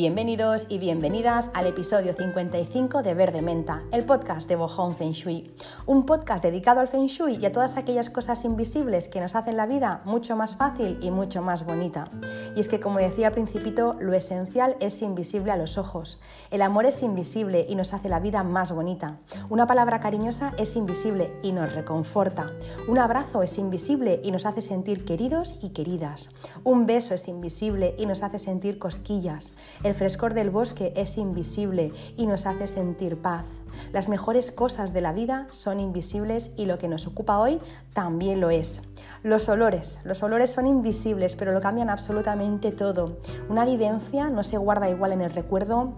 Bienvenidos 0.00 0.66
y 0.70 0.78
bienvenidas 0.78 1.50
al 1.52 1.66
episodio 1.66 2.14
55 2.14 3.02
de 3.02 3.12
Verde 3.12 3.42
Menta, 3.42 3.82
el 3.92 4.06
podcast 4.06 4.48
de 4.48 4.56
Bohong 4.56 4.96
Feng 4.96 5.12
Shui. 5.12 5.54
Un 5.84 6.06
podcast 6.06 6.42
dedicado 6.42 6.80
al 6.80 6.88
Feng 6.88 7.04
Shui 7.04 7.36
y 7.36 7.44
a 7.44 7.52
todas 7.52 7.76
aquellas 7.76 8.08
cosas 8.08 8.46
invisibles 8.46 9.08
que 9.08 9.20
nos 9.20 9.34
hacen 9.34 9.58
la 9.58 9.66
vida 9.66 10.00
mucho 10.06 10.36
más 10.36 10.56
fácil 10.56 10.98
y 11.02 11.10
mucho 11.10 11.42
más 11.42 11.66
bonita. 11.66 12.10
Y 12.56 12.60
es 12.60 12.70
que, 12.70 12.80
como 12.80 12.98
decía 12.98 13.26
al 13.26 13.34
principito, 13.34 13.98
lo 14.00 14.14
esencial 14.14 14.74
es 14.80 15.02
invisible 15.02 15.52
a 15.52 15.58
los 15.58 15.76
ojos. 15.76 16.18
El 16.50 16.62
amor 16.62 16.86
es 16.86 17.02
invisible 17.02 17.66
y 17.68 17.74
nos 17.74 17.92
hace 17.92 18.08
la 18.08 18.20
vida 18.20 18.42
más 18.42 18.72
bonita. 18.72 19.18
Una 19.50 19.66
palabra 19.66 20.00
cariñosa 20.00 20.54
es 20.56 20.76
invisible 20.76 21.30
y 21.42 21.52
nos 21.52 21.74
reconforta. 21.74 22.50
Un 22.88 22.98
abrazo 22.98 23.42
es 23.42 23.58
invisible 23.58 24.18
y 24.24 24.30
nos 24.30 24.46
hace 24.46 24.62
sentir 24.62 25.04
queridos 25.04 25.56
y 25.60 25.74
queridas. 25.74 26.30
Un 26.64 26.86
beso 26.86 27.12
es 27.12 27.28
invisible 27.28 27.94
y 27.98 28.06
nos 28.06 28.22
hace 28.22 28.38
sentir 28.38 28.78
cosquillas. 28.78 29.52
Frescor 29.94 30.34
del 30.34 30.50
bosque 30.50 30.92
es 30.96 31.18
invisible 31.18 31.92
y 32.16 32.26
nos 32.26 32.46
hace 32.46 32.66
sentir 32.66 33.20
paz. 33.20 33.46
Las 33.92 34.08
mejores 34.08 34.52
cosas 34.52 34.92
de 34.92 35.00
la 35.00 35.12
vida 35.12 35.46
son 35.50 35.80
invisibles 35.80 36.50
y 36.56 36.66
lo 36.66 36.78
que 36.78 36.88
nos 36.88 37.06
ocupa 37.06 37.38
hoy 37.38 37.60
también 37.92 38.40
lo 38.40 38.50
es. 38.50 38.82
Los 39.22 39.48
olores. 39.48 40.00
Los 40.04 40.22
olores 40.22 40.50
son 40.50 40.66
invisibles, 40.66 41.36
pero 41.36 41.52
lo 41.52 41.60
cambian 41.60 41.90
absolutamente 41.90 42.72
todo. 42.72 43.18
Una 43.48 43.64
vivencia 43.64 44.28
no 44.30 44.42
se 44.42 44.58
guarda 44.58 44.90
igual 44.90 45.12
en 45.12 45.20
el 45.20 45.32
recuerdo 45.32 45.94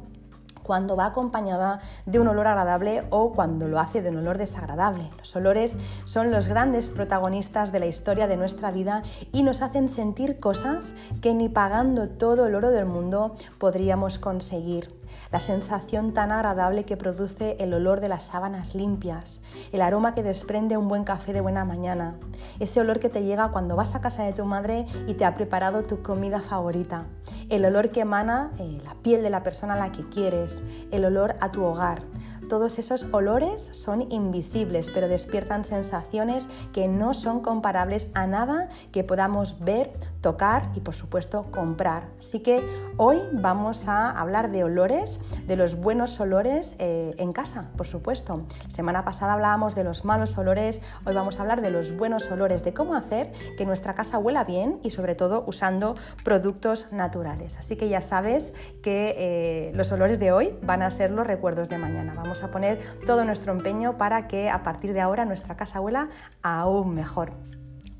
cuando 0.62 0.96
va 0.96 1.06
acompañada 1.06 1.80
de 2.06 2.18
un 2.18 2.28
olor 2.28 2.46
agradable 2.46 3.04
o 3.10 3.32
cuando 3.32 3.68
lo 3.68 3.78
hace 3.78 4.02
de 4.02 4.10
un 4.10 4.18
olor 4.18 4.38
desagradable. 4.38 5.10
Los 5.18 5.34
olores 5.36 5.76
son 6.04 6.30
los 6.30 6.48
grandes 6.48 6.90
protagonistas 6.90 7.72
de 7.72 7.80
la 7.80 7.86
historia 7.86 8.26
de 8.26 8.36
nuestra 8.36 8.70
vida 8.70 9.02
y 9.32 9.42
nos 9.42 9.62
hacen 9.62 9.88
sentir 9.88 10.40
cosas 10.40 10.94
que 11.20 11.34
ni 11.34 11.48
pagando 11.48 12.08
todo 12.08 12.46
el 12.46 12.54
oro 12.54 12.70
del 12.70 12.86
mundo 12.86 13.36
podríamos 13.58 14.18
conseguir 14.18 15.01
la 15.32 15.40
sensación 15.40 16.12
tan 16.12 16.30
agradable 16.30 16.84
que 16.84 16.98
produce 16.98 17.56
el 17.58 17.72
olor 17.72 18.00
de 18.00 18.08
las 18.08 18.24
sábanas 18.24 18.74
limpias, 18.74 19.40
el 19.72 19.80
aroma 19.80 20.14
que 20.14 20.22
desprende 20.22 20.76
un 20.76 20.88
buen 20.88 21.04
café 21.04 21.32
de 21.32 21.40
buena 21.40 21.64
mañana, 21.64 22.16
ese 22.60 22.80
olor 22.80 23.00
que 23.00 23.08
te 23.08 23.24
llega 23.24 23.50
cuando 23.50 23.74
vas 23.74 23.94
a 23.94 24.02
casa 24.02 24.24
de 24.24 24.34
tu 24.34 24.44
madre 24.44 24.86
y 25.06 25.14
te 25.14 25.24
ha 25.24 25.34
preparado 25.34 25.82
tu 25.82 26.02
comida 26.02 26.42
favorita, 26.42 27.06
el 27.48 27.64
olor 27.64 27.90
que 27.90 28.02
emana 28.02 28.52
eh, 28.58 28.78
la 28.84 28.94
piel 28.96 29.22
de 29.22 29.30
la 29.30 29.42
persona 29.42 29.72
a 29.72 29.78
la 29.78 29.90
que 29.90 30.06
quieres, 30.08 30.62
el 30.90 31.06
olor 31.06 31.34
a 31.40 31.50
tu 31.50 31.64
hogar, 31.64 32.02
todos 32.48 32.78
esos 32.78 33.06
olores 33.12 33.70
son 33.72 34.10
invisibles, 34.10 34.90
pero 34.90 35.08
despiertan 35.08 35.64
sensaciones 35.64 36.48
que 36.72 36.88
no 36.88 37.14
son 37.14 37.40
comparables 37.40 38.08
a 38.14 38.26
nada 38.26 38.68
que 38.90 39.04
podamos 39.04 39.60
ver, 39.60 39.92
tocar 40.20 40.70
y 40.74 40.80
por 40.80 40.94
supuesto 40.94 41.46
comprar. 41.50 42.08
Así 42.18 42.40
que 42.40 42.66
hoy 42.96 43.18
vamos 43.32 43.88
a 43.88 44.10
hablar 44.10 44.50
de 44.50 44.64
olores, 44.64 45.20
de 45.46 45.56
los 45.56 45.76
buenos 45.76 46.18
olores 46.20 46.76
eh, 46.78 47.14
en 47.18 47.32
casa, 47.32 47.70
por 47.76 47.86
supuesto. 47.86 48.44
Semana 48.68 49.04
pasada 49.04 49.32
hablábamos 49.34 49.74
de 49.74 49.84
los 49.84 50.04
malos 50.04 50.38
olores, 50.38 50.80
hoy 51.04 51.14
vamos 51.14 51.38
a 51.38 51.42
hablar 51.42 51.60
de 51.60 51.70
los 51.70 51.96
buenos 51.96 52.30
olores, 52.30 52.64
de 52.64 52.72
cómo 52.72 52.94
hacer 52.94 53.32
que 53.56 53.66
nuestra 53.66 53.94
casa 53.94 54.18
huela 54.18 54.44
bien 54.44 54.80
y 54.82 54.90
sobre 54.90 55.14
todo 55.14 55.44
usando 55.46 55.96
productos 56.24 56.88
naturales. 56.92 57.56
Así 57.58 57.76
que 57.76 57.88
ya 57.88 58.00
sabes 58.00 58.54
que 58.82 59.14
eh, 59.18 59.72
los 59.74 59.92
olores 59.92 60.18
de 60.18 60.32
hoy 60.32 60.56
van 60.62 60.82
a 60.82 60.90
ser 60.90 61.10
los 61.10 61.26
recuerdos 61.26 61.68
de 61.68 61.78
mañana. 61.78 62.14
Vamos 62.14 62.31
a 62.40 62.50
poner 62.50 62.78
todo 63.04 63.24
nuestro 63.24 63.52
empeño 63.52 63.98
para 63.98 64.26
que 64.28 64.48
a 64.48 64.62
partir 64.62 64.94
de 64.94 65.00
ahora 65.02 65.24
nuestra 65.26 65.56
casa 65.56 65.80
huela 65.80 66.08
aún 66.42 66.94
mejor. 66.94 67.32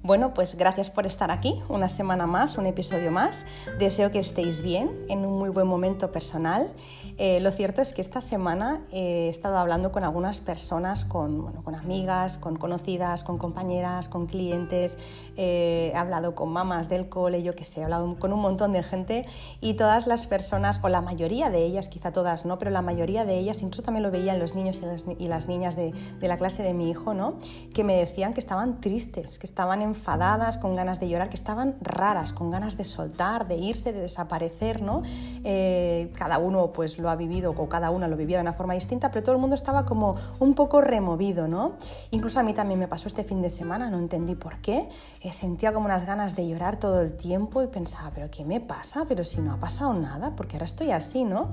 Bueno, 0.04 0.34
pues 0.34 0.56
gracias 0.56 0.90
por 0.90 1.06
estar 1.06 1.30
aquí, 1.30 1.62
una 1.68 1.88
semana 1.88 2.26
más, 2.26 2.58
un 2.58 2.66
episodio 2.66 3.12
más. 3.12 3.46
Deseo 3.78 4.10
que 4.10 4.18
estéis 4.18 4.60
bien, 4.60 4.90
en 5.08 5.24
un 5.24 5.38
muy 5.38 5.48
buen 5.48 5.68
momento 5.68 6.10
personal. 6.10 6.72
Eh, 7.18 7.38
lo 7.38 7.52
cierto 7.52 7.80
es 7.82 7.92
que 7.92 8.00
esta 8.00 8.20
semana 8.20 8.80
he 8.90 9.28
estado 9.28 9.58
hablando 9.58 9.92
con 9.92 10.02
algunas 10.02 10.40
personas, 10.40 11.04
con, 11.04 11.52
con 11.62 11.76
amigas, 11.76 12.36
con 12.36 12.56
conocidas, 12.56 13.22
con 13.22 13.38
compañeras, 13.38 14.08
con 14.08 14.26
clientes, 14.26 14.98
eh, 15.36 15.92
he 15.94 15.96
hablado 15.96 16.34
con 16.34 16.48
mamás 16.48 16.88
del 16.88 17.08
cole, 17.08 17.44
yo 17.44 17.54
que 17.54 17.62
sé, 17.62 17.82
he 17.82 17.84
hablado 17.84 18.18
con 18.18 18.32
un 18.32 18.40
montón 18.40 18.72
de 18.72 18.82
gente 18.82 19.24
y 19.60 19.74
todas 19.74 20.08
las 20.08 20.26
personas, 20.26 20.80
o 20.82 20.88
la 20.88 21.00
mayoría 21.00 21.48
de 21.48 21.64
ellas, 21.64 21.88
quizá 21.88 22.10
todas 22.10 22.44
no, 22.44 22.58
pero 22.58 22.72
la 22.72 22.82
mayoría 22.82 23.24
de 23.24 23.38
ellas, 23.38 23.62
incluso 23.62 23.82
también 23.82 24.02
lo 24.02 24.10
veían 24.10 24.40
los 24.40 24.56
niños 24.56 24.80
y 24.82 24.86
las, 24.86 25.06
y 25.16 25.28
las 25.28 25.46
niñas 25.46 25.76
de, 25.76 25.92
de, 26.18 26.26
la 26.26 26.38
clase 26.38 26.64
de 26.64 26.74
mi 26.74 26.90
hijo, 26.90 27.14
¿no? 27.14 27.34
que 27.72 27.84
me 27.84 27.96
decían 27.96 28.34
que 28.34 28.40
estaban 28.40 28.80
tristes, 28.80 29.38
que 29.38 29.46
estaban 29.46 29.80
en 29.80 29.91
enfadadas, 29.92 30.58
con 30.58 30.74
ganas 30.74 31.00
de 31.00 31.08
llorar, 31.08 31.28
que 31.28 31.36
estaban 31.36 31.76
raras, 31.80 32.32
con 32.32 32.50
ganas 32.50 32.76
de 32.76 32.84
soltar, 32.84 33.46
de 33.46 33.56
irse, 33.56 33.92
de 33.92 34.00
desaparecer, 34.00 34.82
¿no? 34.82 35.02
Eh, 35.44 36.10
cada 36.16 36.38
uno 36.38 36.72
pues 36.72 36.98
lo 36.98 37.10
ha 37.10 37.16
vivido 37.16 37.54
o 37.56 37.68
cada 37.68 37.90
una 37.90 38.08
lo 38.08 38.16
vivía 38.16 38.38
de 38.38 38.42
una 38.42 38.52
forma 38.52 38.74
distinta, 38.74 39.10
pero 39.10 39.22
todo 39.22 39.34
el 39.34 39.40
mundo 39.40 39.54
estaba 39.54 39.84
como 39.84 40.16
un 40.40 40.54
poco 40.54 40.80
removido, 40.80 41.48
¿no? 41.48 41.72
Incluso 42.10 42.40
a 42.40 42.42
mí 42.42 42.54
también 42.54 42.80
me 42.80 42.88
pasó 42.88 43.08
este 43.08 43.24
fin 43.24 43.42
de 43.42 43.50
semana, 43.50 43.90
no 43.90 43.98
entendí 43.98 44.34
por 44.34 44.60
qué, 44.60 44.88
eh, 45.20 45.32
sentía 45.32 45.72
como 45.72 45.86
unas 45.86 46.06
ganas 46.06 46.34
de 46.36 46.48
llorar 46.48 46.76
todo 46.76 47.00
el 47.00 47.14
tiempo 47.14 47.62
y 47.62 47.66
pensaba, 47.66 48.10
pero 48.14 48.30
¿qué 48.30 48.44
me 48.44 48.60
pasa? 48.60 49.04
Pero 49.08 49.24
si 49.24 49.40
no 49.40 49.52
ha 49.52 49.58
pasado 49.58 49.92
nada, 49.94 50.34
porque 50.36 50.56
ahora 50.56 50.66
estoy 50.66 50.90
así, 50.90 51.24
¿no? 51.24 51.50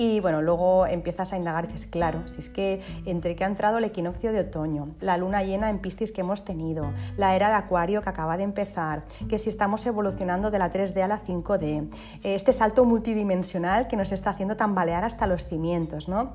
Y 0.00 0.18
bueno, 0.20 0.40
luego 0.40 0.86
empiezas 0.86 1.34
a 1.34 1.36
indagar 1.36 1.64
y 1.64 1.66
dices, 1.66 1.86
claro, 1.86 2.26
si 2.26 2.38
es 2.38 2.48
que 2.48 2.80
entre 3.04 3.36
que 3.36 3.44
ha 3.44 3.46
entrado 3.46 3.76
el 3.76 3.84
equinoccio 3.84 4.32
de 4.32 4.40
otoño, 4.40 4.94
la 4.98 5.18
luna 5.18 5.42
llena 5.42 5.68
en 5.68 5.78
Piscis 5.78 6.10
que 6.10 6.22
hemos 6.22 6.42
tenido, 6.42 6.90
la 7.18 7.36
era 7.36 7.50
de 7.50 7.56
Acuario 7.56 8.00
que 8.00 8.08
acaba 8.08 8.38
de 8.38 8.44
empezar, 8.44 9.04
que 9.28 9.38
si 9.38 9.50
estamos 9.50 9.84
evolucionando 9.84 10.50
de 10.50 10.58
la 10.58 10.72
3D 10.72 11.02
a 11.02 11.06
la 11.06 11.20
5D, 11.20 11.90
este 12.22 12.54
salto 12.54 12.86
multidimensional 12.86 13.88
que 13.88 13.96
nos 13.96 14.10
está 14.12 14.30
haciendo 14.30 14.56
tambalear 14.56 15.04
hasta 15.04 15.26
los 15.26 15.46
cimientos, 15.46 16.08
¿no? 16.08 16.32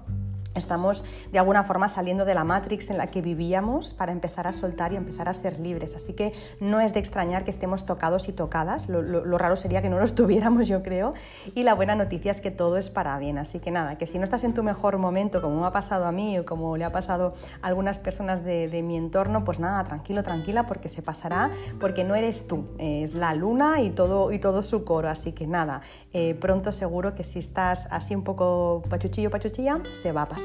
Estamos 0.55 1.03
de 1.31 1.39
alguna 1.39 1.63
forma 1.63 1.88
saliendo 1.88 2.25
de 2.25 2.33
la 2.33 2.43
Matrix 2.43 2.89
en 2.89 2.97
la 2.97 3.07
que 3.07 3.21
vivíamos 3.21 3.93
para 3.93 4.11
empezar 4.11 4.47
a 4.47 4.53
soltar 4.53 4.93
y 4.93 4.95
empezar 4.95 5.29
a 5.29 5.33
ser 5.33 5.59
libres. 5.59 5.95
Así 5.95 6.13
que 6.13 6.33
no 6.59 6.79
es 6.79 6.93
de 6.93 6.99
extrañar 6.99 7.43
que 7.43 7.51
estemos 7.51 7.85
tocados 7.85 8.29
y 8.29 8.33
tocadas. 8.33 8.88
Lo, 8.89 9.38
raro 9.38 9.55
sería 9.55 9.81
que 9.81 9.89
no 9.89 9.97
lo 9.97 10.03
estuviéramos, 10.05 10.67
yo 10.69 10.81
creo. 10.81 11.13
Y 11.53 11.63
la 11.63 11.75
buena 11.75 11.95
noticia 11.95 12.31
es 12.31 12.41
que 12.41 12.51
todo 12.51 12.77
es 12.77 12.89
para 12.89 13.17
bien. 13.19 13.38
Así 13.38 13.59
que 13.59 13.71
nada, 13.71 13.97
que 13.97 14.05
si 14.05 14.17
no 14.17 14.23
estás 14.23 14.43
en 14.43 14.53
tu 14.53 14.63
mejor 14.63 14.97
momento, 14.97 15.41
como 15.41 15.59
me 15.59 15.67
ha 15.67 15.71
pasado 15.71 16.05
a 16.05 16.11
mí 16.11 16.39
o 16.39 16.45
como 16.45 16.77
le 16.77 16.85
ha 16.85 16.91
pasado 16.91 17.33
a 17.61 17.67
algunas 17.67 17.99
personas 17.99 18.43
de, 18.43 18.69
de 18.69 18.81
mi 18.81 18.95
entorno, 18.95 19.43
pues 19.43 19.59
nada, 19.59 19.83
tranquilo, 19.83 20.23
tranquila, 20.23 20.66
porque 20.66 20.89
se 20.89 21.01
pasará, 21.01 21.51
porque 21.79 22.03
no 22.03 22.16
eres 22.16 22.47
tú, 22.47 22.66
es 22.79 23.16
la 23.16 23.33
luna 23.33 23.81
y 23.81 23.89
todo, 23.89 24.31
y 24.31 24.39
todo 24.39 24.63
su 24.63 24.85
coro. 24.85 25.09
Así 25.09 25.33
que 25.33 25.47
nada, 25.47 25.81
eh, 26.13 26.35
pronto 26.35 26.72
seguro 26.72 27.16
que 27.16 27.23
si 27.23 27.39
estás 27.39 27.87
así 27.91 28.16
un 28.16 28.23
poco 28.23 28.83
pachuchillo, 28.89 29.29
pachuchilla, 29.29 29.79
se 29.93 30.11
va 30.11 30.23
a 30.23 30.27
pasar. 30.27 30.44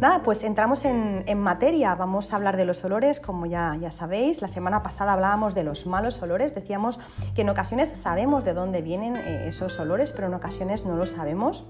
Nada, 0.00 0.22
pues 0.22 0.44
entramos 0.44 0.84
en, 0.84 1.24
en, 1.26 1.40
materia, 1.40 1.94
vamos 1.94 2.32
a 2.32 2.36
hablar 2.36 2.56
de 2.56 2.66
los 2.66 2.84
olores, 2.84 3.18
como 3.18 3.46
ya, 3.46 3.74
ya 3.80 3.90
sabéis, 3.90 4.42
la 4.42 4.48
semana 4.48 4.82
pasada 4.82 5.14
hablábamos 5.14 5.54
de 5.54 5.64
los 5.64 5.86
malos 5.86 6.20
olores, 6.20 6.54
decíamos 6.54 7.00
que 7.34 7.42
en 7.42 7.48
ocasiones 7.48 7.90
sabemos 7.98 8.44
de 8.44 8.52
dónde 8.52 8.82
vienen 8.82 9.16
eh, 9.16 9.48
esos 9.48 9.78
olores, 9.80 10.12
pero 10.12 10.26
en 10.26 10.34
ocasiones 10.34 10.84
no 10.84 10.96
lo 10.96 11.06
sabemos. 11.06 11.64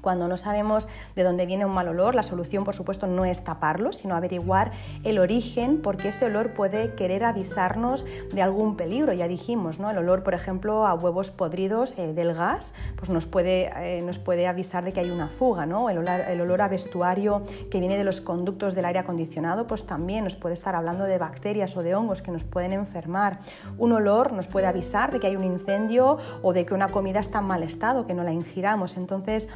Cuando 0.00 0.28
no 0.28 0.36
sabemos 0.36 0.88
de 1.16 1.22
dónde 1.22 1.46
viene 1.46 1.64
un 1.66 1.72
mal 1.72 1.88
olor, 1.88 2.14
la 2.14 2.22
solución 2.22 2.64
por 2.64 2.74
supuesto 2.74 3.06
no 3.06 3.24
es 3.24 3.44
taparlo, 3.44 3.92
sino 3.92 4.14
averiguar 4.14 4.72
el 5.04 5.18
origen, 5.18 5.80
porque 5.82 6.08
ese 6.08 6.26
olor 6.26 6.54
puede 6.54 6.94
querer 6.94 7.24
avisarnos 7.24 8.04
de 8.32 8.42
algún 8.42 8.76
peligro. 8.76 9.12
Ya 9.12 9.28
dijimos, 9.28 9.78
¿no? 9.78 9.90
El 9.90 9.98
olor, 9.98 10.22
por 10.22 10.34
ejemplo, 10.34 10.86
a 10.86 10.94
huevos 10.94 11.30
podridos 11.30 11.94
eh, 11.98 12.12
del 12.12 12.34
gas, 12.34 12.74
pues 12.96 13.10
nos 13.10 13.26
puede, 13.26 13.70
eh, 13.76 14.02
nos 14.02 14.18
puede 14.18 14.46
avisar 14.46 14.84
de 14.84 14.92
que 14.92 15.00
hay 15.00 15.10
una 15.10 15.28
fuga, 15.28 15.66
¿no? 15.66 15.90
El 15.90 15.98
olor, 15.98 16.20
el 16.20 16.40
olor 16.40 16.62
a 16.62 16.68
vestuario 16.68 17.42
que 17.70 17.80
viene 17.80 17.96
de 17.96 18.04
los 18.04 18.20
conductos 18.20 18.74
del 18.74 18.84
aire 18.84 19.00
acondicionado, 19.00 19.66
pues 19.66 19.86
también 19.86 20.24
nos 20.24 20.36
puede 20.36 20.54
estar 20.54 20.74
hablando 20.74 21.04
de 21.04 21.18
bacterias 21.18 21.76
o 21.76 21.82
de 21.82 21.94
hongos 21.94 22.22
que 22.22 22.30
nos 22.30 22.44
pueden 22.44 22.72
enfermar. 22.72 23.40
Un 23.78 23.92
olor 23.92 24.32
nos 24.32 24.48
puede 24.48 24.66
avisar 24.66 25.12
de 25.12 25.20
que 25.20 25.26
hay 25.26 25.36
un 25.36 25.44
incendio 25.44 26.18
o 26.42 26.52
de 26.52 26.66
que 26.66 26.74
una 26.74 26.88
comida 26.88 27.20
está 27.20 27.38
en 27.38 27.46
mal 27.46 27.62
estado, 27.62 28.06
que 28.06 28.14
no 28.14 28.24
la 28.24 28.32
ingiramos. 28.32 28.96
Entonces, 28.96 29.48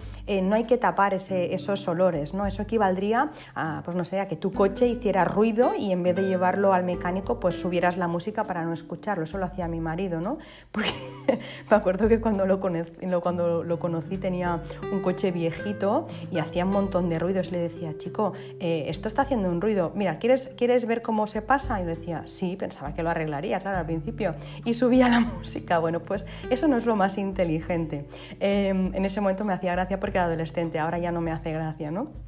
no 0.42 0.56
hay 0.56 0.64
que 0.64 0.78
tapar 0.78 1.14
esos 1.14 1.88
olores, 1.88 2.34
¿no? 2.34 2.46
Eso 2.46 2.62
equivaldría 2.62 3.30
a, 3.54 3.82
pues 3.84 3.96
no 3.96 4.04
sé, 4.04 4.20
a 4.20 4.28
que 4.28 4.36
tu 4.36 4.52
coche 4.52 4.86
hiciera 4.86 5.24
ruido 5.24 5.74
y 5.78 5.92
en 5.92 6.02
vez 6.02 6.16
de 6.16 6.22
llevarlo 6.22 6.72
al 6.72 6.84
mecánico, 6.84 7.40
pues 7.40 7.54
subieras 7.60 7.96
la 7.96 8.08
música 8.08 8.44
para 8.44 8.64
no 8.64 8.72
escucharlo. 8.72 9.24
Eso 9.24 9.38
lo 9.38 9.46
hacía 9.46 9.68
mi 9.68 9.80
marido, 9.80 10.20
¿no? 10.20 10.38
Porque 10.72 10.90
me 11.70 11.76
acuerdo 11.76 12.08
que 12.08 12.20
cuando 12.20 12.46
lo, 12.46 12.60
conocí, 12.60 12.92
cuando 13.22 13.64
lo 13.64 13.78
conocí 13.78 14.18
tenía 14.18 14.62
un 14.92 15.00
coche 15.00 15.30
viejito 15.30 16.06
y 16.30 16.38
hacía 16.38 16.64
un 16.64 16.72
montón 16.72 17.08
de 17.08 17.18
ruidos. 17.18 17.52
Le 17.52 17.58
decía, 17.58 17.96
chico, 17.98 18.32
eh, 18.60 18.86
esto 18.88 19.08
está 19.08 19.22
haciendo 19.22 19.48
un 19.48 19.60
ruido. 19.60 19.92
Mira, 19.94 20.18
¿quieres, 20.18 20.50
¿quieres 20.56 20.86
ver 20.86 21.02
cómo 21.02 21.26
se 21.26 21.42
pasa? 21.42 21.80
Y 21.80 21.84
le 21.84 21.96
decía, 21.96 22.22
sí, 22.26 22.56
pensaba 22.56 22.94
que 22.94 23.02
lo 23.02 23.10
arreglaría, 23.10 23.60
claro, 23.60 23.78
al 23.78 23.86
principio. 23.86 24.34
Y 24.64 24.74
subía 24.74 25.08
la 25.08 25.20
música. 25.38 25.78
Bueno, 25.78 26.00
pues 26.00 26.26
eso 26.50 26.68
no 26.68 26.76
es 26.76 26.86
lo 26.86 26.96
más 26.96 27.18
inteligente. 27.18 28.06
Em, 28.40 28.94
en 28.94 29.04
ese 29.04 29.20
momento 29.20 29.44
me 29.44 29.52
hacía 29.52 29.72
gracia 29.72 30.00
porque 30.00 30.18
adolescente, 30.24 30.78
ahora 30.78 30.98
ya 30.98 31.12
no 31.12 31.20
me 31.20 31.32
hace 31.32 31.52
gracia, 31.52 31.90
¿no? 31.90 32.24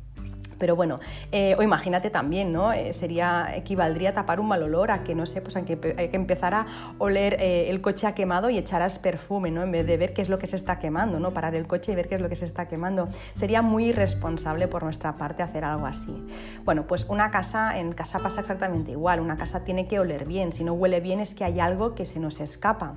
Pero 0.59 0.77
bueno, 0.77 1.01
eh, 1.33 1.55
o 1.59 1.63
imagínate 1.63 2.11
también, 2.11 2.53
¿no? 2.53 2.73
Eh, 2.73 2.93
sería, 2.93 3.53
equivaldría 3.55 4.15
tapar 4.15 4.41
un 4.41 4.49
mal 4.49 4.63
olor, 4.63 4.91
a 4.91 5.05
que 5.05 5.15
no 5.15 5.27
sé, 5.27 5.41
pues 5.41 5.57
a 5.57 5.65
que, 5.65 5.79
que 5.79 6.11
empezar 6.13 6.55
a 6.55 6.67
oler 6.99 7.37
eh, 7.41 7.69
el 7.69 7.81
coche 7.81 8.07
ha 8.07 8.15
quemado 8.15 8.51
y 8.51 8.59
echaras 8.59 8.99
perfume, 8.99 9.51
¿no? 9.51 9.63
En 9.63 9.73
vez 9.73 9.87
de 9.87 9.97
ver 9.97 10.13
qué 10.15 10.23
es 10.23 10.29
lo 10.29 10.39
que 10.39 10.47
se 10.47 10.57
está 10.57 10.79
quemando, 10.79 11.21
¿no? 11.21 11.33
Parar 11.33 11.55
el 11.55 11.67
coche 11.67 11.93
y 11.93 11.95
ver 11.95 12.09
qué 12.09 12.15
es 12.15 12.21
lo 12.21 12.29
que 12.29 12.37
se 12.37 12.45
está 12.45 12.69
quemando. 12.69 13.09
Sería 13.35 13.63
muy 13.63 13.87
irresponsable 13.87 14.69
por 14.69 14.83
nuestra 14.83 15.17
parte 15.17 15.43
hacer 15.43 15.65
algo 15.65 15.87
así. 15.87 16.27
Bueno, 16.65 16.87
pues 16.87 17.07
una 17.09 17.31
casa, 17.31 17.79
en 17.79 17.93
casa 17.93 18.19
pasa 18.21 18.41
exactamente 18.41 18.93
igual, 18.93 19.21
una 19.21 19.37
casa 19.37 19.63
tiene 19.63 19.87
que 19.87 19.99
oler 19.99 20.25
bien, 20.27 20.53
si 20.53 20.65
no 20.65 20.73
huele 20.73 21.01
bien 21.01 21.21
es 21.21 21.35
que 21.35 21.45
hay 21.45 21.61
algo 21.61 21.95
que 21.95 22.07
se 22.07 22.21
nos 22.21 22.41
escapa. 22.41 22.95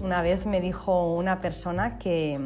Una 0.00 0.20
vez 0.20 0.44
me 0.44 0.60
dijo 0.60 1.14
una 1.14 1.40
persona 1.40 1.98
que, 1.98 2.38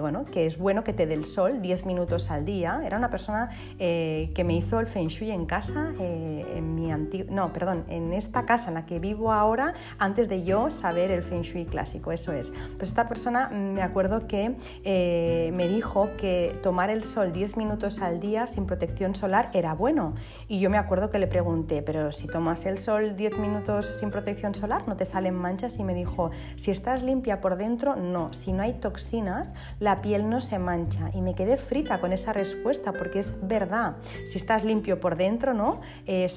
bueno, 0.00 0.24
que 0.24 0.46
es 0.46 0.58
bueno 0.58 0.82
que 0.82 0.92
te 0.92 1.06
dé 1.06 1.14
el 1.14 1.24
sol 1.24 1.62
10 1.62 1.86
minutos 1.86 2.30
al 2.30 2.44
día. 2.44 2.80
Era 2.84 2.96
una 2.96 3.08
persona 3.08 3.50
eh, 3.78 4.32
que 4.34 4.42
me 4.42 4.54
hizo 4.54 4.80
el 4.80 4.86
feng 4.86 5.06
shui 5.06 5.30
en 5.30 5.46
casa, 5.46 5.92
eh, 6.00 6.44
en 6.56 6.74
mi 6.74 6.86
no, 7.28 7.52
perdón, 7.52 7.84
en 7.88 8.12
esta 8.12 8.46
casa 8.46 8.68
en 8.68 8.74
la 8.74 8.86
que 8.86 8.98
vivo 8.98 9.32
ahora, 9.32 9.74
antes 9.98 10.28
de 10.28 10.44
yo 10.44 10.70
saber 10.70 11.10
el 11.10 11.22
feng 11.22 11.42
shui 11.42 11.66
clásico, 11.66 12.10
eso 12.10 12.32
es. 12.32 12.52
Pues 12.76 12.88
esta 12.88 13.08
persona 13.08 13.48
me 13.48 13.82
acuerdo 13.82 14.26
que 14.26 14.56
eh, 14.84 15.50
me 15.52 15.68
dijo 15.68 16.10
que 16.16 16.58
tomar 16.62 16.90
el 16.90 17.04
sol 17.04 17.32
10 17.32 17.56
minutos 17.56 18.00
al 18.02 18.18
día 18.18 18.46
sin 18.46 18.66
protección 18.66 19.14
solar 19.14 19.50
era 19.52 19.74
bueno. 19.74 20.14
Y 20.48 20.58
yo 20.58 20.70
me 20.70 20.78
acuerdo 20.78 21.10
que 21.10 21.18
le 21.18 21.26
pregunté, 21.26 21.82
pero 21.82 22.12
si 22.12 22.26
tomas 22.26 22.66
el 22.66 22.78
sol 22.78 23.16
10 23.16 23.38
minutos 23.38 23.86
sin 23.86 24.10
protección 24.10 24.54
solar, 24.54 24.88
¿no 24.88 24.96
te 24.96 25.04
salen 25.04 25.34
manchas? 25.34 25.78
Y 25.78 25.84
me 25.84 25.94
dijo, 25.94 26.30
si 26.56 26.70
estás 26.70 27.02
limpia 27.02 27.40
por 27.40 27.56
dentro, 27.56 27.96
no. 27.96 28.32
Si 28.32 28.52
no 28.52 28.62
hay 28.62 28.74
toxinas, 28.74 29.54
la 29.78 30.02
piel 30.02 30.28
no 30.28 30.40
se 30.40 30.58
mancha. 30.58 31.10
Y 31.14 31.20
me 31.20 31.34
quedé 31.34 31.56
frita 31.56 32.00
con 32.00 32.12
esa 32.12 32.32
respuesta 32.32 32.92
porque 32.92 33.18
es 33.18 33.36
verdad. 33.42 33.96
Si 34.24 34.38
estás 34.38 34.64
limpio 34.64 34.98
por 34.98 35.16
dentro, 35.16 35.54
no, 35.54 35.80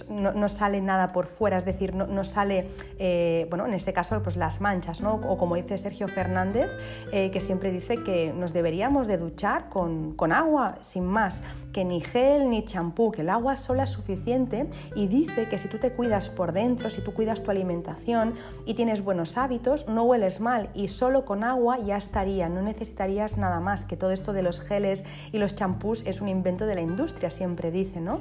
no, 0.10 0.50
sale 0.50 0.82
nada 0.82 1.08
por 1.08 1.26
fuera, 1.26 1.58
es 1.58 1.66
decir, 1.66 1.96
no, 1.96 2.24
sale, 2.24 2.70
eh, 2.98 3.48
bueno, 3.50 3.66
en 3.66 3.74
este 3.74 3.94
caso, 3.94 4.22
pues 4.22 4.36
las 4.36 4.62
manchas, 4.62 5.02
¿no? 5.02 5.16
O 5.16 5.38
como 5.38 5.56
dice 5.56 5.78
Sergio 5.78 6.08
Fernández, 6.08 6.70
eh, 7.12 7.32
que 7.32 7.40
siempre 7.40 7.72
dice 7.72 8.04
que 8.04 8.34
nos 8.34 8.54
deberíamos 8.54 9.08
de 9.08 9.18
duchar 9.18 9.70
con, 9.70 10.14
con 10.16 10.32
agua, 10.32 10.78
sin 10.82 11.06
más, 11.06 11.44
que 11.72 11.86
ni 11.86 12.02
gel 12.02 12.50
ni 12.50 12.66
champú, 12.66 13.12
que 13.12 13.22
el 13.22 13.30
agua 13.30 13.56
sola 13.56 13.84
es 13.84 13.90
suficiente 13.90 14.70
y 14.96 15.08
dice 15.08 15.48
que 15.48 15.58
si 15.58 15.68
tú 15.68 15.78
te 15.78 15.92
cuidas 15.92 16.30
por 16.30 16.52
dentro, 16.52 16.90
si 16.90 17.02
tú 17.02 17.14
cuidas 17.14 17.44
tu 17.44 17.52
alimentación 17.52 18.34
y 18.66 18.74
tienes 18.74 19.04
buenos 19.04 19.38
hábitos, 19.38 19.88
no 19.88 20.04
hueles 20.10 20.42
mal 20.42 20.72
y 20.74 20.88
solo 20.88 21.24
con 21.24 21.44
agua 21.44 21.78
ya 21.78 21.96
estaría, 21.96 22.50
no 22.50 22.64
necesitarías 22.64 23.38
nada 23.38 23.60
más, 23.60 23.86
que 23.86 23.96
todo 23.96 24.10
esto 24.10 24.34
de 24.34 24.42
los 24.42 24.60
geles 24.60 25.06
y 25.32 25.38
los 25.38 25.56
champús 25.56 26.04
es 26.08 26.20
un 26.20 26.30
invento 26.30 26.66
de 26.66 26.74
la 26.74 26.82
industria, 26.82 27.30
siempre 27.30 27.70
dice, 27.70 28.02
¿no? 28.02 28.20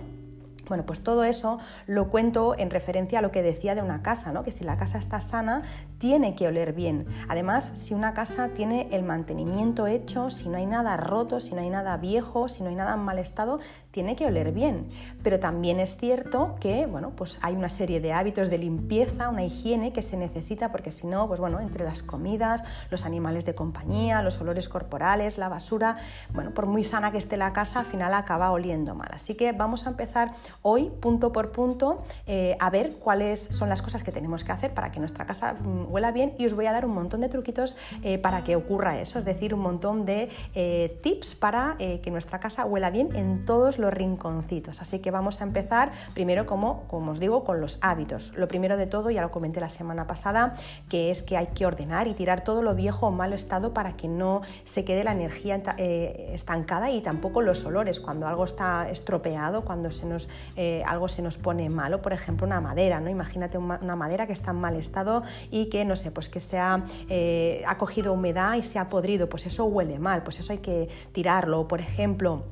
Bueno, 0.69 0.85
pues 0.85 1.01
todo 1.01 1.25
eso 1.25 1.59
lo 1.87 2.11
cuento 2.11 2.55
en 2.59 2.69
referencia 2.69 3.21
a 3.21 3.23
lo 3.23 3.33
que 3.33 3.43
decía 3.43 3.75
de 3.75 3.81
una 3.81 4.03
casa, 4.03 4.33
¿no? 4.33 4.43
que 4.43 4.53
si 4.53 4.65
la 4.65 4.77
casa 4.77 4.99
está 4.99 5.23
sana, 5.23 5.63
tiene 5.97 6.35
que 6.35 6.47
oler 6.47 6.75
bien. 6.75 7.07
Además, 7.29 7.71
si 7.73 7.95
una 7.95 8.13
casa 8.13 8.51
tiene 8.51 8.89
el 8.93 9.03
mantenimiento 9.03 9.87
hecho, 9.87 10.29
si 10.29 10.51
no 10.51 10.59
hay 10.59 10.67
nada 10.67 10.99
roto, 10.99 11.41
si 11.41 11.55
no 11.55 11.63
hay 11.63 11.71
nada 11.71 11.97
viejo, 11.97 12.49
si 12.49 12.63
no 12.63 12.69
hay 12.69 12.75
nada 12.75 12.95
en 12.95 13.01
mal 13.01 13.19
estado, 13.19 13.61
tiene 13.99 14.15
que 14.15 14.27
oler 14.27 14.53
bien. 14.53 14.87
Pero 15.25 15.41
también 15.41 15.81
es 15.81 15.97
cierto 15.97 16.55
que 16.61 16.87
bueno, 16.87 17.11
pues 17.17 17.37
hay 17.43 17.57
una 17.57 17.69
serie 17.69 17.99
de 17.99 18.13
hábitos 18.13 18.49
de 18.49 18.57
limpieza, 18.57 19.29
una 19.29 19.43
higiene 19.43 19.93
que 19.93 20.03
se 20.03 20.17
necesita, 20.17 20.71
porque 20.71 20.93
si 20.93 21.09
no, 21.09 21.27
pues 21.27 21.41
bueno, 21.41 21.59
entre 21.59 21.83
las 21.85 22.05
comidas, 22.05 22.63
los 22.91 23.05
animales 23.05 23.45
de 23.45 23.57
compañía, 23.57 24.23
los 24.23 24.41
olores 24.41 24.69
corporales, 24.69 25.37
la 25.37 25.49
basura, 25.49 25.97
bueno, 26.33 26.53
por 26.55 26.67
muy 26.67 26.85
sana 26.85 27.11
que 27.11 27.19
esté 27.19 27.37
la 27.37 27.53
casa, 27.53 27.81
al 27.81 27.87
final 27.87 28.15
acaba 28.15 28.53
oliendo 28.53 28.95
mal. 28.95 29.09
Así 29.11 29.35
que 29.35 29.51
vamos 29.51 29.89
a 29.89 29.91
empezar 29.91 30.33
hoy 30.63 30.93
punto 31.01 31.33
por 31.33 31.51
punto 31.51 32.05
eh, 32.29 32.57
a 32.61 32.71
ver 32.71 32.99
cuáles 33.01 33.49
son 33.51 33.69
las 33.69 33.83
cosas 33.83 34.05
que 34.05 34.13
tenemos 34.13 34.45
que 34.45 34.53
hacer 34.53 34.75
para 34.75 34.93
que 34.93 35.01
nuestra 35.01 35.27
casa 35.27 35.55
mm, 35.55 35.93
huela 35.93 36.13
bien 36.13 36.35
y 36.39 36.47
os 36.47 36.55
voy 36.55 36.67
a 36.67 36.73
dar 36.73 36.87
un 36.87 36.95
montón 36.95 37.21
de 37.21 37.29
truquitos 37.29 37.77
eh, 38.05 38.19
para 38.19 38.45
que 38.45 38.55
ocurra 38.55 39.01
eso, 39.01 39.19
es 39.19 39.25
decir, 39.25 39.55
un 39.55 39.61
montón 39.61 40.07
de 40.07 40.29
eh, 40.55 41.01
tips 41.03 41.35
para 41.35 41.77
que 41.79 42.11
nuestra 42.11 42.39
casa 42.39 42.65
huela 42.65 42.91
bien 42.91 43.09
en 43.17 43.45
todos 43.45 43.79
los 43.79 43.88
rinconcitos. 43.91 44.81
Así 44.81 44.99
que 45.01 45.11
vamos 45.11 45.41
a 45.41 45.45
empezar 45.45 45.93
primero 46.15 46.47
como, 46.47 46.85
como 46.89 47.13
os 47.13 47.21
digo, 47.21 47.45
con 47.45 47.61
los 47.61 47.79
hábitos. 47.81 48.33
Lo 48.37 48.49
primero 48.49 48.77
de 48.77 48.87
todo, 48.87 49.11
ya 49.11 49.23
lo 49.23 49.31
comenté 49.31 49.61
la 49.61 49.71
semana 49.71 50.07
pasada, 50.07 50.55
que 50.89 51.11
es 51.11 51.23
que 51.23 51.37
hay 51.37 51.49
que 51.49 51.67
ordenar 51.67 52.09
y 52.09 52.15
tirar 52.15 52.43
todo 52.43 52.63
lo 52.63 52.75
viejo 52.75 53.07
o 53.07 53.11
mal 53.11 53.33
estado 53.33 53.73
para 53.73 53.97
que 53.97 54.09
no 54.09 54.43
se 54.65 54.85
quede 54.85 55.05
la 55.05 55.13
energía 55.13 55.63
estancada 55.79 56.91
y 56.91 57.01
tampoco 57.01 57.43
los 57.43 57.65
olores. 57.65 58.01
Cuando 58.01 58.27
algo 58.27 58.45
está 58.45 58.89
estropeado, 58.89 59.65
cuando 59.65 59.91
se 59.91 60.07
nos 60.07 60.29
eh, 60.57 60.83
algo 60.87 61.09
se 61.09 61.23
nos 61.23 61.39
pone 61.39 61.69
malo, 61.71 62.03
por 62.03 62.13
ejemplo 62.13 62.47
una 62.47 62.61
madera, 62.61 63.01
¿no? 63.01 63.11
Imagínate 63.11 63.59
una, 63.59 63.97
madera 63.97 64.27
que 64.27 64.33
está 64.33 64.51
en 64.51 64.57
mal 64.57 64.77
estado 64.77 65.23
y 65.51 65.67
que, 65.67 65.85
no 65.85 65.97
sé, 65.97 66.11
pues 66.11 66.29
que 66.29 66.41
se 66.41 66.59
ha, 66.59 66.85
eh, 67.09 67.63
ha 67.67 67.79
cogido 67.79 68.13
humedad 68.13 68.55
y 68.55 68.63
se 68.63 68.79
ha 68.79 68.89
podrido, 68.89 69.29
pues 69.29 69.47
eso 69.47 69.65
huele 69.67 69.99
mal, 69.99 70.23
pues 70.23 70.41
eso 70.41 70.53
hay 70.53 70.59
que 70.59 70.89
tirarlo. 71.13 71.69
Por 71.69 71.81
ejemplo, 71.81 72.45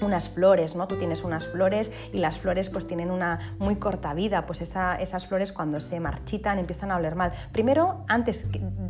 unas 0.00 0.28
flores, 0.28 0.76
¿no? 0.76 0.88
Tú 0.88 0.96
tienes 0.96 1.24
unas 1.24 1.48
flores 1.48 1.92
y 2.12 2.18
las 2.18 2.38
flores 2.38 2.70
pues 2.70 2.86
tienen 2.86 3.10
una 3.10 3.54
muy 3.58 3.76
corta 3.76 4.14
vida, 4.14 4.46
pues 4.46 4.60
esas 4.60 5.26
flores 5.26 5.52
cuando 5.52 5.80
se 5.80 6.00
marchitan 6.00 6.58
empiezan 6.58 6.90
a 6.90 6.96
oler 6.96 7.14
mal. 7.14 7.32
Primero, 7.52 8.04
antes 8.08 8.48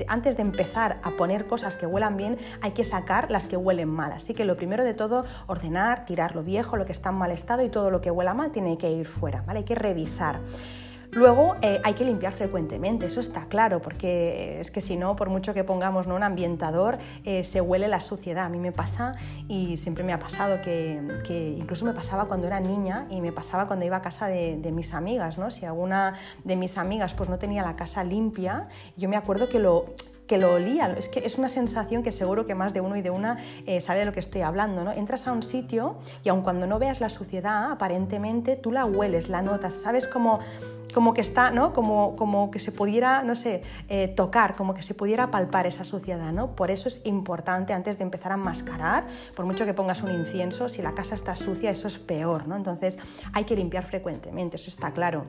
antes 0.08 0.36
de 0.36 0.42
empezar 0.42 0.98
a 1.02 1.10
poner 1.12 1.46
cosas 1.46 1.76
que 1.76 1.86
huelan 1.86 2.16
bien, 2.16 2.38
hay 2.62 2.72
que 2.72 2.84
sacar 2.84 3.30
las 3.30 3.46
que 3.46 3.56
huelen 3.56 3.88
mal. 3.88 4.12
Así 4.12 4.34
que 4.34 4.44
lo 4.44 4.56
primero 4.56 4.84
de 4.84 4.94
todo, 4.94 5.24
ordenar, 5.46 6.04
tirar 6.04 6.34
lo 6.34 6.42
viejo, 6.42 6.76
lo 6.76 6.84
que 6.84 6.92
está 6.92 7.10
en 7.10 7.16
mal 7.16 7.30
estado 7.30 7.62
y 7.64 7.68
todo 7.68 7.90
lo 7.90 8.00
que 8.00 8.10
huela 8.10 8.34
mal 8.34 8.50
tiene 8.50 8.78
que 8.78 8.90
ir 8.90 9.06
fuera, 9.06 9.42
¿vale? 9.42 9.60
Hay 9.60 9.64
que 9.64 9.74
revisar. 9.74 10.40
Luego 11.14 11.54
eh, 11.62 11.80
hay 11.84 11.94
que 11.94 12.04
limpiar 12.04 12.32
frecuentemente, 12.32 13.06
eso 13.06 13.20
está 13.20 13.44
claro, 13.46 13.80
porque 13.80 14.58
es 14.58 14.72
que 14.72 14.80
si 14.80 14.96
no, 14.96 15.14
por 15.14 15.30
mucho 15.30 15.54
que 15.54 15.62
pongamos 15.62 16.08
un 16.08 16.22
ambientador, 16.22 16.98
eh, 17.24 17.44
se 17.44 17.60
huele 17.60 17.86
la 17.86 18.00
suciedad. 18.00 18.46
A 18.46 18.48
mí 18.48 18.58
me 18.58 18.72
pasa 18.72 19.14
y 19.46 19.76
siempre 19.76 20.02
me 20.02 20.12
ha 20.12 20.18
pasado 20.18 20.60
que, 20.60 21.00
incluso 21.56 21.84
me 21.84 21.92
pasaba 21.92 22.24
cuando 22.26 22.48
era 22.48 22.58
niña 22.58 23.06
y 23.10 23.20
me 23.20 23.30
pasaba 23.30 23.68
cuando 23.68 23.86
iba 23.86 23.98
a 23.98 24.02
casa 24.02 24.26
de, 24.26 24.72
mis 24.72 24.92
amigas. 24.92 25.38
¿no? 25.38 25.52
Si 25.52 25.64
alguna 25.64 26.14
de 26.42 26.56
mis 26.56 26.78
amigas 26.78 27.14
pues, 27.14 27.28
no 27.28 27.38
tenía 27.38 27.62
la 27.62 27.76
casa 27.76 28.02
limpia, 28.02 28.66
yo 28.96 29.08
me 29.08 29.16
acuerdo 29.16 29.48
que 29.48 29.60
lo, 29.60 29.94
que 30.26 30.38
lo 30.38 30.54
olía. 30.54 30.94
Es 30.96 31.08
que 31.08 31.20
es 31.20 31.38
una 31.38 31.48
sensación 31.48 32.02
que 32.02 32.12
seguro 32.12 32.46
que 32.46 32.54
más 32.54 32.72
de 32.72 32.80
uno 32.80 32.96
y 32.96 33.02
de 33.02 33.10
una 33.10 33.38
eh, 33.66 33.80
sabe 33.80 34.00
de 34.00 34.06
lo 34.06 34.12
que 34.12 34.20
estoy 34.20 34.42
hablando. 34.42 34.84
¿no? 34.84 34.92
Entras 34.92 35.26
a 35.26 35.32
un 35.32 35.42
sitio 35.42 35.96
y 36.22 36.28
aun 36.28 36.42
cuando 36.42 36.66
no 36.66 36.78
veas 36.78 37.00
la 37.00 37.08
suciedad, 37.08 37.70
aparentemente 37.70 38.56
tú 38.56 38.72
la 38.72 38.84
hueles, 38.84 39.28
la 39.28 39.42
notas, 39.42 39.74
sabes 39.74 40.06
cómo 40.06 40.40
como 40.92 41.12
que 41.12 41.22
está, 41.22 41.50
¿no? 41.50 41.72
Como, 41.72 42.14
como 42.14 42.52
que 42.52 42.60
se 42.60 42.70
pudiera, 42.70 43.24
no 43.24 43.34
sé, 43.34 43.62
eh, 43.88 44.06
tocar, 44.06 44.54
como 44.54 44.74
que 44.74 44.82
se 44.82 44.94
pudiera 44.94 45.28
palpar 45.32 45.66
esa 45.66 45.84
suciedad, 45.84 46.30
¿no? 46.32 46.54
Por 46.54 46.70
eso 46.70 46.86
es 46.86 47.04
importante 47.04 47.72
antes 47.72 47.98
de 47.98 48.04
empezar 48.04 48.30
a 48.30 48.36
mascarar, 48.36 49.08
por 49.34 49.44
mucho 49.44 49.66
que 49.66 49.74
pongas 49.74 50.04
un 50.04 50.12
incienso, 50.12 50.68
si 50.68 50.82
la 50.82 50.94
casa 50.94 51.16
está 51.16 51.34
sucia, 51.34 51.72
eso 51.72 51.88
es 51.88 51.98
peor, 51.98 52.46
¿no? 52.46 52.54
Entonces 52.54 53.00
hay 53.32 53.42
que 53.42 53.56
limpiar 53.56 53.84
frecuentemente, 53.84 54.54
eso 54.54 54.70
está 54.70 54.92
claro 54.92 55.26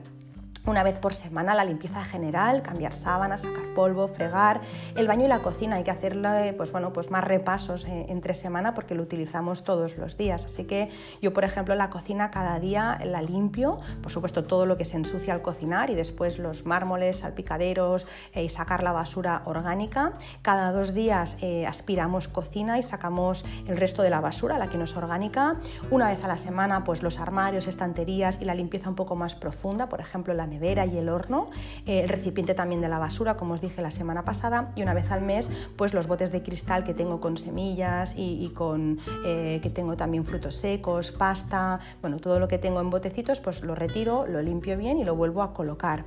una 0.66 0.84
vez 0.84 0.98
por 1.00 1.14
semana 1.14 1.54
la 1.54 1.64
limpieza 1.64 2.04
general, 2.04 2.62
cambiar 2.62 2.94
sábanas, 2.94 3.42
sacar 3.42 3.74
polvo, 3.76 4.08
fregar. 4.08 4.62
El 4.96 5.08
baño 5.08 5.26
y 5.26 5.28
la 5.28 5.40
cocina 5.40 5.76
hay 5.76 5.84
que 5.84 5.92
hacerle 5.92 6.54
pues, 6.54 6.72
bueno, 6.72 6.92
pues 6.92 7.12
más 7.12 7.24
repasos 7.24 7.86
eh, 7.86 8.08
entre 8.10 8.34
semana 8.34 8.74
porque 8.74 8.96
lo 8.96 9.04
utilizamos 9.04 9.64
todos 9.64 9.98
los 9.98 10.18
días. 10.18 10.46
Así 10.46 10.66
que 10.66 10.90
yo, 11.22 11.34
por 11.34 11.44
ejemplo, 11.44 11.76
la 11.76 11.90
cocina 11.90 12.32
cada 12.32 12.60
día 12.60 13.00
la 13.04 13.22
limpio, 13.22 13.80
por 14.02 14.12
supuesto 14.12 14.44
todo 14.44 14.66
lo 14.66 14.78
que 14.78 14.86
se 14.86 14.98
ensucia 14.98 15.34
al 15.34 15.42
cocinar 15.42 15.90
y 15.90 15.96
después 15.96 16.40
los 16.40 16.66
mármoles, 16.66 17.18
salpicaderos 17.18 18.08
eh, 18.34 18.44
y 18.44 18.50
sacar 18.50 18.84
la 18.84 18.92
basura 18.92 19.44
orgánica. 19.46 20.14
Cada 20.42 20.72
dos 20.72 20.94
días 20.94 21.38
eh, 21.42 21.66
aspiramos 21.68 22.28
cocina 22.28 22.80
y 22.80 22.84
sacamos 22.84 23.46
el 23.68 23.78
resto 23.78 24.02
de 24.02 24.10
la 24.10 24.20
basura, 24.20 24.58
la 24.58 24.68
que 24.68 24.78
no 24.78 24.86
es 24.86 24.98
orgánica. 24.98 25.58
Una 25.92 26.10
vez 26.10 26.24
a 26.24 26.28
la 26.28 26.38
semana 26.38 26.84
pues 26.84 27.04
los 27.04 27.20
armarios, 27.20 27.68
estanterías 27.68 28.42
y 28.42 28.46
la 28.46 28.56
limpieza 28.56 28.90
un 28.90 28.96
poco 28.96 29.16
más 29.16 29.36
profunda, 29.36 29.90
por 29.90 30.02
ejemplo 30.02 30.34
la 30.34 30.48
y 30.86 30.98
el 30.98 31.10
horno, 31.10 31.50
eh, 31.86 32.02
el 32.02 32.10
recipiente 32.10 32.54
también 32.54 32.82
de 32.82 32.90
la 32.90 33.00
basura, 33.00 33.36
como 33.36 33.54
os 33.54 33.62
dije 33.62 33.82
la 33.82 33.92
semana 33.92 34.24
pasada, 34.24 34.72
y 34.76 34.82
una 34.82 34.94
vez 34.94 35.12
al 35.12 35.22
mes, 35.22 35.50
pues 35.76 35.94
los 35.94 36.08
botes 36.08 36.32
de 36.32 36.42
cristal 36.42 36.84
que 36.84 36.94
tengo 36.94 37.20
con 37.20 37.38
semillas 37.38 38.16
y, 38.18 38.50
con 38.56 39.00
eh, 39.26 39.60
que 39.62 39.70
tengo 39.70 39.96
también 39.96 40.26
frutos 40.26 40.56
secos, 40.56 41.12
pasta, 41.12 41.80
bueno, 42.02 42.18
todo 42.18 42.40
lo 42.40 42.48
que 42.48 42.58
tengo 42.58 42.80
en 42.80 42.90
botecitos, 42.90 43.40
pues 43.40 43.64
lo 43.64 43.76
retiro, 43.76 44.26
lo 44.28 44.42
limpio 44.42 44.78
bien 44.78 44.98
y 44.98 45.04
lo 45.04 45.16
vuelvo 45.16 45.42
a 45.42 45.54
colocar. 45.54 46.06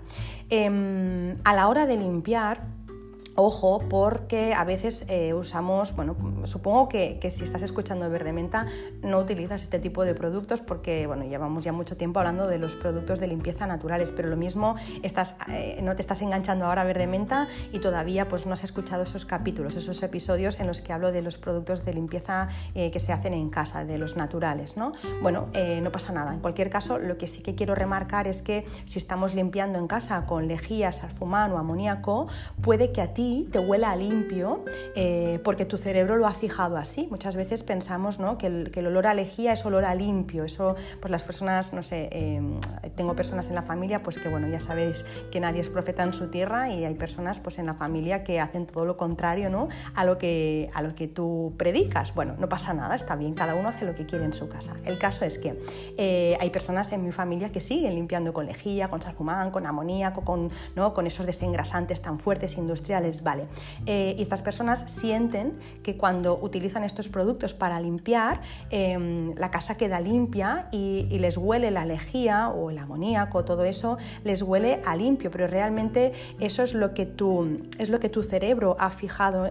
Em, 0.50 1.36
a 1.44 1.54
la 1.54 1.68
hora 1.68 1.86
de 1.86 1.96
limpiar, 1.96 2.62
Ojo, 3.40 3.84
porque 3.88 4.52
a 4.52 4.64
veces 4.64 5.04
eh, 5.06 5.32
usamos, 5.32 5.94
bueno, 5.94 6.16
supongo 6.42 6.88
que, 6.88 7.20
si 7.30 7.44
estás 7.44 7.62
escuchando 7.62 8.10
Verde 8.10 8.32
Menta 8.32 8.66
no 9.00 9.20
utilizas 9.20 9.62
este 9.62 9.78
tipo 9.78 10.04
de 10.04 10.16
productos 10.16 10.60
porque, 10.60 11.06
bueno, 11.06 11.24
llevamos 11.24 11.62
ya 11.62 11.72
mucho 11.72 11.96
tiempo 11.96 12.18
hablando 12.18 12.48
de 12.48 12.58
los 12.58 12.74
productos 12.74 13.20
de 13.20 13.28
limpieza 13.28 13.68
naturales, 13.68 14.10
pero 14.10 14.28
lo 14.28 14.36
mismo 14.36 14.74
estás, 15.04 15.36
eh, 15.52 15.78
no 15.84 15.94
te 15.94 16.00
estás 16.00 16.20
enganchando 16.20 16.66
ahora 16.66 16.82
a 16.82 16.84
Verde 16.84 17.06
Menta 17.06 17.46
y 17.72 17.78
todavía 17.78 18.26
pues 18.26 18.44
no 18.44 18.54
has 18.54 18.64
escuchado 18.64 19.04
esos 19.04 19.24
capítulos, 19.24 19.76
esos 19.76 20.02
episodios 20.02 20.58
en 20.58 20.66
los 20.66 20.82
que 20.82 20.92
hablo 20.92 21.12
de 21.12 21.22
los 21.22 21.38
productos 21.38 21.84
de 21.84 21.94
limpieza 21.94 22.48
eh, 22.74 22.90
que 22.90 22.98
se 22.98 23.12
hacen 23.12 23.34
en 23.34 23.50
casa, 23.50 23.84
de 23.84 23.98
los 23.98 24.16
naturales, 24.16 24.76
¿no? 24.76 24.90
Bueno, 25.22 25.46
no 25.80 25.92
pasa 25.92 26.12
nada. 26.12 26.34
En 26.34 26.40
cualquier 26.40 26.70
caso, 26.70 26.98
lo 26.98 27.18
que 27.18 27.28
sí 27.28 27.40
que 27.42 27.54
quiero 27.54 27.76
remarcar 27.76 28.26
es 28.26 28.42
que 28.42 28.64
si 28.84 28.98
estamos 28.98 29.32
limpiando 29.36 29.78
en 29.78 29.86
casa 29.86 30.26
con 30.26 30.48
lejía, 30.48 30.90
salfumán 30.90 31.52
o 31.52 31.58
amoníaco, 31.58 32.26
puede 32.60 32.90
que 32.90 33.00
a 33.00 33.14
ti 33.14 33.27
te 33.50 33.58
huela 33.58 33.92
a 33.92 33.96
limpio 33.96 34.64
eh, 34.94 35.40
porque 35.44 35.64
tu 35.64 35.76
cerebro 35.76 36.16
lo 36.16 36.26
ha 36.26 36.34
fijado 36.34 36.76
así. 36.76 37.08
Muchas 37.10 37.36
veces 37.36 37.62
pensamos 37.62 38.18
¿no? 38.18 38.38
que, 38.38 38.46
el, 38.46 38.86
olor 38.86 39.06
a 39.06 39.14
lejía 39.14 39.52
es 39.52 39.64
olor 39.64 39.84
a 39.84 39.94
limpio. 39.94 40.44
Eso, 40.44 40.76
pues 41.00 41.10
las 41.10 41.22
personas, 41.22 41.72
no 41.72 41.82
sé, 41.82 42.08
em, 42.12 42.60
tengo 42.96 43.14
personas 43.14 43.48
en 43.48 43.54
la 43.54 43.62
familia, 43.62 44.02
pues 44.02 44.18
que 44.18 44.28
bueno, 44.28 44.48
ya 44.48 44.60
sabéis 44.60 45.04
que 45.30 45.40
nadie 45.40 45.60
es 45.60 45.68
profeta 45.68 46.02
en 46.02 46.12
su 46.12 46.28
tierra 46.28 46.70
y 46.70 46.84
hay 46.84 46.94
personas 46.94 47.40
pues 47.40 47.58
en 47.58 47.66
la 47.66 47.74
familia 47.74 48.24
que 48.24 48.40
hacen 48.40 48.66
todo 48.66 48.84
lo 48.84 48.96
contrario 48.96 49.50
¿no? 49.50 49.68
a, 49.94 50.04
lo 50.04 50.18
que, 50.18 50.70
a 50.74 50.82
lo 50.82 50.94
que 50.94 51.08
tú 51.08 51.54
predicas. 51.56 52.14
Bueno, 52.14 52.34
no 52.38 52.48
pasa 52.48 52.74
nada, 52.74 52.94
está 52.94 53.16
bien, 53.16 53.34
cada 53.34 53.54
uno 53.54 53.68
hace 53.68 53.84
lo 53.84 53.94
que 53.94 54.06
quiere 54.06 54.24
en 54.24 54.32
su 54.32 54.48
casa. 54.48 54.74
El 54.84 54.98
caso 54.98 55.24
es 55.24 55.38
que 55.38 55.58
eh, 55.96 56.36
hay 56.40 56.50
personas 56.50 56.92
en 56.92 57.04
mi 57.04 57.12
familia 57.12 57.50
que 57.50 57.60
siguen 57.60 57.94
limpiando 57.94 58.32
con 58.32 58.46
lejía, 58.46 58.88
con 58.88 59.00
salfumán, 59.00 59.50
con 59.50 59.66
amoníaco, 59.66 60.22
con, 60.22 60.50
¿no? 60.76 60.94
con 60.94 61.06
esos 61.06 61.26
desengrasantes 61.26 62.02
tan 62.02 62.18
fuertes 62.18 62.56
industriales 62.56 63.07
vale. 63.22 63.46
Eh, 63.86 64.14
y 64.18 64.22
estas 64.22 64.42
personas 64.42 64.84
sienten 64.86 65.58
que 65.82 65.96
cuando 65.96 66.38
utilizan 66.40 66.84
estos 66.84 67.08
productos 67.08 67.54
para 67.54 67.80
limpiar, 67.80 68.40
em, 68.70 69.34
la 69.36 69.50
casa 69.50 69.76
queda 69.76 70.00
limpia 70.00 70.68
y, 70.72 71.06
les 71.18 71.36
huele 71.36 71.72
la 71.72 71.84
lejía 71.84 72.48
o 72.48 72.70
el 72.70 72.78
amoníaco, 72.78 73.44
todo 73.44 73.64
eso 73.64 73.98
les 74.22 74.40
huele 74.42 74.80
a 74.86 74.94
limpio, 74.94 75.32
pero 75.32 75.48
realmente 75.48 76.12
eso 76.38 76.62
es 76.62 76.74
lo 76.74 76.94
que 76.94 77.06
tu, 77.06 77.58
es 77.78 77.88
lo 77.88 77.98
que 77.98 78.08
tu 78.08 78.22
cerebro 78.22 78.76
ha 78.78 78.90
fijado. 78.90 79.50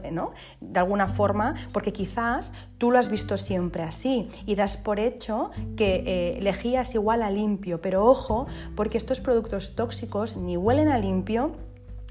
De 0.62 0.80
alguna 0.80 1.08
forma, 1.08 1.56
porque 1.74 1.92
quizás 1.92 2.54
tú 2.78 2.92
lo 2.92 3.00
has 3.00 3.10
visto 3.10 3.38
siempre 3.38 3.84
así 3.84 4.30
y 4.46 4.56
das 4.56 4.78
por 4.78 5.00
hecho 5.00 5.52
que 5.76 6.04
eh, 6.06 6.42
lejía 6.42 6.82
es 6.82 6.96
igual 6.96 7.22
a 7.22 7.32
limpio, 7.32 7.82
pero 7.82 8.06
ojo, 8.06 8.48
porque 8.76 8.98
estos 8.98 9.20
productos 9.22 9.76
tóxicos 9.76 10.38
ni 10.38 10.58
huelen 10.58 10.88
a 10.88 10.98
limpio, 10.98 11.52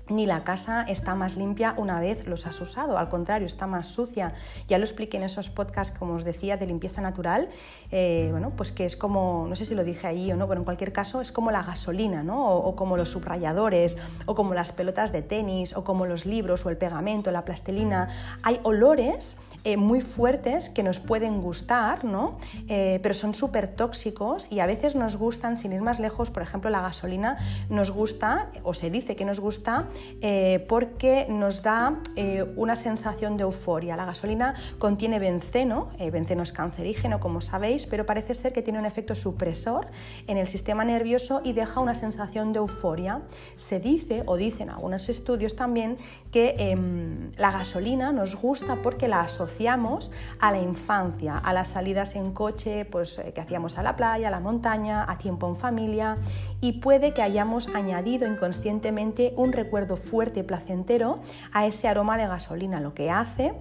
ni 0.08 0.26
la 0.26 0.44
casa 0.44 0.82
está 0.82 1.14
más 1.14 1.36
limpia 1.36 1.75
una 1.76 2.00
vez 2.00 2.26
los 2.26 2.46
has 2.46 2.60
usado, 2.60 2.98
al 2.98 3.08
contrario, 3.08 3.46
está 3.46 3.66
más 3.66 3.88
sucia. 3.88 4.34
Ya 4.68 4.78
lo 4.78 4.84
expliqué 4.84 5.16
en 5.16 5.25
esos 5.25 5.50
podcasts, 5.50 5.96
como 5.96 6.14
os 6.14 6.25
decía, 6.25 6.56
de 6.56 6.66
limpieza 6.66 7.00
natural, 7.00 7.48
eh, 7.90 8.28
bueno, 8.30 8.52
pues 8.56 8.72
que 8.72 8.84
es 8.84 8.96
como, 8.96 9.46
no 9.48 9.56
sé 9.56 9.64
si 9.64 9.75
lo 9.75 9.84
dije 9.84 10.06
ahí 10.06 10.30
o 10.32 10.36
no, 10.36 10.46
pero 10.48 10.60
en 10.60 10.64
cualquier 10.64 10.92
caso 10.92 11.20
es 11.20 11.32
como 11.32 11.50
la 11.50 11.62
gasolina, 11.62 12.22
¿no? 12.22 12.54
O, 12.54 12.76
como 12.76 12.96
los 12.96 13.10
subrayadores, 13.10 13.96
o 14.26 14.34
como 14.34 14.54
las 14.54 14.72
pelotas 14.72 15.12
de 15.12 15.22
tenis, 15.22 15.76
o 15.76 15.84
como 15.84 16.06
los 16.06 16.26
libros, 16.26 16.64
o 16.66 16.70
el 16.70 16.76
pegamento, 16.76 17.30
la 17.30 17.44
plastilina. 17.44 18.08
Hay 18.42 18.60
olores 18.62 19.36
eh, 19.66 19.76
muy 19.76 20.00
fuertes 20.00 20.70
que 20.70 20.85
nos 20.85 21.00
pueden 21.00 21.40
gustar, 21.42 22.04
¿no? 22.04 22.38
Eh, 22.68 23.00
pero 23.02 23.16
son 23.16 23.35
súper 23.35 23.66
tóxicos 23.66 24.46
y 24.49 24.61
a 24.61 24.66
veces 24.66 24.94
nos 24.94 25.16
gustan, 25.16 25.56
sin 25.56 25.73
ir 25.73 25.82
más 25.82 25.99
lejos, 25.99 26.30
por 26.30 26.44
ejemplo, 26.44 26.70
la 26.70 26.80
gasolina 26.82 27.37
nos 27.68 27.90
gusta, 27.90 28.52
o 28.62 28.75
se 28.75 28.90
dice 28.90 29.16
que 29.16 29.25
nos 29.25 29.40
gusta, 29.40 29.88
eh, 30.20 30.64
porque 30.68 31.26
nos 31.28 31.64
da 31.64 31.99
una 32.54 32.76
sensación 32.76 33.37
de 33.37 33.42
euforia. 33.42 33.96
La 33.96 34.04
gasolina 34.04 34.54
contiene 34.78 35.18
benceno, 35.18 35.88
benceno 36.12 36.44
es 36.44 36.52
cancerígeno, 36.52 37.18
como 37.18 37.40
sabéis, 37.40 37.87
pero 37.87 38.06
parece 38.06 38.35
ser 38.35 38.52
que 38.52 38.62
tiene 38.62 38.78
un 38.78 38.87
efecto 38.87 39.16
supresor 39.16 39.88
en 40.28 40.37
el 40.37 40.46
sistema 40.46 40.85
nervioso 40.85 41.40
y 41.42 41.54
deja 41.54 41.80
una 41.80 41.96
sensación 41.96 42.52
de 42.52 42.58
euforia. 42.61 43.23
Se 43.56 43.80
dice, 43.80 44.23
o 44.26 44.37
dicen 44.37 44.70
algunos 44.70 45.08
estudios 45.08 45.56
también, 45.56 45.96
que 46.30 46.54
em, 46.58 47.32
la 47.37 47.50
gasolina 47.50 48.12
nos 48.12 48.37
gusta 48.37 48.76
porque 48.82 49.08
la 49.08 49.23
asociamos 49.23 49.55
a 50.40 50.50
la 50.52 50.58
infancia, 50.58 51.38
a 51.38 51.52
las 51.52 51.68
salidas 51.68 52.16
en 52.16 52.32
coche 52.32 52.84
pues, 52.84 53.18
eh, 53.18 53.32
que 53.34 53.40
hacíamos 53.40 53.78
a 53.78 53.82
la 53.82 53.96
playa, 53.96 54.28
a 54.28 54.30
la 54.30 54.40
montaña, 54.40 55.04
a 55.08 55.18
tiempo 55.18 55.48
en 55.48 55.56
familia 55.56 56.16
y 56.60 56.75
puede 56.75 57.12
que 57.12 57.22
hayamos 57.22 57.68
añadido 57.68 58.26
inconscientemente 58.26 59.32
un 59.36 59.52
recuerdo 59.52 59.96
fuerte 59.96 60.40
y 60.40 60.42
placentero 60.42 61.20
a 61.52 61.66
ese 61.66 61.88
aroma 61.88 62.18
de 62.18 62.26
gasolina, 62.26 62.80
lo 62.80 62.94
que 62.94 63.10
hace 63.10 63.54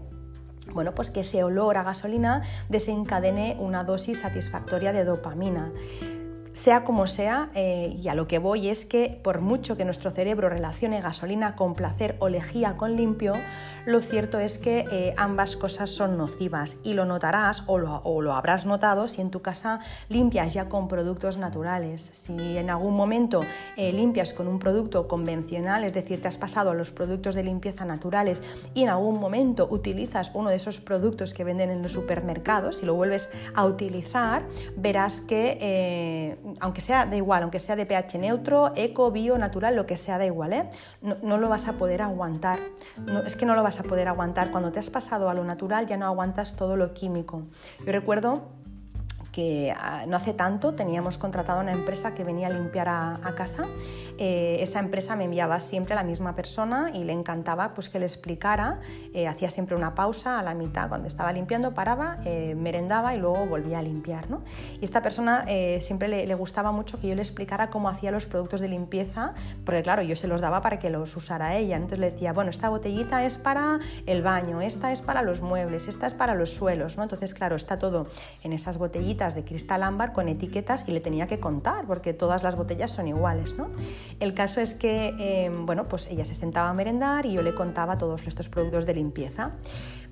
bueno, 0.74 0.96
pues 0.96 1.12
que 1.12 1.20
ese 1.20 1.44
olor 1.44 1.78
a 1.78 1.84
gasolina 1.84 2.42
desencadene 2.70 3.56
una 3.60 3.84
dosis 3.84 4.22
satisfactoria 4.22 4.94
de 4.94 5.04
dopamina. 5.04 5.72
Sea 6.56 6.86
como 6.86 7.06
sea, 7.06 7.50
eh, 7.54 8.00
y 8.02 8.08
a 8.08 8.16
lo 8.16 8.30
que 8.30 8.40
voy 8.40 8.70
es 8.70 8.86
que 8.86 9.20
por 9.22 9.42
mucho 9.42 9.76
que 9.76 9.84
nuestro 9.84 10.12
cerebro 10.12 10.48
relacione 10.48 11.02
gasolina 11.02 11.58
con 11.58 11.74
placer 11.74 12.16
o 12.20 12.30
lejía 12.30 12.78
con 12.78 12.96
limpio, 12.96 13.34
lo 13.86 14.00
cierto 14.00 14.40
es 14.40 14.58
que 14.58 14.86
eh, 14.90 15.14
ambas 15.18 15.58
cosas 15.58 15.90
son 15.90 16.18
nocivas 16.18 16.78
y 16.82 16.94
lo 16.94 17.04
notarás 17.04 17.64
o 17.68 17.78
lo, 17.78 18.34
habrás 18.34 18.66
notado 18.66 19.10
si 19.10 19.20
en 19.20 19.32
tu 19.32 19.42
casa 19.42 19.82
limpias 20.08 20.54
ya 20.54 20.70
con 20.70 20.88
productos 20.88 21.38
naturales. 21.38 22.10
Si 22.14 22.58
en 22.58 22.70
algún 22.70 22.96
momento 22.96 23.42
eh, 23.76 23.92
limpias 23.92 24.34
con 24.34 24.48
un 24.48 24.58
producto 24.58 25.10
convencional, 25.10 25.84
es 25.84 25.94
decir, 25.94 26.22
te 26.22 26.30
has 26.30 26.38
pasado 26.38 26.72
a 26.72 26.74
los 26.74 26.90
productos 26.90 27.36
de 27.36 27.44
limpieza 27.44 27.84
naturales 27.84 28.42
y 28.74 28.84
en 28.84 28.90
algún 28.90 29.20
momento 29.20 29.68
utilizas 29.70 30.32
uno 30.34 30.52
de 30.52 30.56
esos 30.56 30.80
productos 30.80 31.34
que 31.34 31.44
venden 31.44 31.70
en 31.70 31.82
los 31.82 31.92
supermercados 31.92 32.82
y 32.82 32.86
lo 32.86 32.96
vuelves 32.96 33.30
a 33.54 33.66
utilizar, 33.66 34.48
verás 34.78 35.20
que 35.20 36.40
aunque 36.60 36.82
sea 36.82 37.06
da 37.06 37.16
igual, 37.16 37.44
aunque 37.44 37.60
sea 37.60 37.76
de 37.76 37.86
pH 37.86 38.18
neutro, 38.18 38.72
eco, 38.76 39.12
bio, 39.12 39.38
natural, 39.38 39.76
lo 39.76 39.86
que 39.86 39.98
sea 39.98 40.18
da 40.18 40.26
igual, 40.26 40.54
¿eh? 40.54 40.70
no, 41.02 41.38
lo 41.38 41.50
vas 41.50 41.68
a 41.68 41.74
poder 41.74 42.02
aguantar. 42.02 42.60
es 43.26 43.36
que 43.36 43.46
no 43.46 43.56
lo 43.56 43.64
vas 43.64 43.80
a 43.80 43.84
poder 43.84 44.08
aguantar. 44.08 44.52
Cuando 44.52 44.72
te 44.72 44.80
has 44.80 44.90
pasado 44.90 45.30
a 45.30 45.34
lo 45.34 45.44
natural 45.44 45.88
ya 45.88 45.98
no 45.98 46.06
aguantas 46.06 46.56
todo 46.56 46.76
lo 46.78 46.94
químico. 46.94 47.44
Yo 47.86 47.92
recuerdo 47.92 48.44
que 49.36 49.76
ah, 49.78 50.06
no 50.08 50.16
hace 50.16 50.34
tanto 50.34 50.76
teníamos 50.76 51.18
contratado 51.18 51.60
una 51.60 51.74
empresa 51.74 52.14
que 52.14 52.24
venía 52.24 52.48
a 52.48 52.52
limpiar 52.52 52.88
a, 52.88 53.20
casa. 53.36 53.66
Eh, 54.18 54.60
esa 54.62 54.80
empresa 54.80 55.18
me 55.18 55.26
enviaba 55.26 55.60
siempre 55.60 55.92
a 55.92 55.98
la 55.98 56.04
misma 56.04 56.38
persona 56.38 56.92
y 56.94 57.04
le 57.04 57.12
encantaba 57.12 57.74
pues, 57.74 57.90
que 57.90 58.00
le 58.00 58.06
explicara. 58.06 58.80
Eh, 59.14 59.28
hacía 59.28 59.52
siempre 59.52 59.76
una 59.76 59.94
pausa 59.94 60.40
a 60.40 60.44
la 60.44 60.54
mitad, 60.54 60.88
cuando 60.88 61.10
estaba 61.10 61.34
limpiando, 61.34 61.74
paraba, 61.74 62.20
eh, 62.24 62.56
merendaba 62.56 63.14
y 63.14 63.20
luego 63.20 63.46
volvía 63.46 63.80
a 63.80 63.82
limpiar. 63.82 64.30
¿no? 64.30 64.42
Y 64.80 64.86
esta 64.86 65.02
persona 65.02 65.44
siempre 65.82 66.08
le, 66.08 66.36
gustaba 66.36 66.72
mucho 66.72 67.02
que 67.02 67.10
yo 67.10 67.16
le 67.16 67.22
explicara 67.22 67.70
cómo 67.70 67.90
hacía 67.90 68.12
los 68.12 68.28
productos 68.28 68.62
de 68.62 68.70
limpieza, 68.70 69.34
porque 69.66 69.84
claro, 69.84 70.02
yo 70.02 70.16
se 70.16 70.30
los 70.30 70.40
daba 70.40 70.62
para 70.62 70.80
que 70.80 70.90
los 70.90 71.14
usara 71.18 71.58
ella. 71.58 71.76
Entonces 71.76 72.00
le 72.00 72.12
decía, 72.12 72.32
bueno, 72.32 72.52
esta 72.52 72.70
botellita 72.70 73.26
es 73.26 73.38
para 73.38 73.80
el 74.06 74.22
baño, 74.22 74.62
esta 74.62 74.94
es 74.94 75.02
para 75.02 75.24
los 75.24 75.42
muebles, 75.42 75.90
esta 75.90 76.08
es 76.08 76.14
para 76.14 76.36
los 76.36 76.52
suelos. 76.52 76.96
¿no? 76.96 77.04
Entonces, 77.04 77.34
claro, 77.34 77.58
está 77.58 77.78
todo 77.78 78.08
en 78.42 78.54
esas 78.54 78.78
botellitas 78.78 79.25
de 79.34 79.44
cristal 79.44 79.82
ámbar 79.82 80.14
con 80.14 80.28
etiquetas 80.30 80.88
y 80.88 80.92
le 80.92 81.00
tenía 81.00 81.26
que 81.26 81.40
contar 81.40 81.86
porque 81.88 82.14
todas 82.14 82.44
las 82.44 82.56
botellas 82.56 82.92
son 82.92 83.08
iguales. 83.08 83.58
¿no? 83.58 83.70
El 84.20 84.34
caso 84.36 84.62
es 84.62 84.76
que 84.76 85.16
em, 85.18 85.66
bueno, 85.66 85.88
pues 85.88 86.08
ella 86.12 86.26
se 86.26 86.36
sentaba 86.36 86.70
a 86.70 86.74
merendar 86.74 87.26
y 87.26 87.34
yo 87.34 87.42
le 87.42 87.56
contaba 87.56 87.98
todos 87.98 88.28
estos 88.28 88.50
productos 88.50 88.86
de 88.86 88.94
limpieza. 88.94 89.54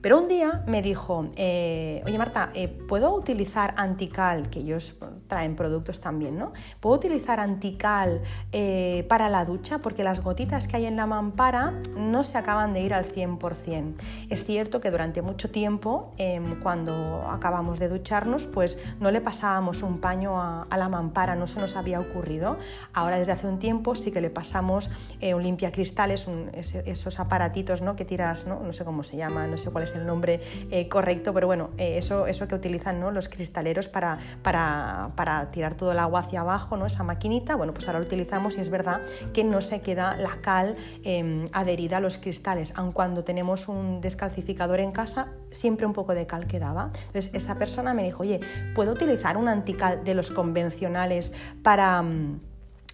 Pero 0.03 0.19
un 0.19 0.27
día 0.27 0.63
me 0.67 0.81
dijo, 0.81 1.29
eh, 1.37 2.03
oye 2.05 2.17
Marta, 2.17 2.49
eh, 2.53 2.67
¿puedo 2.67 3.15
utilizar 3.15 3.73
antical, 3.77 4.49
que 4.49 4.59
ellos 4.59 4.97
traen 5.27 5.55
productos 5.55 6.01
también, 6.01 6.37
¿no? 6.37 6.51
¿Puedo 6.81 6.97
utilizar 6.97 7.39
antical 7.39 8.21
eh, 8.51 9.05
para 9.07 9.29
la 9.29 9.45
ducha? 9.45 9.79
Porque 9.79 10.03
las 10.03 10.19
gotitas 10.19 10.67
que 10.67 10.75
hay 10.75 10.87
en 10.87 10.97
la 10.97 11.05
mampara 11.05 11.71
no 11.95 12.25
se 12.25 12.37
acaban 12.37 12.73
de 12.73 12.81
ir 12.81 12.93
al 12.93 13.05
100%. 13.05 13.93
Es 14.29 14.43
cierto 14.43 14.81
que 14.81 14.91
durante 14.91 15.21
mucho 15.21 15.49
tiempo, 15.49 16.13
em, 16.17 16.59
cuando 16.59 17.25
acabamos 17.31 17.79
de 17.79 17.87
ducharnos, 17.87 18.45
pues 18.45 18.77
no 18.99 19.09
le 19.09 19.21
pasábamos 19.21 19.83
un 19.83 20.01
paño 20.01 20.37
a, 20.37 20.67
la 20.75 20.89
mampara, 20.89 21.35
no 21.35 21.47
se 21.47 21.61
nos 21.61 21.77
había 21.77 22.01
ocurrido. 22.01 22.57
Ahora 22.93 23.19
desde 23.19 23.31
hace 23.31 23.47
un 23.47 23.57
tiempo 23.57 23.95
sí 23.95 24.11
que 24.11 24.19
le 24.19 24.29
pasamos 24.29 24.89
un 25.21 25.43
limpiacristales, 25.43 26.27
esos 26.51 27.21
aparatitos 27.21 27.81
¿no? 27.81 27.95
que 27.95 28.03
tiras, 28.03 28.45
¿no? 28.47 28.59
no 28.59 28.73
sé 28.73 28.83
cómo 28.83 29.03
se 29.03 29.15
llama, 29.15 29.47
no 29.47 29.57
sé 29.57 29.71
cuál 29.71 29.85
es 29.85 29.92
el 29.95 30.05
nombre 30.05 30.41
eh, 30.71 30.87
correcto, 30.87 31.33
pero 31.33 31.47
bueno, 31.47 31.71
eh, 31.77 31.97
eso, 31.97 32.27
eso 32.27 32.47
que 32.47 32.55
utilizan 32.55 32.99
¿no? 32.99 33.11
los 33.11 33.29
cristaleros 33.29 33.87
para, 33.87 34.19
para, 34.41 35.49
tirar 35.51 35.75
todo 35.75 35.91
el 35.91 35.99
agua 35.99 36.21
hacia 36.21 36.41
abajo, 36.41 36.77
¿no? 36.77 36.85
esa 36.85 37.03
maquinita, 37.03 37.55
bueno, 37.55 37.73
pues 37.73 37.87
ahora 37.87 37.99
lo 37.99 38.05
utilizamos 38.05 38.57
y 38.57 38.61
es 38.61 38.69
verdad 38.69 39.01
que 39.33 39.43
no 39.43 39.61
se 39.61 39.81
queda 39.81 40.15
la 40.17 40.41
cal 40.41 40.75
em, 41.03 41.45
adherida 41.51 41.97
a 41.97 41.99
los 41.99 42.17
cristales, 42.17 42.73
aun 42.75 42.91
cuando 42.91 43.23
tenemos 43.23 43.67
un 43.67 44.01
descalcificador 44.01 44.79
en 44.79 44.91
casa, 44.91 45.27
siempre 45.51 45.85
un 45.85 45.93
poco 45.93 46.15
de 46.15 46.27
cal 46.27 46.47
quedaba. 46.47 46.91
Entonces 47.07 47.31
esa 47.33 47.55
persona 47.55 47.93
me 47.93 48.03
dijo, 48.03 48.23
oye, 48.23 48.39
¿puedo 48.75 48.91
utilizar 48.91 49.37
un 49.37 49.47
antical 49.47 50.03
de 50.03 50.13
los 50.13 50.31
convencionales 50.31 51.33
para... 51.61 52.01
Mm, 52.01 52.52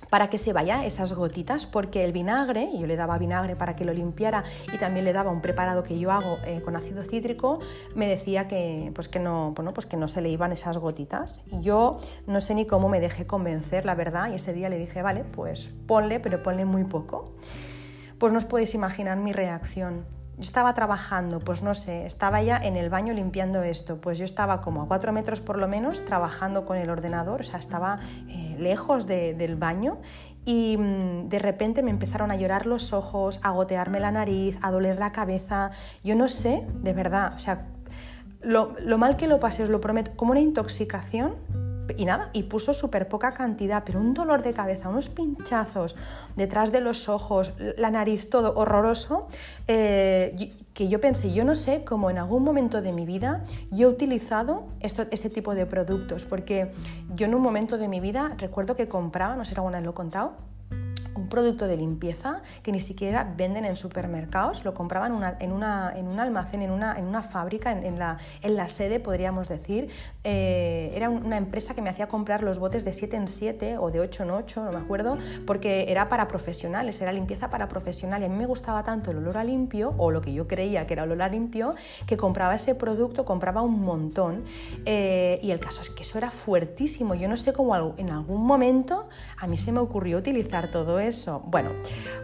para 0.09 0.29
que 0.29 0.37
se 0.37 0.53
vaya 0.53 0.85
esas 0.85 1.13
gotitas, 1.13 1.65
porque 1.65 2.03
el 2.03 2.11
vinagre, 2.11 2.69
yo 2.77 2.87
le 2.87 2.95
daba 2.95 3.17
vinagre 3.17 3.55
para 3.55 3.75
que 3.75 3.85
lo 3.85 3.93
limpiara 3.93 4.43
y 4.73 4.77
también 4.77 5.05
le 5.05 5.13
daba 5.13 5.31
un 5.31 5.41
preparado 5.41 5.83
que 5.83 5.99
yo 5.99 6.11
hago 6.11 6.37
eh, 6.45 6.61
con 6.63 6.75
ácido 6.75 7.03
cítrico, 7.03 7.59
me 7.95 8.07
decía 8.07 8.47
que, 8.47 8.91
pues 8.95 9.07
que, 9.07 9.19
no, 9.19 9.51
bueno, 9.55 9.73
pues 9.73 9.85
que 9.85 9.97
no 9.97 10.07
se 10.07 10.21
le 10.21 10.29
iban 10.29 10.51
esas 10.51 10.77
gotitas. 10.77 11.41
Yo 11.61 11.99
no 12.27 12.41
sé 12.41 12.55
ni 12.55 12.65
cómo 12.65 12.89
me 12.89 12.99
dejé 12.99 13.27
convencer, 13.27 13.85
la 13.85 13.95
verdad, 13.95 14.31
y 14.31 14.35
ese 14.35 14.53
día 14.53 14.69
le 14.69 14.77
dije, 14.77 15.01
vale, 15.01 15.23
pues 15.23 15.69
ponle, 15.87 16.19
pero 16.19 16.41
ponle 16.43 16.65
muy 16.65 16.83
poco. 16.83 17.33
Pues 18.17 18.31
no 18.31 18.37
os 18.37 18.45
podéis 18.45 18.73
imaginar 18.75 19.17
mi 19.17 19.31
reacción 19.31 20.18
yo 20.39 20.43
estaba 20.43 20.73
trabajando, 20.73 21.39
pues 21.39 21.61
no 21.61 21.73
sé, 21.73 22.05
estaba 22.05 22.41
ya 22.41 22.57
en 22.57 22.77
el 22.77 22.89
baño 22.89 23.13
limpiando 23.13 23.61
esto, 23.61 23.99
pues 23.99 24.17
yo 24.17 24.23
estaba 24.23 24.61
como 24.61 24.83
a 24.83 24.87
cuatro 24.87 25.11
metros 25.11 25.41
por 25.41 25.57
lo 25.57 25.67
menos 25.67 26.05
trabajando 26.05 26.65
con 26.65 26.77
el 26.77 26.89
ordenador, 26.89 27.41
o 27.41 27.43
sea, 27.43 27.59
estaba 27.59 27.99
eh, 28.29 28.55
lejos 28.57 29.05
del 29.05 29.57
baño 29.57 29.97
y 30.45 30.77
mm, 30.77 31.27
de 31.27 31.39
repente 31.39 31.83
me 31.83 31.91
empezaron 31.91 32.31
a 32.31 32.37
llorar 32.37 32.67
los 32.67 32.93
ojos, 32.93 33.41
a 33.43 33.51
gotearme 33.51 33.99
la 33.99 34.11
nariz, 34.11 34.57
a 34.61 34.71
doler 34.71 34.97
la 34.97 35.11
cabeza, 35.11 35.71
yo 36.05 36.15
no 36.15 36.29
sé, 36.29 36.65
de 36.73 36.93
verdad, 36.93 37.33
o 37.35 37.39
sea, 37.39 37.67
lo, 38.41 38.77
lo 38.79 38.97
mal 38.97 39.17
que 39.17 39.27
lo 39.27 39.41
pasé, 39.41 39.63
os 39.63 39.69
lo 39.69 39.81
prometo, 39.81 40.11
como 40.15 40.31
una 40.31 40.39
intoxicación 40.39 41.35
y 41.97 42.05
nada, 42.05 42.29
y 42.33 42.43
puso 42.43 42.73
súper 42.73 43.07
poca 43.07 43.33
cantidad, 43.33 43.83
pero 43.85 43.99
un 43.99 44.13
dolor 44.13 44.43
de 44.43 44.53
cabeza, 44.53 44.89
unos 44.89 45.09
pinchazos 45.09 45.95
detrás 46.35 46.71
de 46.71 46.81
los 46.81 47.09
ojos, 47.09 47.53
la 47.77 47.91
nariz, 47.91 48.29
todo 48.29 48.53
horroroso, 48.55 49.27
eh, 49.67 50.51
que 50.73 50.87
yo 50.87 51.01
pensé, 51.01 51.33
yo 51.33 51.43
no 51.43 51.55
sé 51.55 51.83
cómo 51.83 52.09
en 52.09 52.17
algún 52.17 52.43
momento 52.43 52.81
de 52.81 52.93
mi 52.93 53.05
vida 53.05 53.43
yo 53.71 53.89
he 53.89 53.91
utilizado 53.91 54.67
esto, 54.79 55.05
este 55.11 55.29
tipo 55.29 55.55
de 55.55 55.65
productos, 55.65 56.25
porque 56.25 56.71
yo 57.15 57.25
en 57.25 57.35
un 57.35 57.41
momento 57.41 57.77
de 57.77 57.87
mi 57.87 57.99
vida 57.99 58.35
recuerdo 58.37 58.75
que 58.75 58.87
compraba, 58.87 59.35
no 59.35 59.45
sé 59.45 59.51
si 59.51 59.57
alguna 59.57 59.77
vez 59.77 59.85
lo 59.85 59.91
he 59.91 59.95
contado, 59.95 60.33
producto 61.29 61.67
de 61.67 61.77
limpieza 61.77 62.41
que 62.63 62.71
ni 62.71 62.79
siquiera 62.79 63.33
venden 63.37 63.65
en 63.65 63.75
supermercados, 63.75 64.65
lo 64.65 64.73
compraban 64.73 65.11
en, 65.39 65.51
una, 65.51 65.93
en 65.95 66.07
un 66.07 66.19
almacén, 66.19 66.61
en 66.61 66.71
una, 66.71 66.97
en 66.97 67.05
una 67.05 67.23
fábrica, 67.23 67.71
en, 67.71 67.99
la, 67.99 68.17
en 68.41 68.55
la 68.55 68.67
sede, 68.67 68.99
podríamos 68.99 69.47
decir. 69.47 69.89
Eh, 70.23 70.91
era 70.93 71.09
una 71.09 71.37
empresa 71.37 71.73
que 71.73 71.81
me 71.81 71.89
hacía 71.89 72.07
comprar 72.07 72.43
los 72.43 72.59
botes 72.59 72.83
de 72.83 72.93
7 72.93 73.15
en 73.15 73.27
7 73.27 73.77
o 73.77 73.91
de 73.91 73.99
8 73.99 74.23
en 74.23 74.31
8, 74.31 74.65
no 74.65 74.71
me 74.71 74.79
acuerdo, 74.79 75.17
porque 75.45 75.85
era 75.89 76.09
para 76.09 76.27
profesionales, 76.27 76.99
era 77.01 77.11
limpieza 77.11 77.49
para 77.49 77.67
profesionales. 77.67 78.29
A 78.29 78.31
mí 78.31 78.37
me 78.37 78.45
gustaba 78.45 78.83
tanto 78.83 79.11
el 79.11 79.17
olor 79.17 79.37
a 79.37 79.43
limpio, 79.43 79.93
o 79.97 80.11
lo 80.11 80.21
que 80.21 80.33
yo 80.33 80.47
creía 80.47 80.85
que 80.87 80.93
era 80.93 81.03
olor 81.03 81.21
a 81.21 81.29
limpio, 81.29 81.75
que 82.05 82.17
compraba 82.17 82.55
ese 82.55 82.75
producto, 82.75 83.25
compraba 83.25 83.61
un 83.61 83.81
montón. 83.81 84.43
Eh, 84.85 85.39
y 85.41 85.51
el 85.51 85.59
caso 85.59 85.81
es 85.81 85.89
que 85.89 86.03
eso 86.03 86.17
era 86.17 86.31
fuertísimo. 86.31 87.15
Yo 87.15 87.27
no 87.27 87.37
sé 87.37 87.53
cómo 87.53 87.69
en 87.97 88.09
algún 88.09 88.45
momento 88.45 89.07
a 89.37 89.47
mí 89.47 89.57
se 89.57 89.71
me 89.71 89.79
ocurrió 89.79 90.17
utilizar 90.17 90.71
todo 90.71 90.99
eso 90.99 91.18
bueno, 91.45 91.71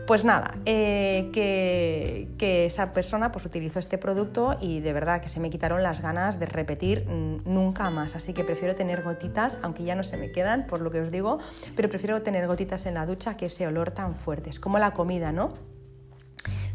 pues 0.07 0.23
nada, 0.25 0.55
eh, 0.65 1.29
que, 1.33 2.65
esa 2.65 2.93
persona 2.93 3.31
pues 3.31 3.45
utilizó 3.45 3.79
este 3.79 3.97
producto 3.97 4.57
y 4.61 4.79
de 4.79 4.93
verdad 4.93 5.21
que 5.21 5.29
se 5.29 5.39
me 5.39 5.49
quitaron 5.49 5.83
las 5.83 6.01
ganas 6.01 6.39
de 6.39 6.45
repetir 6.45 7.05
mm, 7.07 7.41
nunca 7.45 7.89
más. 7.89 8.15
Así 8.15 8.33
que 8.33 8.43
prefiero 8.43 8.75
tener 8.75 9.01
gotitas, 9.03 9.59
aunque 9.61 9.83
ya 9.83 9.95
no 9.95 10.03
se 10.03 10.17
me 10.17 10.31
quedan, 10.31 10.67
por 10.67 10.81
lo 10.81 10.91
que 10.91 11.01
os 11.01 11.11
digo, 11.11 11.39
pero 11.75 11.89
prefiero 11.89 12.21
tener 12.21 12.47
gotitas 12.47 12.85
en 12.85 12.95
la 12.95 13.05
ducha 13.05 13.37
que 13.37 13.47
ese 13.47 13.67
olor 13.67 13.91
tan 13.91 14.15
fuerte. 14.15 14.49
Es 14.49 14.59
como 14.59 14.79
la 14.79 14.91
comida, 14.91 15.31
¿no? 15.31 15.53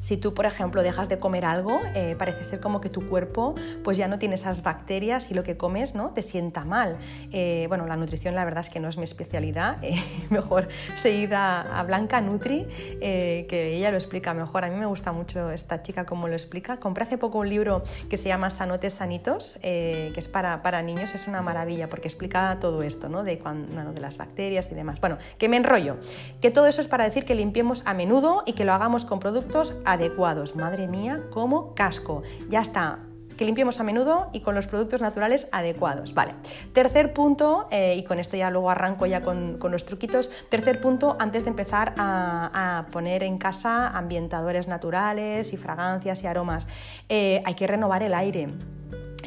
Si 0.01 0.17
tú, 0.17 0.35
por 0.35 0.47
ejemplo, 0.47 0.83
dejas 0.83 1.09
de 1.09 1.19
comer 1.19 1.45
algo, 1.45 1.81
eh, 1.95 2.17
parece 2.19 2.45
ser 2.45 2.61
como 2.61 2.81
que 2.81 2.89
tu 2.89 3.09
cuerpo 3.09 3.55
pues 3.85 3.97
ya 3.97 4.09
no 4.09 4.19
tiene 4.19 4.35
esas 4.35 4.63
bacterias 4.63 5.31
y 5.31 5.35
lo 5.35 5.43
que 5.43 5.57
comes 5.57 5.95
¿no? 5.95 6.11
te 6.11 6.23
sienta 6.23 6.65
mal. 6.65 6.97
Eh, 7.33 7.67
bueno, 7.69 7.87
la 7.87 7.97
nutrición 7.97 8.35
la 8.35 8.45
verdad 8.45 8.63
es 8.63 8.71
que 8.71 8.81
no 8.81 8.89
es 8.89 8.97
mi 8.97 9.05
especialidad, 9.05 9.79
eh, 9.83 10.03
mejor 10.31 10.69
seguida 10.97 11.61
a 11.61 11.83
Blanca 11.85 12.21
Nutri, 12.21 12.67
que 13.01 13.75
ella 13.77 13.91
lo 13.91 13.97
explica 13.97 14.35
mejor. 14.35 14.65
A 14.65 14.69
mí 14.69 14.77
me 14.77 14.87
gusta 14.87 15.13
mucho 15.13 15.51
esta 15.51 15.83
chica 15.83 16.07
como 16.07 16.29
lo 16.29 16.35
explica. 16.35 16.79
Compré 16.79 17.05
hace 17.05 17.19
poco 17.19 17.39
un 17.39 17.49
libro 17.49 17.83
que 18.09 18.17
se 18.17 18.29
llama 18.29 18.51
Sanotes 18.51 18.95
Sanitos, 18.95 19.59
que 19.61 20.13
es 20.17 20.29
para, 20.29 20.63
para 20.63 20.83
niños, 20.83 21.15
es 21.15 21.27
una 21.27 21.43
maravilla 21.43 21.89
porque 21.89 22.09
explica 22.09 22.57
todo 22.61 22.83
esto, 22.83 23.09
¿no? 23.09 23.23
de, 23.23 23.39
cuando, 23.39 23.93
de 23.93 24.01
las 24.01 24.17
bacterias 24.17 24.71
y 24.73 24.75
demás. 24.75 25.01
Bueno, 25.01 25.19
que 25.39 25.49
me 25.49 25.57
enrollo, 25.57 25.99
que 26.41 26.51
todo 26.51 26.67
eso 26.67 26.81
es 26.81 26.89
para 26.89 27.05
decir 27.05 27.25
que 27.25 27.35
limpiemos 27.35 27.83
a 27.87 27.95
menudo 27.95 28.43
y 28.47 28.53
que 28.55 28.65
lo 28.65 28.73
hagamos 28.73 29.05
con 29.05 29.21
productos 29.21 29.75
adecuados. 29.93 30.57
Madre 30.57 30.89
mía, 30.89 31.25
como 31.31 31.75
casco. 31.75 32.23
Ya 32.49 32.61
está, 32.61 33.01
que 33.41 33.47
limpiemos 33.47 33.81
a 33.81 33.85
menudo 33.85 34.29
y 34.35 34.41
con 34.41 34.55
los 34.55 34.67
productos 34.67 35.01
naturales 35.01 35.49
adecuados. 35.51 36.13
Vale. 36.13 36.35
Tercer 36.75 37.15
punto, 37.15 37.69
eh, 37.71 37.95
y 37.97 38.05
con 38.05 38.19
esto 38.19 38.37
ya 38.37 38.51
luego 38.51 38.69
arranco 38.69 39.07
ya 39.07 39.23
con, 39.23 39.59
los 39.63 39.87
truquitos. 39.87 40.31
Tercer 40.51 40.79
punto, 40.83 41.17
antes 41.19 41.45
de 41.45 41.51
empezar 41.51 41.95
a, 41.97 42.85
poner 42.93 43.23
en 43.23 43.39
casa 43.39 43.89
ambientadores 43.89 44.69
naturales 44.69 45.55
y 45.55 45.57
fragancias 45.57 46.23
y 46.23 46.27
aromas, 46.27 46.69
eh, 47.09 47.43
hay 47.47 47.55
que 47.55 47.67
renovar 47.67 48.03
el 48.03 48.13
aire 48.13 48.49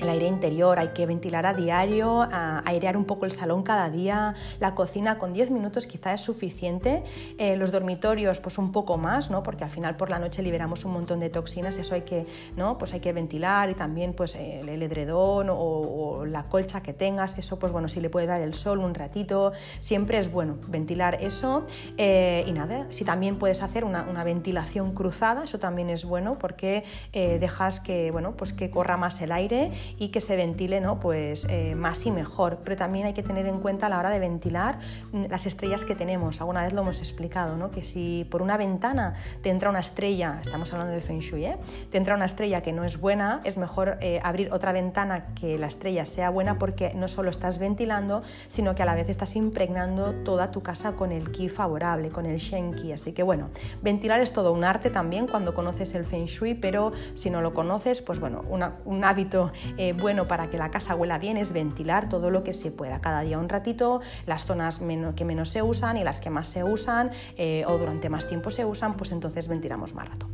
el 0.02 0.10
aire 0.10 0.28
interior, 0.28 0.80
hay 0.80 0.90
que 0.90 1.06
ventilar 1.06 1.46
a 1.46 1.54
diario, 1.54 2.28
airear 2.66 2.98
un 2.98 3.06
poco 3.06 3.26
el 3.26 3.32
salón 3.32 3.64
cada 3.64 3.90
día, 3.90 4.36
la 4.60 4.76
cocina 4.76 5.18
con 5.18 5.34
10 5.34 5.52
minutos 5.52 5.88
quizá 5.88 6.14
es 6.14 6.22
suficiente, 6.22 7.04
eh, 7.38 7.56
los 7.58 7.72
dormitorios 7.72 8.40
pues 8.40 8.58
un 8.58 8.72
poco 8.72 8.98
más, 8.98 9.30
¿no? 9.30 9.44
porque 9.44 9.64
al 9.64 9.70
final 9.70 9.96
por 9.96 10.10
la 10.10 10.20
noche 10.20 10.42
liberamos 10.42 10.86
un 10.86 10.94
montón 10.94 11.20
de 11.20 11.30
toxinas, 11.30 11.78
eso 11.78 11.96
hay 11.96 12.02
que, 12.02 12.26
¿no? 12.56 12.78
pues 12.78 12.94
hay 12.94 13.00
que 13.00 13.14
ventilar 13.14 13.70
y 13.70 13.76
también 13.76 14.14
pues 14.14 14.36
el, 14.36 14.70
edredón 14.84 15.48
o, 15.50 16.26
la 16.26 16.44
colcha 16.44 16.82
que 16.82 16.94
tengas, 16.94 17.38
eso 17.38 17.60
pues 17.60 17.72
bueno, 17.72 17.88
si 17.88 18.02
le 18.02 18.10
puede 18.10 18.28
dar 18.28 18.42
el 18.42 18.54
sol 18.54 18.80
un 18.80 18.94
ratito, 18.94 19.54
siempre 19.80 20.18
es 20.18 20.32
bueno 20.32 20.58
ventilar 20.68 21.18
eso 21.22 21.66
eh, 21.98 22.44
y 22.48 22.52
nada, 22.52 22.88
si 22.90 23.06
también 23.06 23.38
puedes 23.38 23.62
hacer 23.62 23.86
una, 23.86 24.24
ventilación 24.24 24.94
cruzada, 24.94 25.44
eso 25.44 25.60
también 25.60 25.90
es 25.90 26.06
bueno 26.06 26.40
porque 26.40 26.86
eh, 27.12 27.40
dejas 27.40 27.82
que, 27.82 28.10
bueno, 28.12 28.38
pues 28.38 28.54
que 28.54 28.70
corra 28.70 28.96
más 28.96 29.22
el 29.22 29.34
aire 29.34 29.72
y 29.98 30.10
que 30.10 30.22
se 30.22 30.36
ventile 30.36 30.82
¿no? 30.82 31.00
pues, 31.00 31.46
eh, 31.50 31.76
más 31.76 32.06
y 32.06 32.12
mejor. 32.12 32.60
Pero 32.64 32.76
también 32.76 33.06
hay 33.06 33.14
que 33.14 33.24
tener 33.24 33.46
en 33.46 33.60
cuenta 33.60 33.88
a 33.88 33.90
la 33.90 34.00
hora 34.00 34.10
de 34.10 34.20
ventilar 34.20 34.80
mm, 35.12 35.26
las 35.30 35.46
estrellas 35.46 35.86
que 35.86 35.96
tenemos. 35.96 36.40
Alguna 36.42 36.64
vez 36.64 36.74
lo 36.74 36.82
hemos 36.82 37.00
explicado, 37.00 37.56
¿no? 37.58 37.72
que 37.72 37.84
si 37.84 38.26
por 38.30 38.42
una 38.42 38.58
ventana 38.58 39.16
te 39.42 39.50
entra 39.50 39.70
una 39.70 39.80
estrella, 39.80 40.40
estamos 40.42 40.72
hablando 40.74 40.94
de 40.94 41.02
Feng 41.02 41.20
Shui, 41.20 41.46
¿eh? 41.46 41.58
te 41.92 41.98
entra 41.98 42.16
una 42.16 42.26
estrella 42.26 42.62
que 42.62 42.74
no 42.74 42.84
es 42.84 43.00
buena, 43.00 43.42
es 43.44 43.58
mejor 43.58 43.98
eh, 44.02 44.20
abrir 44.24 44.52
otra 44.52 44.72
ventana 44.72 45.26
que 45.36 45.58
la 45.58 45.68
estrella 45.68 46.06
sea 46.06 46.30
buena 46.30 46.60
porque 46.60 46.94
no 46.94 47.08
solo 47.08 47.30
estás 47.30 47.60
ventilando, 47.60 48.24
sino 48.48 48.76
que 48.76 48.84
a 48.84 48.86
la 48.86 48.96
vez 48.96 49.10
estás 49.10 49.36
impregnando 49.36 50.14
toda 50.24 50.52
tu 50.52 50.62
casa 50.62 50.94
con 50.94 51.12
el 51.12 51.32
ki 51.32 51.50
favorable, 51.50 52.10
con 52.10 52.26
el 52.26 52.38
Shen 52.38 52.74
Ki. 52.74 52.94
Así 52.94 53.14
que 53.14 53.24
bueno, 53.24 53.50
ventilar 53.82 54.20
es 54.20 54.34
todo 54.34 54.54
un 54.54 54.64
arte 54.64 54.90
también 54.90 55.28
cuando 55.28 55.54
conoces 55.54 55.96
el 55.96 56.06
Feng 56.06 56.26
Shui, 56.26 56.54
pero 56.54 56.92
si 57.14 57.30
no 57.30 57.42
lo 57.42 57.54
conoces, 57.54 58.02
pues 58.02 58.20
bueno, 58.20 58.44
un 58.50 59.04
hábito 59.04 59.52
eh, 59.78 59.94
bueno 59.94 60.28
para 60.28 60.50
que 60.50 60.58
la 60.58 60.72
casa 60.72 60.96
huela 60.96 61.18
bien 61.18 61.38
es 61.38 61.54
ventilar 61.54 62.10
todo 62.10 62.30
lo 62.30 62.44
que 62.44 62.54
se 62.54 62.72
pueda, 62.72 63.02
cada 63.02 63.22
día 63.22 63.40
un 63.40 63.50
ratito, 63.50 64.02
las 64.26 64.46
zonas 64.46 64.80
que 65.16 65.26
menos 65.26 65.50
se 65.50 65.62
usan 65.62 65.98
y 65.98 66.04
las 66.04 66.22
que 66.22 66.30
más 66.30 66.48
se 66.48 66.64
usan 66.64 67.12
eh, 67.38 67.64
o 67.68 67.78
durante 67.78 68.10
más 68.10 68.28
tiempo 68.28 68.50
se 68.50 68.66
usan, 68.66 68.96
pues 68.96 69.12
entonces 69.12 69.48
ventilamos 69.48 69.94
más 69.94 70.10
rato. 70.10 70.28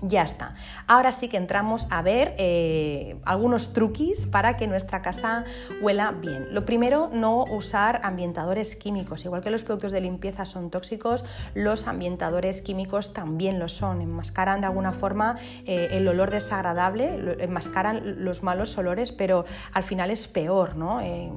Ya 0.00 0.22
está. 0.22 0.54
Ahora 0.86 1.10
sí 1.10 1.28
que 1.28 1.36
entramos 1.36 1.88
a 1.90 2.02
ver 2.02 2.34
eh, 2.38 3.16
algunos 3.24 3.72
truquis 3.72 4.26
para 4.26 4.56
que 4.56 4.68
nuestra 4.68 5.02
casa 5.02 5.44
huela 5.82 6.12
bien. 6.12 6.46
Lo 6.52 6.64
primero, 6.64 7.10
no 7.12 7.44
usar 7.44 8.00
ambientadores 8.04 8.76
químicos. 8.76 9.24
Igual 9.24 9.42
que 9.42 9.50
los 9.50 9.64
productos 9.64 9.90
de 9.90 10.00
limpieza 10.00 10.44
son 10.44 10.70
tóxicos, 10.70 11.24
los 11.54 11.88
ambientadores 11.88 12.62
químicos 12.62 13.12
también 13.12 13.58
lo 13.58 13.68
son. 13.68 14.00
Enmascaran 14.00 14.60
de 14.60 14.68
alguna 14.68 14.92
forma 14.92 15.36
eh, 15.66 15.88
el 15.90 16.06
olor 16.06 16.30
desagradable, 16.30 17.36
enmascaran 17.40 18.24
los 18.24 18.44
malos 18.44 18.78
olores, 18.78 19.10
pero 19.10 19.46
al 19.72 19.82
final 19.82 20.12
es 20.12 20.28
peor. 20.28 20.76
¿no? 20.76 21.00
Eh, 21.00 21.32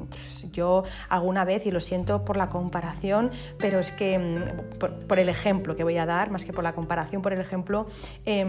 yo 0.51 0.83
alguna 1.09 1.45
vez, 1.45 1.65
y 1.65 1.71
lo 1.71 1.79
siento 1.79 2.23
por 2.25 2.37
la 2.37 2.49
comparación, 2.49 3.31
pero 3.57 3.79
es 3.79 3.91
que 3.91 4.19
mm, 4.19 4.77
por, 5.07 5.19
el 5.19 5.29
ejemplo 5.29 5.75
que 5.75 5.83
voy 5.83 5.97
a 5.97 6.05
dar, 6.05 6.29
más 6.29 6.45
que 6.45 6.53
por 6.53 6.63
la 6.63 6.73
comparación, 6.73 7.23
por 7.23 7.33
el 7.33 7.39
ejemplo, 7.39 7.87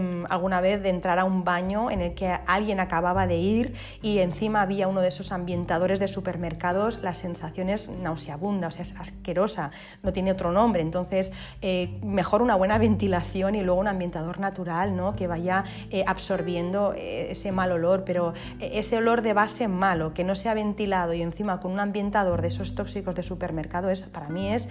Em, 0.02 0.24
alguna 0.28 0.60
vez 0.60 0.82
de 0.82 0.88
entrar 0.88 1.18
a 1.18 1.24
un 1.24 1.44
baño 1.44 1.90
en 1.90 2.00
el 2.00 2.14
que 2.14 2.38
alguien 2.46 2.80
acababa 2.80 3.26
de 3.26 3.36
ir 3.36 3.74
y 4.02 4.18
encima 4.18 4.62
había 4.62 4.88
uno 4.88 5.00
de 5.00 5.08
esos 5.08 5.32
ambientadores 5.32 5.98
de 6.00 6.08
supermercados, 6.08 7.00
la 7.02 7.14
sensación 7.14 7.68
es 7.68 7.88
nauseabunda, 7.88 8.68
o 8.68 8.70
sea, 8.70 8.82
es 8.82 8.94
asquerosa, 8.98 9.70
no 10.02 10.12
tiene 10.12 10.32
otro 10.32 10.52
nombre. 10.52 10.82
Entonces, 10.82 11.32
eh, 11.60 11.98
mejor 12.02 12.42
una 12.42 12.56
buena 12.56 12.78
ventilación 12.78 13.54
y 13.54 13.62
luego 13.62 13.80
un 13.80 13.88
ambientador 13.88 14.40
natural 14.40 14.96
¿no? 14.96 15.14
que 15.14 15.26
vaya 15.26 15.64
eh, 15.90 16.04
absorbiendo 16.06 16.94
eh, 16.94 17.30
ese 17.30 17.52
mal 17.52 17.72
olor, 17.72 18.04
pero 18.04 18.34
ese 18.60 18.96
olor 18.96 19.22
de 19.22 19.32
base 19.32 19.68
malo, 19.68 20.14
que 20.14 20.24
no 20.24 20.34
sea 20.34 20.54
ventilado 20.54 21.12
y 21.12 21.22
encima 21.22 21.60
con 21.60 21.72
un 21.72 21.80
ambientador 21.80 22.42
de 22.42 22.48
esos 22.48 22.74
tóxicos 22.74 23.14
de 23.14 23.22
supermercado, 23.22 23.90
es, 23.90 24.02
para 24.02 24.28
mí 24.28 24.52
es 24.52 24.68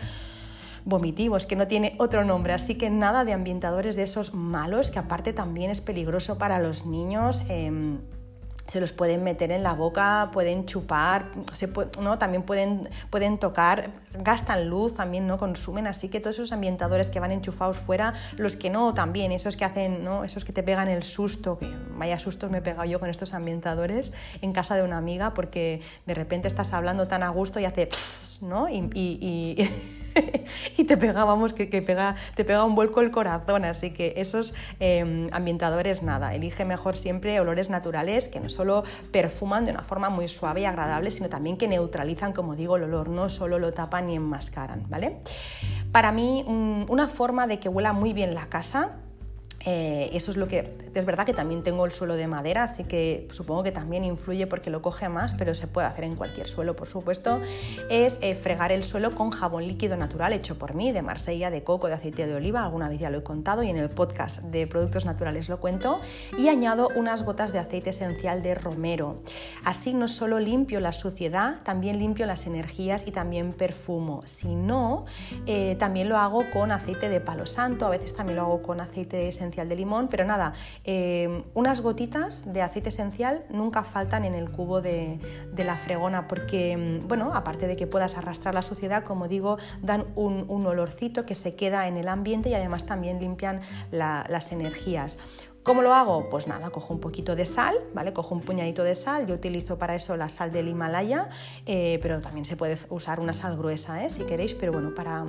vomitivos, 0.86 1.46
que 1.46 1.56
no 1.56 1.68
tiene 1.68 1.96
otro 2.00 2.24
nombre. 2.24 2.54
Así 2.54 2.76
que 2.76 2.90
nada 2.90 3.24
de 3.26 3.34
ambientadores 3.34 3.96
de 3.96 4.04
esos 4.04 4.34
malos, 4.34 4.92
que 4.92 5.00
aparte 5.00 5.34
también 5.34 5.72
es 5.72 5.82
peligroso 5.82 6.38
para 6.38 6.60
los 6.60 6.86
niños. 6.86 7.44
Em, 7.50 8.00
se 8.72 8.80
los 8.80 8.94
pueden 8.94 9.22
meter 9.22 9.52
en 9.52 9.64
la 9.64 9.74
boca, 9.74 10.30
pueden 10.32 10.66
chupar, 10.66 11.26
¿no? 12.00 12.18
también 12.18 12.44
pueden, 12.44 12.90
pueden 13.10 13.38
tocar, 13.38 13.90
gastan 14.14 14.70
luz, 14.70 14.96
también 14.96 15.28
no 15.28 15.38
consumen, 15.38 15.88
así 15.88 16.08
que 16.08 16.22
todos 16.22 16.38
esos 16.38 16.54
ambientadores 16.54 17.10
que 17.10 17.20
van 17.20 17.34
enchufados 17.34 17.76
fuera, 17.76 18.14
los 18.38 18.56
que 18.56 18.70
no 18.70 18.94
también, 18.94 19.34
esos 19.34 19.58
que 19.58 19.66
hacen, 19.66 20.06
¿no? 20.06 20.24
esos 20.24 20.46
que 20.46 20.54
te 20.54 20.64
pegan 20.64 20.88
el 20.88 21.04
susto, 21.04 21.60
que 21.60 21.70
vaya 21.98 22.18
sustos 22.18 22.50
me 22.50 22.60
he 22.60 22.62
pegado 22.62 22.86
yo 22.86 23.02
con 23.02 23.10
estos 23.10 23.34
ambientadores 23.34 24.14
en 24.42 24.54
casa 24.54 24.78
de 24.78 24.84
una 24.84 24.98
amiga 24.98 25.34
porque 25.34 25.82
de 26.06 26.14
repente 26.14 26.48
estás 26.48 26.72
hablando 26.72 27.10
tan 27.10 27.24
a 27.24 27.30
gusto 27.30 27.60
y 27.60 27.66
hace 27.66 27.90
¿no? 28.42 28.70
y 28.70 28.90
y 28.94 29.70
te 30.88 30.98
pega, 30.98 31.24
vamos, 31.24 31.54
que, 31.54 31.66
pega, 31.82 32.16
te 32.36 32.44
pega 32.44 32.64
un 32.64 32.76
vuelco 32.76 33.02
el 33.02 33.12
corazón. 33.12 33.66
Así 33.66 33.92
que 33.92 34.14
esos 34.18 34.54
em, 34.80 35.30
ambientadores, 35.32 36.04
nada, 36.04 36.34
elige 36.36 36.66
mejor 36.66 36.96
siempre 36.96 37.40
olores 37.40 37.70
naturales 37.70 38.28
que 38.28 38.40
no 38.40 38.50
solo 38.50 38.84
perfuman 39.12 39.66
de 39.66 39.72
una 39.72 39.84
forma 39.84 40.10
muy 40.10 40.28
suave 40.28 40.62
y 40.62 40.66
agradable, 40.66 41.12
sino 41.12 41.30
también 41.30 41.58
que 41.58 41.68
neutralizan, 41.68 42.34
como 42.34 42.56
digo, 42.56 42.78
el 42.78 42.84
olor, 42.84 43.10
no 43.10 43.30
solo 43.30 43.60
lo 43.60 43.74
tapan 43.74 44.08
ni 44.08 44.16
enmascaran, 44.16 44.86
¿vale? 44.90 45.18
Para 45.92 46.12
mí, 46.12 46.44
una 46.48 47.08
forma 47.08 47.48
de 47.48 47.60
que 47.60 47.70
huela 47.70 47.94
muy 47.94 48.14
bien 48.14 48.34
la 48.34 48.48
casa 48.48 48.98
eh, 49.66 50.10
eso 50.14 50.32
es 50.32 50.38
lo 50.38 50.48
que 50.48 50.76
es 50.94 51.06
verdad 51.06 51.26
que 51.26 51.34
también 51.34 51.64
tengo 51.64 51.86
el 51.86 51.92
suelo 51.92 52.16
de 52.16 52.28
madera, 52.28 52.64
así 52.64 52.84
que 52.84 53.28
supongo 53.32 53.64
que 53.64 53.72
también 53.72 54.04
influye 54.04 54.48
porque 54.48 54.70
lo 54.70 54.82
coge 54.82 55.08
más, 55.10 55.34
pero 55.34 55.56
se 55.56 55.68
puede 55.68 55.88
hacer 55.88 56.04
en 56.04 56.16
cualquier 56.16 56.48
suelo, 56.48 56.76
por 56.76 56.88
supuesto. 56.88 57.40
Es 57.90 58.20
eh, 58.22 58.36
fregar 58.36 58.72
el 58.72 58.84
suelo 58.84 59.12
con 59.12 59.30
jabón 59.30 59.68
líquido 59.68 59.98
natural 59.98 60.34
hecho 60.34 60.58
por 60.58 60.74
mí, 60.74 60.92
de 60.92 61.02
Marsella, 61.02 61.52
de 61.52 61.64
coco, 61.64 61.88
de 61.88 61.94
aceite 61.94 62.26
de 62.26 62.36
oliva. 62.36 62.64
Alguna 62.64 62.90
vez 62.90 63.00
ya 63.00 63.10
lo 63.10 63.20
he 63.20 63.24
contado 63.24 63.64
y 63.64 63.70
en 63.70 63.78
el 63.78 63.90
podcast 63.90 64.42
de 64.42 64.68
productos 64.68 65.06
naturales 65.06 65.48
lo 65.50 65.60
cuento. 65.60 66.02
Y 66.38 66.50
añado 66.50 66.90
unas 66.96 67.24
gotas 67.24 67.54
de 67.54 67.60
aceite 67.60 67.92
esencial 67.92 68.42
de 68.42 68.56
romero. 68.56 69.22
Así 69.64 69.94
no 69.94 70.08
solo 70.08 70.40
limpio 70.40 70.80
la 70.80 70.92
suciedad, 70.92 71.62
también 71.64 72.00
limpio 72.00 72.26
las 72.26 72.48
energías 72.48 73.06
y 73.08 73.12
también 73.12 73.54
perfumo. 73.54 74.22
Si 74.26 74.56
no, 74.56 75.06
eh, 75.46 75.76
también 75.78 76.10
lo 76.10 76.18
hago 76.18 76.44
con 76.52 76.72
aceite 76.72 77.10
de 77.10 77.22
palo 77.22 77.46
santo, 77.46 77.86
a 77.86 77.90
veces 77.90 78.16
también 78.16 78.38
lo 78.38 78.44
hago 78.44 78.62
con 78.62 78.82
aceite 78.82 79.28
esencial 79.28 79.51
de 79.52 79.76
limón, 79.76 80.08
pero 80.08 80.26
nada, 80.26 80.54
eh, 80.84 81.44
unas 81.54 81.82
gotitas 81.82 82.52
de 82.52 82.62
aceite 82.62 82.90
esencial 82.90 83.44
nunca 83.50 83.84
faltan 83.84 84.26
en 84.26 84.34
el 84.34 84.50
cubo 84.50 84.82
de, 84.82 85.20
la 85.58 85.78
fregona 85.78 86.28
porque, 86.28 86.76
mm, 86.76 87.08
bueno, 87.08 87.34
aparte 87.36 87.68
de 87.68 87.76
que 87.76 87.86
puedas 87.86 88.18
arrastrar 88.18 88.54
la 88.54 88.62
suciedad, 88.62 89.04
como 89.04 89.28
digo, 89.28 89.58
dan 89.82 90.06
un, 90.16 90.50
olorcito 90.66 91.26
que 91.26 91.36
se 91.36 91.56
queda 91.56 91.88
en 91.88 91.98
el 91.98 92.08
ambiente 92.08 92.50
y 92.50 92.54
además 92.54 92.86
también 92.86 93.20
limpian 93.20 93.60
las 93.92 94.52
energías. 94.52 95.18
¿Cómo 95.64 95.84
lo 95.84 95.94
hago? 95.94 96.28
Pues 96.32 96.48
nada, 96.48 96.72
cojo 96.72 96.92
un 96.92 97.00
poquito 97.00 97.36
de 97.36 97.46
sal, 97.46 97.76
¿vale? 97.94 98.14
Cojo 98.14 98.34
un 98.34 98.42
puñadito 98.42 98.84
de 98.84 98.96
sal, 98.96 99.28
yo 99.28 99.36
utilizo 99.36 99.78
para 99.78 99.94
eso 99.94 100.18
la 100.18 100.28
sal 100.28 100.52
del 100.52 100.68
Himalaya, 100.68 101.30
eh, 101.68 102.00
pero 102.02 102.20
también 102.20 102.46
se 102.46 102.58
puede 102.58 102.80
usar 102.90 103.20
una 103.20 103.32
sal 103.32 103.56
gruesa, 103.58 104.04
¿eh? 104.04 104.10
si 104.10 104.24
queréis, 104.24 104.56
pero 104.56 104.72
bueno, 104.72 104.96
para, 104.96 105.24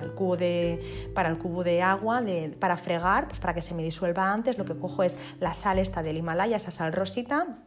el, 0.00 0.12
cubo 0.12 0.36
de, 0.36 1.82
agua, 1.82 2.22
para 2.60 2.76
fregar, 2.76 3.26
pues 3.26 3.40
para 3.40 3.52
que 3.52 3.62
se 3.62 3.74
me 3.74 3.82
disuelva 3.82 4.32
antes, 4.32 4.58
lo 4.58 4.64
que 4.64 4.76
cojo 4.76 5.02
es 5.02 5.16
la 5.40 5.54
sal 5.54 5.80
esta 5.80 6.04
del 6.04 6.18
Himalaya, 6.18 6.56
esa 6.56 6.70
sal 6.70 6.92
rosita, 6.92 7.58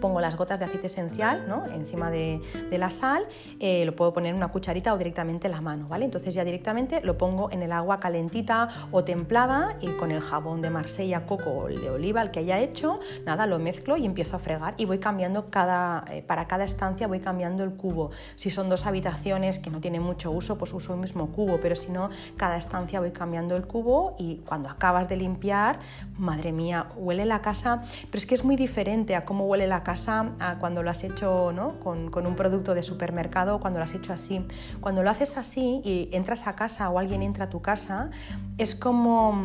pongo 0.00 0.20
las 0.20 0.36
gotas 0.36 0.58
de 0.58 0.66
aceite 0.66 0.86
esencial 0.86 1.44
encima 1.74 2.10
de, 2.10 2.40
la 2.70 2.90
sal, 2.90 3.24
eh, 3.58 3.84
lo 3.84 3.96
puedo 3.96 4.12
poner 4.12 4.30
en 4.30 4.36
una 4.36 4.48
cucharita 4.48 4.94
o 4.94 4.98
directamente 4.98 5.48
en 5.48 5.52
la 5.52 5.60
mano, 5.60 5.88
¿vale? 5.88 6.04
Entonces 6.04 6.34
ya 6.34 6.44
directamente 6.44 7.00
lo 7.02 7.18
pongo 7.18 7.50
en 7.50 7.62
el 7.62 7.72
agua 7.72 7.98
calentita 7.98 8.68
o 8.92 9.04
templada 9.04 9.76
y 9.80 9.88
con 9.92 10.12
el 10.12 10.20
jabón 10.20 10.62
de 10.62 10.70
Marsella, 10.70 11.26
coco 11.26 11.50
o 11.50 11.68
de 11.68 11.90
oliva, 11.90 12.22
el 12.22 12.30
que 12.30 12.40
haya 12.40 12.58
hecho, 12.60 13.00
nada, 13.24 13.46
lo 13.46 13.58
mezclo 13.58 13.96
y 13.96 14.06
empiezo 14.06 14.36
a 14.36 14.38
fregar 14.38 14.74
y 14.76 14.84
voy 14.84 14.98
cambiando 14.98 15.50
cada, 15.50 16.04
eh, 16.10 16.22
para 16.22 16.46
cada 16.46 16.64
estancia 16.64 17.06
voy 17.08 17.20
cambiando 17.20 17.64
el 17.64 17.72
cubo. 17.72 18.10
Si 18.36 18.50
son 18.50 18.68
dos 18.68 18.86
habitaciones 18.86 19.58
que 19.58 19.70
no 19.70 19.80
tienen 19.80 20.02
mucho 20.02 20.30
uso, 20.30 20.58
pues 20.58 20.72
uso 20.72 20.94
el 20.94 21.00
mismo 21.00 21.32
cubo, 21.32 21.58
pero 21.60 21.74
si 21.74 21.90
no, 21.90 22.10
cada 22.36 22.56
estancia 22.56 23.00
voy 23.00 23.10
cambiando 23.10 23.56
el 23.56 23.66
cubo 23.66 24.14
y 24.18 24.36
cuando 24.46 24.68
acabas 24.68 25.08
de 25.08 25.16
limpiar, 25.16 25.80
madre 26.16 26.52
mía, 26.52 26.88
huele 26.96 27.24
la 27.24 27.40
casa, 27.40 27.82
pero 28.10 28.18
es 28.18 28.26
que 28.26 28.34
es 28.34 28.44
muy 28.44 28.56
diferente 28.56 29.16
a 29.16 29.24
cómo 29.24 29.46
huele 29.46 29.66
la 29.68 29.82
casa 29.82 30.32
cuando 30.60 30.82
lo 30.82 30.90
has 30.90 31.04
hecho 31.04 31.52
¿no? 31.52 31.78
con, 31.80 32.10
con, 32.10 32.26
un 32.26 32.34
producto 32.36 32.74
de 32.74 32.82
supermercado, 32.82 33.60
cuando 33.60 33.78
lo 33.78 33.84
has 33.84 33.94
hecho 33.94 34.12
así. 34.12 34.44
Cuando 34.80 35.02
lo 35.02 35.10
haces 35.10 35.36
así 35.36 35.80
y 35.84 36.08
entras 36.12 36.46
a 36.46 36.56
casa 36.56 36.90
o 36.90 36.98
alguien 36.98 37.22
entra 37.22 37.46
a 37.46 37.50
tu 37.50 37.62
casa, 37.62 38.10
es 38.56 38.74
como... 38.74 39.42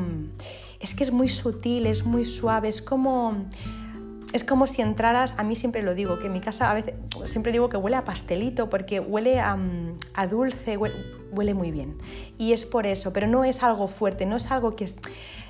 Es 0.79 0.95
que 0.95 1.03
es 1.03 1.13
muy 1.13 1.29
sutil, 1.29 1.87
es 1.87 2.05
muy 2.05 2.25
suave, 2.25 2.67
es 2.67 2.81
como 2.81 3.45
es 4.33 4.43
como 4.43 4.65
si 4.65 4.81
entraras, 4.81 5.35
a 5.37 5.43
mí 5.43 5.55
siempre 5.55 5.83
lo 5.83 5.93
digo, 5.93 6.17
que 6.17 6.27
mi 6.27 6.41
casa 6.41 6.71
a 6.71 6.73
veces 6.73 6.95
siempre 7.25 7.51
digo 7.51 7.69
que 7.69 7.77
huele 7.77 7.95
a 7.95 8.03
pastelito 8.03 8.67
porque 8.67 8.99
huele 8.99 9.39
a, 9.39 9.55
dulce, 10.27 10.75
huele, 10.75 11.53
muy 11.53 11.69
bien. 11.69 11.99
Y 12.39 12.53
es 12.53 12.65
por 12.65 12.87
eso, 12.87 13.13
pero 13.13 13.27
no 13.27 13.43
es 13.43 13.61
algo 13.61 13.87
fuerte, 13.87 14.25
no 14.25 14.35
es 14.35 14.51
algo 14.51 14.75
que 14.75 14.85
es... 14.85 14.95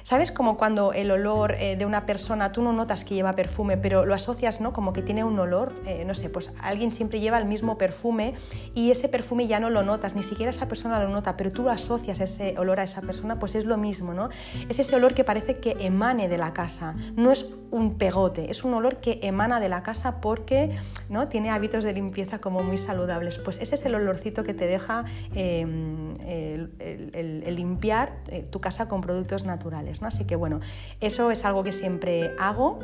¿Sabes 0.03 0.33
como 0.33 0.57
cuando 0.57 0.91
el 0.91 1.11
olor 1.11 1.55
eh, 1.57 1.77
de 1.77 1.85
una 1.85 2.05
persona, 2.05 2.51
tú 2.51 2.61
no 2.61 2.73
notas 2.73 3.05
que 3.05 3.15
lleva 3.15 3.35
perfume, 3.35 3.77
pero 3.77 4.05
lo 4.05 4.13
asocias, 4.13 4.59
¿no? 4.59 4.73
Como 4.73 4.91
que 4.91 5.01
tiene 5.01 5.23
un 5.23 5.39
olor, 5.39 5.73
eh, 5.85 6.03
no 6.05 6.13
sé, 6.13 6.29
pues 6.29 6.51
alguien 6.61 6.91
siempre 6.91 7.21
lleva 7.21 7.37
el 7.37 7.45
mismo 7.45 7.77
perfume 7.77 8.33
y 8.75 8.91
ese 8.91 9.07
perfume 9.07 9.47
ya 9.47 9.61
no 9.61 9.69
lo 9.69 9.81
notas, 9.81 10.13
ni 10.13 10.21
siquiera 10.21 10.49
esa 10.49 10.67
persona 10.67 11.01
lo 11.01 11.07
nota, 11.07 11.37
pero 11.37 11.51
tú 11.51 11.63
lo 11.63 11.71
asocias 11.71 12.19
ese 12.19 12.53
olor 12.57 12.81
a 12.81 12.83
esa 12.83 12.99
persona, 13.01 13.39
pues 13.39 13.55
es 13.55 13.63
lo 13.63 13.77
mismo, 13.77 14.13
¿no? 14.13 14.27
Es 14.67 14.77
ese 14.77 14.93
olor 14.93 15.13
que 15.13 15.23
parece 15.23 15.59
que 15.59 15.77
emane 15.79 16.27
de 16.27 16.37
la 16.37 16.51
casa, 16.51 16.95
no 17.15 17.31
es 17.31 17.49
un 17.73 17.97
pegote, 17.97 18.51
es 18.51 18.63
un 18.63 18.75
olor 18.75 18.97
que 18.97 19.19
emana 19.23 19.59
de 19.59 19.67
la 19.67 19.81
casa 19.81 20.21
porque 20.21 20.69
¿no? 21.09 21.27
tiene 21.27 21.49
hábitos 21.49 21.83
de 21.83 21.91
limpieza 21.91 22.37
como 22.37 22.61
muy 22.61 22.77
saludables. 22.77 23.39
Pues 23.39 23.59
ese 23.59 23.73
es 23.73 23.85
el 23.85 23.95
olorcito 23.95 24.43
que 24.43 24.53
te 24.53 24.67
deja 24.67 25.05
em, 25.33 26.13
el, 26.21 27.55
limpiar 27.55 28.19
eh, 28.27 28.45
tu 28.49 28.61
casa 28.61 28.87
con 28.87 29.01
productos 29.01 29.43
naturales. 29.43 29.92
Así 30.01 30.25
que 30.25 30.35
bueno, 30.35 30.59
eso 30.99 31.31
es 31.31 31.45
algo 31.45 31.63
que 31.63 31.71
siempre 31.71 32.35
hago. 32.39 32.79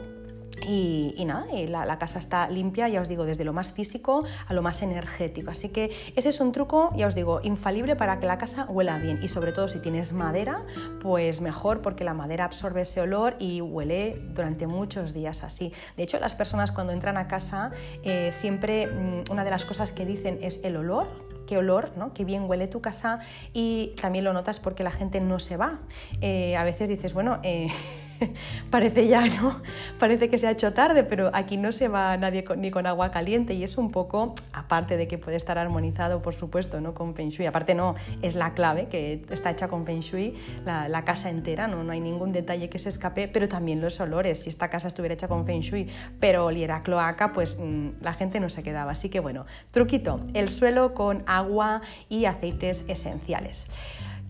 Y, 0.67 1.23
nada, 1.25 1.45
la, 1.85 1.99
casa 1.99 2.19
está 2.19 2.49
limpia, 2.49 2.87
ya 2.89 3.01
os 3.01 3.07
digo, 3.07 3.25
desde 3.25 3.43
lo 3.43 3.53
más 3.53 3.71
físico 3.71 4.23
a 4.47 4.53
lo 4.53 4.61
más 4.61 4.81
energético. 4.81 5.51
Así 5.51 5.69
que 5.69 5.91
ese 6.15 6.29
es 6.29 6.39
un 6.39 6.51
truco, 6.51 6.89
ya 6.95 7.07
os 7.07 7.15
digo, 7.15 7.39
infalible 7.43 7.95
para 7.95 8.19
que 8.19 8.25
la 8.25 8.37
casa 8.37 8.65
huela 8.65 8.97
bien. 8.97 9.19
Y 9.21 9.27
sobre 9.27 9.51
todo 9.51 9.67
si 9.67 9.79
tienes 9.79 10.13
madera, 10.13 10.65
pues 10.99 11.41
mejor 11.41 11.81
porque 11.81 12.03
la 12.03 12.13
madera 12.13 12.45
absorbe 12.45 12.81
ese 12.81 13.01
olor 13.01 13.35
y 13.39 13.61
huele 13.61 14.21
durante 14.33 14.67
muchos 14.67 15.13
días 15.13 15.43
así. 15.43 15.71
De 15.95 16.03
hecho, 16.03 16.19
las 16.19 16.35
personas 16.35 16.71
cuando 16.71 16.93
entran 16.93 17.17
a 17.17 17.27
casa, 17.27 17.71
eh, 18.03 18.31
siempre 18.33 18.87
mm, 18.87 19.31
una 19.31 19.43
de 19.43 19.51
las 19.51 19.65
cosas 19.65 19.93
que 19.93 20.05
dicen 20.05 20.39
es 20.41 20.59
el 20.63 20.75
olor, 20.77 21.28
qué 21.49 21.57
olor, 21.57 21.93
¿no? 21.97 22.13
qué 22.13 22.25
bien 22.25 22.47
huele 22.47 22.67
tu 22.67 22.79
casa 22.79 23.21
y 23.53 23.95
también 23.99 24.23
lo 24.23 24.33
notas 24.33 24.59
porque 24.59 24.83
la 24.83 24.91
gente 24.91 25.19
no 25.19 25.39
se 25.39 25.57
va. 25.57 25.79
Eh, 26.21 26.55
a 26.55 26.63
veces 26.63 26.89
dices, 26.89 27.15
bueno, 27.15 27.39
eh, 27.41 27.69
parece 28.69 29.07
ya, 29.07 29.25
¿no? 29.25 29.61
Parece 29.97 30.29
que 30.29 30.37
se 30.37 30.47
ha 30.47 30.51
hecho 30.51 30.73
tarde, 30.73 31.03
pero 31.03 31.31
aquí 31.33 31.57
no 31.57 31.71
se 31.71 31.87
va 31.87 32.17
nadie 32.17 32.45
ni 32.57 32.71
con 32.71 32.85
agua 32.87 33.11
caliente 33.11 33.53
y 33.53 33.63
es 33.63 33.77
un 33.77 33.91
poco, 33.91 34.33
aparte 34.53 34.97
de 34.97 35.07
que 35.07 35.17
puede 35.17 35.37
estar 35.37 35.57
armonizado, 35.57 36.21
por 36.21 36.33
supuesto, 36.33 36.81
¿no? 36.81 36.93
Con 36.93 37.15
Feng 37.15 37.29
Shui, 37.29 37.45
aparte 37.45 37.75
no, 37.75 37.95
es 38.21 38.35
la 38.35 38.53
clave, 38.53 38.87
que 38.87 39.21
está 39.29 39.51
hecha 39.51 39.67
con 39.67 39.85
Feng 39.85 40.01
Shui, 40.01 40.35
la, 40.65 41.03
casa 41.05 41.29
entera, 41.29 41.67
¿no? 41.67 41.83
no 41.83 41.93
hay 41.93 42.01
ningún 42.01 42.31
detalle 42.31 42.69
que 42.69 42.77
se 42.77 42.89
escape, 42.89 43.27
pero 43.29 43.47
también 43.47 43.81
los 43.81 43.99
olores, 43.99 44.43
si 44.43 44.49
esta 44.49 44.69
casa 44.69 44.87
estuviera 44.87 45.13
hecha 45.13 45.27
con 45.27 45.45
Feng 45.45 45.61
Shui, 45.61 45.87
pero 46.19 46.45
oliera 46.45 46.83
cloaca, 46.83 47.33
pues 47.33 47.57
mm, 47.59 48.01
la 48.01 48.13
gente 48.13 48.39
no 48.39 48.49
se 48.49 48.63
quedaba. 48.63 48.91
Así 48.91 49.09
que 49.09 49.19
bueno, 49.19 49.45
truquito, 49.71 50.19
el 50.33 50.49
suelo 50.49 50.93
con 50.93 51.23
agua 51.25 51.81
y 52.09 52.25
aceites 52.25 52.85
esenciales. 52.87 53.67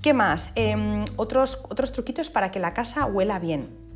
¿Qué 0.02 0.14
más? 0.14 0.52
Em, 0.56 1.04
otros, 1.18 1.60
otros 1.70 1.92
truquitos 1.92 2.30
para 2.30 2.52
que 2.52 2.60
la 2.60 2.74
casa 2.74 3.06
huela 3.06 3.38
bien. 3.38 3.89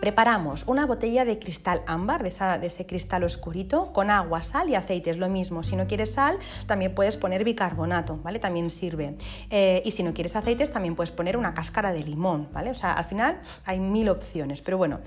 Preparamos 0.00 0.64
una 0.66 0.86
botella 0.86 1.24
de 1.24 1.38
cristal 1.38 1.82
ámbar, 1.86 2.22
de, 2.22 2.66
ese 2.66 2.86
cristal 2.86 3.24
oscurito, 3.24 3.92
con 3.92 4.10
agua, 4.10 4.42
sal 4.42 4.68
y 4.70 4.74
aceite, 4.74 5.10
es 5.10 5.18
lo 5.18 5.28
mismo. 5.28 5.62
Si 5.62 5.76
no 5.76 5.86
quieres 5.86 6.14
sal, 6.14 6.38
también 6.66 6.94
puedes 6.94 7.16
poner 7.16 7.44
bicarbonato, 7.44 8.18
¿vale? 8.22 8.38
También 8.38 8.70
sirve. 8.70 9.14
Eh, 9.50 9.82
y 9.84 9.90
si 9.92 10.02
no 10.02 10.12
quieres 10.14 10.34
aceites, 10.34 10.72
también 10.72 10.96
puedes 10.96 11.12
poner 11.12 11.36
una 11.36 11.54
cáscara 11.54 11.92
de 11.92 12.00
limón, 12.00 12.48
¿vale? 12.52 12.70
O 12.70 12.74
sea, 12.74 12.92
al 12.92 13.04
final 13.04 13.40
hay 13.64 13.80
mil 13.80 14.08
opciones, 14.08 14.60
pero 14.60 14.76
bueno, 14.76 15.00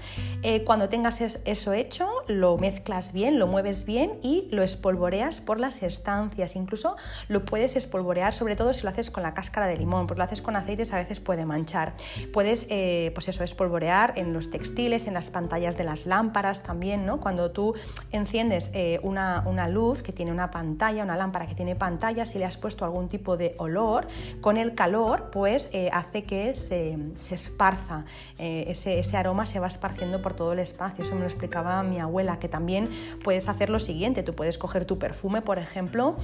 eh, 0.44 0.64
cuando 0.64 0.88
tengas 0.88 1.20
eso 1.20 1.74
hecho, 1.74 2.10
lo 2.28 2.58
mezclas 2.58 3.12
bien, 3.12 3.40
lo 3.40 3.48
mueves 3.48 3.86
bien 3.86 4.20
y 4.22 4.48
lo 4.52 4.64
espolvoreas 4.64 5.42
por 5.42 5.60
las 5.60 5.84
estancias. 5.84 6.56
Incluso 6.56 6.96
lo 7.28 7.44
puedes 7.44 7.76
espolvorear, 7.76 8.34
sobre 8.34 8.56
todo 8.56 8.74
si 8.74 8.84
lo 8.84 8.90
haces 8.90 9.12
con 9.12 9.24
la 9.24 9.34
cáscara 9.34 9.68
de 9.68 9.78
limón, 9.78 10.08
porque 10.08 10.20
lo 10.20 10.26
haces 10.26 10.42
con 10.42 10.56
aceites 10.56 10.94
a 10.94 10.98
veces 10.98 11.20
puede 11.20 11.46
manchar. 11.46 11.96
Puedes, 12.32 12.68
eh, 12.70 13.12
pues 13.14 13.28
eso, 13.28 13.44
espolvorear 13.44 14.14
en 14.16 14.32
los 14.32 14.52
textiles 14.52 14.75
en 14.78 15.14
las 15.14 15.30
pantallas 15.30 15.78
de 15.78 15.86
las 15.86 16.06
lámparas 16.06 16.62
también, 16.62 17.06
¿no? 17.06 17.22
Cuando 17.22 17.50
tú 17.52 17.74
enciendes 18.12 18.72
eh, 18.74 19.00
una, 19.04 19.42
luz 19.70 20.02
que 20.02 20.12
tiene 20.12 20.32
una 20.32 20.52
pantalla, 20.52 21.04
una 21.04 21.16
lámpara 21.16 21.48
que 21.48 21.56
tiene 21.56 21.76
pantalla, 21.76 22.26
si 22.26 22.40
le 22.40 22.46
has 22.46 22.58
puesto 22.58 22.84
algún 22.84 23.08
tipo 23.08 23.38
de 23.38 23.56
olor, 23.58 24.08
con 24.42 24.58
el 24.58 24.76
calor 24.76 25.30
pues 25.32 25.70
eh, 25.72 25.90
hace 25.94 26.24
que 26.24 26.54
se, 26.54 26.98
esparza, 27.32 28.06
eh, 28.38 28.66
ese, 28.68 29.00
ese, 29.00 29.18
aroma 29.18 29.46
se 29.46 29.60
va 29.60 29.68
esparciendo 29.68 30.22
por 30.22 30.34
todo 30.34 30.52
el 30.52 30.60
espacio, 30.60 31.06
eso 31.06 31.16
me 31.16 31.22
lo 31.22 31.28
explicaba 31.28 31.82
mi 31.84 32.00
abuela, 32.00 32.38
que 32.38 32.50
también 32.50 32.90
puedes 33.24 33.48
hacer 33.48 33.70
lo 33.70 33.80
siguiente, 33.80 34.24
tú 34.24 34.36
puedes 34.36 34.58
coger 34.58 34.86
tu 34.86 35.00
perfume, 35.00 35.42
por 35.42 35.58
ejemplo, 35.58 36.18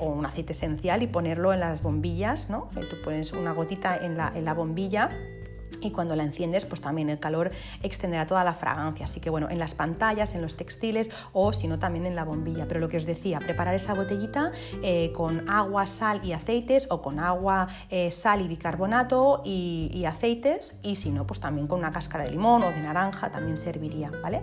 o 0.00 0.06
un 0.06 0.26
aceite 0.26 0.52
esencial 0.52 1.02
y 1.02 1.06
ponerlo 1.06 1.52
en 1.52 1.60
las 1.60 1.82
bombillas, 1.82 2.50
¿no? 2.50 2.68
tú 2.74 2.96
pones 3.04 3.32
una 3.32 3.52
gotita 3.52 3.96
en 3.96 4.16
la, 4.16 4.32
en 4.34 4.44
la 4.44 4.54
bombilla 4.54 5.10
y 5.80 5.90
cuando 5.90 6.16
la 6.16 6.22
enciendes, 6.22 6.64
pues 6.64 6.80
también 6.80 7.08
el 7.10 7.18
calor 7.18 7.50
extenderá 7.82 8.26
toda 8.26 8.44
la 8.44 8.54
fragancia. 8.54 9.04
Así 9.04 9.20
que 9.20 9.30
bueno, 9.30 9.48
en 9.50 9.58
las 9.58 9.74
pantallas, 9.74 10.34
en 10.34 10.42
los 10.42 10.56
textiles 10.56 11.10
o 11.32 11.52
si 11.52 11.68
no 11.68 11.78
también 11.78 12.06
en 12.06 12.16
la 12.16 12.24
bombilla. 12.24 12.66
Pero 12.68 12.80
lo 12.80 12.88
que 12.88 12.96
os 12.96 13.06
decía, 13.06 13.38
preparar 13.38 13.74
esa 13.74 13.94
botellita 13.94 14.52
eh, 14.82 15.12
con 15.14 15.48
agua, 15.48 15.86
sal 15.86 16.20
y 16.24 16.32
aceites 16.32 16.88
o 16.90 17.02
con 17.02 17.18
agua, 17.18 17.68
eh, 17.90 18.10
sal 18.10 18.40
y 18.42 18.48
bicarbonato 18.48 19.42
y, 19.44 19.90
y 19.92 20.04
aceites 20.04 20.78
y 20.82 20.96
si 20.96 21.10
no, 21.10 21.26
pues 21.26 21.40
también 21.40 21.66
con 21.66 21.78
una 21.78 21.90
cáscara 21.90 22.24
de 22.24 22.30
limón 22.30 22.62
o 22.62 22.70
de 22.70 22.80
naranja 22.80 23.30
también 23.30 23.56
serviría, 23.56 24.10
¿vale? 24.22 24.42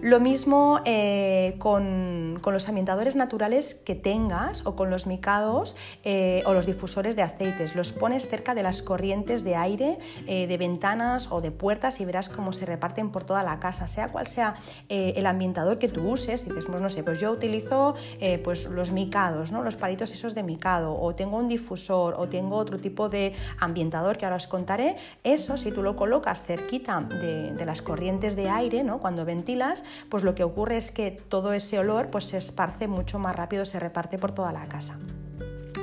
Lo 0.00 0.20
mismo 0.20 0.80
eh, 0.84 1.56
con, 1.58 2.40
los 2.52 2.68
ambientadores 2.68 3.16
naturales 3.16 3.74
que 3.74 3.94
tengas 3.94 4.64
o 4.64 4.76
con 4.76 4.90
los 4.90 5.06
micados 5.06 5.76
eh, 6.04 6.42
o 6.46 6.54
los 6.54 6.66
difusores 6.66 7.16
de 7.16 7.22
aceites. 7.22 7.74
Los 7.74 7.92
pones 7.92 8.28
cerca 8.28 8.54
de 8.54 8.62
las 8.62 8.82
corrientes 8.82 9.44
de 9.44 9.56
aire, 9.56 9.98
eh, 10.26 10.46
de 10.46 10.56
ventanas 10.56 11.28
o 11.30 11.40
de 11.40 11.50
puertas 11.50 12.00
y 12.00 12.04
verás 12.04 12.28
cómo 12.28 12.52
se 12.52 12.64
reparten 12.64 13.10
por 13.10 13.24
toda 13.24 13.42
la 13.42 13.58
casa, 13.58 13.88
sea 13.88 14.08
cual 14.08 14.28
sea 14.28 14.54
el 14.88 15.26
ambientador 15.26 15.78
que 15.78 15.88
tú 15.88 16.08
uses. 16.08 16.44
Dices, 16.44 16.66
pues 16.66 16.80
no 16.80 16.88
sé, 16.88 17.02
pues 17.02 17.20
yo 17.20 17.32
utilizo 17.32 17.94
pues 18.44 18.66
los 18.66 18.92
micados, 18.92 19.52
¿no? 19.52 19.62
los 19.62 19.76
palitos 19.76 20.12
esos 20.12 20.34
de 20.34 20.42
micado, 20.42 20.98
o 20.98 21.14
tengo 21.14 21.36
un 21.36 21.48
difusor, 21.48 22.14
o 22.16 22.28
tengo 22.28 22.56
otro 22.56 22.78
tipo 22.78 23.08
de 23.08 23.34
ambientador 23.58 24.16
que 24.16 24.24
ahora 24.24 24.36
os 24.36 24.46
contaré. 24.46 24.96
Eso, 25.24 25.56
si 25.56 25.70
tú 25.70 25.82
lo 25.82 25.96
colocas 25.96 26.44
cerquita 26.44 27.00
de, 27.00 27.52
de 27.52 27.64
las 27.66 27.82
corrientes 27.82 28.36
de 28.36 28.48
aire, 28.48 28.84
¿no? 28.84 29.00
cuando 29.00 29.24
ventilas, 29.24 29.84
pues 30.08 30.24
lo 30.24 30.34
que 30.34 30.44
ocurre 30.44 30.76
es 30.76 30.90
que 30.90 31.10
todo 31.10 31.52
ese 31.52 31.78
olor 31.78 32.10
pues 32.10 32.24
se 32.24 32.36
esparce 32.36 32.88
mucho 32.88 33.18
más 33.18 33.36
rápido, 33.36 33.64
se 33.64 33.80
reparte 33.80 34.18
por 34.18 34.32
toda 34.32 34.52
la 34.52 34.68
casa 34.68 34.98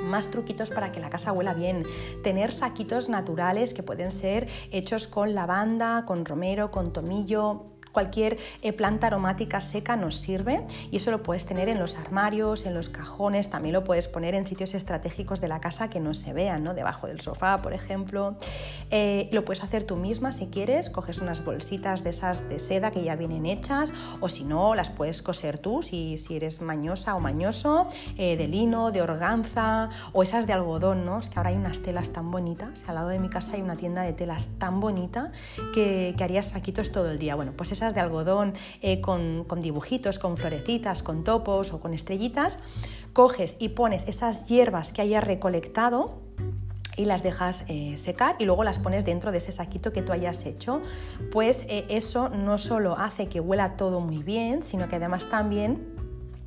más 0.06 0.30
truquitos 0.30 0.70
para 0.70 0.92
que 0.92 1.00
la 1.00 1.10
casa 1.10 1.32
huela 1.32 1.52
bien. 1.52 1.84
Tener 2.22 2.52
saquitos 2.52 3.08
naturales 3.08 3.74
que 3.74 3.82
pueden 3.82 4.12
ser 4.12 4.48
hechos 4.70 5.08
con 5.08 5.34
lavanda, 5.34 6.04
con 6.06 6.24
romero, 6.24 6.70
con 6.70 6.92
tomillo, 6.92 7.75
Cualquier 7.96 8.36
eh, 8.60 8.74
planta 8.74 9.06
aromática 9.06 9.62
seca 9.62 9.96
nos 9.96 10.16
sirve 10.16 10.66
y 10.90 10.98
eso 10.98 11.10
lo 11.10 11.22
puedes 11.22 11.46
tener 11.46 11.70
en 11.70 11.78
los 11.78 11.96
armarios, 11.96 12.66
en 12.66 12.74
los 12.74 12.90
cajones, 12.90 13.48
también 13.48 13.72
lo 13.72 13.84
puedes 13.84 14.06
poner 14.06 14.34
en 14.34 14.46
sitios 14.46 14.74
estratégicos 14.74 15.40
de 15.40 15.48
la 15.48 15.60
casa 15.60 15.88
que 15.88 15.98
no 15.98 16.12
se 16.12 16.34
vean, 16.34 16.62
¿no? 16.62 16.74
debajo 16.74 17.06
del 17.06 17.22
sofá, 17.22 17.62
por 17.62 17.72
ejemplo. 17.72 18.36
Eh, 18.90 19.30
lo 19.32 19.46
puedes 19.46 19.64
hacer 19.64 19.84
tú 19.84 19.96
misma 19.96 20.32
si 20.32 20.48
quieres, 20.48 20.90
coges 20.90 21.20
unas 21.22 21.42
bolsitas 21.42 22.04
de 22.04 22.10
esas 22.10 22.46
de 22.50 22.60
seda 22.60 22.90
que 22.90 23.02
ya 23.02 23.16
vienen 23.16 23.46
hechas 23.46 23.94
o 24.20 24.28
si 24.28 24.44
no, 24.44 24.74
las 24.74 24.90
puedes 24.90 25.22
coser 25.22 25.56
tú 25.56 25.82
si, 25.82 26.18
si 26.18 26.36
eres 26.36 26.60
mañosa 26.60 27.14
o 27.14 27.20
mañoso, 27.20 27.88
eh, 28.18 28.36
de 28.36 28.46
lino, 28.46 28.90
de 28.92 29.00
organza 29.00 29.88
o 30.12 30.22
esas 30.22 30.46
de 30.46 30.52
algodón, 30.52 31.06
¿no? 31.06 31.20
Es 31.20 31.30
que 31.30 31.38
ahora 31.38 31.48
hay 31.48 31.56
unas 31.56 31.80
telas 31.80 32.12
tan 32.12 32.30
bonitas, 32.30 32.84
al 32.88 32.96
lado 32.96 33.08
de 33.08 33.18
mi 33.18 33.30
casa 33.30 33.52
hay 33.54 33.62
una 33.62 33.76
tienda 33.76 34.02
de 34.02 34.12
telas 34.12 34.50
tan 34.58 34.80
bonita 34.80 35.32
que, 35.72 36.14
que 36.14 36.24
harías 36.24 36.50
saquitos 36.50 36.92
todo 36.92 37.10
el 37.10 37.18
día. 37.18 37.34
Bueno, 37.36 37.52
pues 37.56 37.72
esas 37.72 37.85
de 37.94 38.00
algodón 38.00 38.54
eh, 38.80 39.00
con, 39.00 39.46
dibujitos, 39.60 40.18
con 40.18 40.36
florecitas, 40.36 41.02
con 41.02 41.24
topos 41.24 41.72
o 41.72 41.80
con 41.80 41.94
estrellitas, 41.94 42.58
coges 43.12 43.56
y 43.58 43.70
pones 43.70 44.06
esas 44.06 44.46
hierbas 44.46 44.92
que 44.92 45.02
hayas 45.02 45.24
recolectado 45.24 46.20
y 46.96 47.04
las 47.04 47.22
dejas 47.22 47.64
eh, 47.68 47.96
secar 47.96 48.36
y 48.38 48.44
luego 48.44 48.64
las 48.64 48.78
pones 48.78 49.04
dentro 49.04 49.32
de 49.32 49.38
ese 49.38 49.52
saquito 49.52 49.92
que 49.92 50.02
tú 50.02 50.12
hayas 50.12 50.46
hecho, 50.46 50.80
pues 51.30 51.66
eh, 51.68 51.84
eso 51.88 52.30
no 52.30 52.58
solo 52.58 52.96
hace 52.98 53.28
que 53.28 53.40
huela 53.40 53.76
todo 53.76 54.00
muy 54.00 54.22
bien, 54.22 54.62
sino 54.62 54.88
que 54.88 54.96
además 54.96 55.28
también 55.28 55.95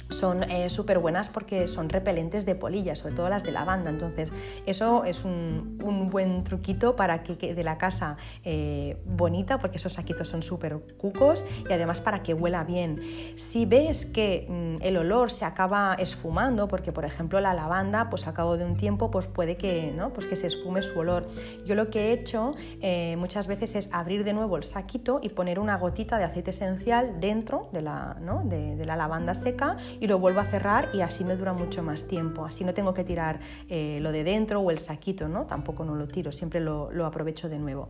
son 0.10 0.44
eh, 0.44 0.70
súper 0.70 1.00
buenas 1.00 1.30
porque 1.30 1.68
son 1.68 1.90
repelentes 1.90 2.46
de 2.46 2.56
polillas, 2.56 3.00
sobre 3.00 3.16
todo 3.16 3.30
las 3.30 3.44
de 3.44 3.52
lavanda. 3.52 3.90
Entonces, 3.90 4.32
eso 4.66 5.04
es 5.04 5.24
un, 5.24 5.78
buen 6.10 6.44
truquito 6.44 6.96
para 6.96 7.24
que 7.24 7.38
quede 7.38 7.64
la 7.64 7.78
casa 7.78 8.18
eh, 8.44 8.98
bonita, 9.06 9.60
porque 9.60 9.78
esos 9.78 9.94
saquitos 9.94 10.28
son 10.28 10.42
súper 10.42 10.80
cucos 10.98 11.46
y 11.70 11.74
además 11.74 12.02
para 12.02 12.24
que 12.24 12.34
huela 12.34 12.64
bien. 12.64 13.00
Si 13.36 13.66
ves 13.66 14.06
que 14.06 14.48
mm, 14.50 14.84
el 14.84 14.98
olor 14.98 15.32
se 15.32 15.46
acaba 15.46 15.96
esfumando, 16.00 16.68
porque 16.68 16.92
por 16.92 17.06
ejemplo 17.06 17.40
la 17.42 17.54
lavanda, 17.54 18.10
pues 18.10 18.28
a 18.28 18.34
cabo 18.34 18.58
de 18.58 18.66
un 18.66 18.78
tiempo, 18.78 19.12
pues 19.12 19.28
puede 19.28 19.58
que, 19.58 19.94
¿no? 19.96 20.14
pues 20.14 20.28
que 20.28 20.36
se 20.36 20.48
esfume 20.48 20.82
su 20.82 20.98
olor. 21.00 21.28
Yo 21.66 21.76
lo 21.76 21.90
que 21.90 22.10
he 22.10 22.12
hecho 22.14 22.52
eh, 22.82 23.16
muchas 23.18 23.48
veces 23.48 23.76
es 23.76 23.90
abrir 23.94 24.24
de 24.24 24.34
nuevo 24.34 24.58
el 24.58 24.64
saquito 24.64 25.20
y 25.22 25.30
poner 25.30 25.60
una 25.60 25.78
gotita 25.78 26.18
de 26.18 26.24
aceite 26.24 26.52
esencial 26.52 27.20
dentro 27.20 27.70
de 27.72 27.82
la, 27.82 28.18
de 28.46 28.86
la 28.86 28.96
lavanda 28.96 29.34
seca 29.34 29.78
y 30.00 30.08
lo 30.08 30.20
vuelvo 30.20 30.40
a 30.40 30.46
cerrar 30.46 30.90
y 30.94 31.02
así 31.02 31.24
me 31.24 31.36
dura 31.36 31.54
mucho 31.54 31.84
más 31.84 32.06
tiempo. 32.06 32.46
Así 32.46 32.64
no 32.64 32.74
tengo 32.74 32.94
que 32.94 33.04
tirar 33.04 33.40
eh, 33.70 34.00
lo 34.02 34.12
de 34.12 34.24
dentro 34.24 34.60
o 34.60 34.72
el 34.72 34.80
saquito, 34.80 35.28
¿no? 35.28 35.46
Tampoco 35.46 35.86
no 35.86 35.96
lo 35.96 36.08
tiro, 36.08 36.32
siempre 36.32 36.60
lo, 36.60 36.90
aprovecho 37.06 37.50
de 37.50 37.58
nuevo. 37.58 37.90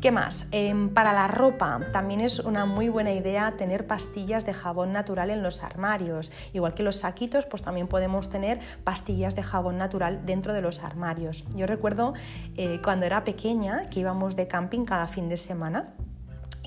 ¿Qué 0.00 0.10
más? 0.10 0.46
Em, 0.50 0.88
para 0.88 1.12
la 1.12 1.28
ropa 1.28 1.80
también 1.92 2.20
es 2.20 2.40
una 2.40 2.66
muy 2.66 2.88
buena 2.88 3.12
idea 3.12 3.56
tener 3.56 3.86
pastillas 3.86 4.44
de 4.44 4.52
jabón 4.52 4.92
natural 4.92 5.30
en 5.30 5.42
los 5.42 5.62
armarios. 5.62 6.32
Igual 6.52 6.74
que 6.74 6.82
los 6.82 6.96
saquitos, 6.96 7.46
pues 7.46 7.62
también 7.62 7.86
podemos 7.86 8.28
tener 8.28 8.58
pastillas 8.84 9.36
de 9.36 9.42
jabón 9.42 9.78
natural 9.78 10.26
dentro 10.26 10.52
de 10.52 10.62
los 10.62 10.82
armarios. 10.82 11.44
Yo 11.54 11.66
recuerdo 11.66 12.14
eh, 12.56 12.80
cuando 12.82 13.06
era 13.06 13.24
pequeña 13.24 13.88
que 13.90 14.00
íbamos 14.00 14.36
de 14.36 14.48
camping 14.48 14.84
cada 14.84 15.06
fin 15.06 15.28
de 15.28 15.36
semana 15.36 15.94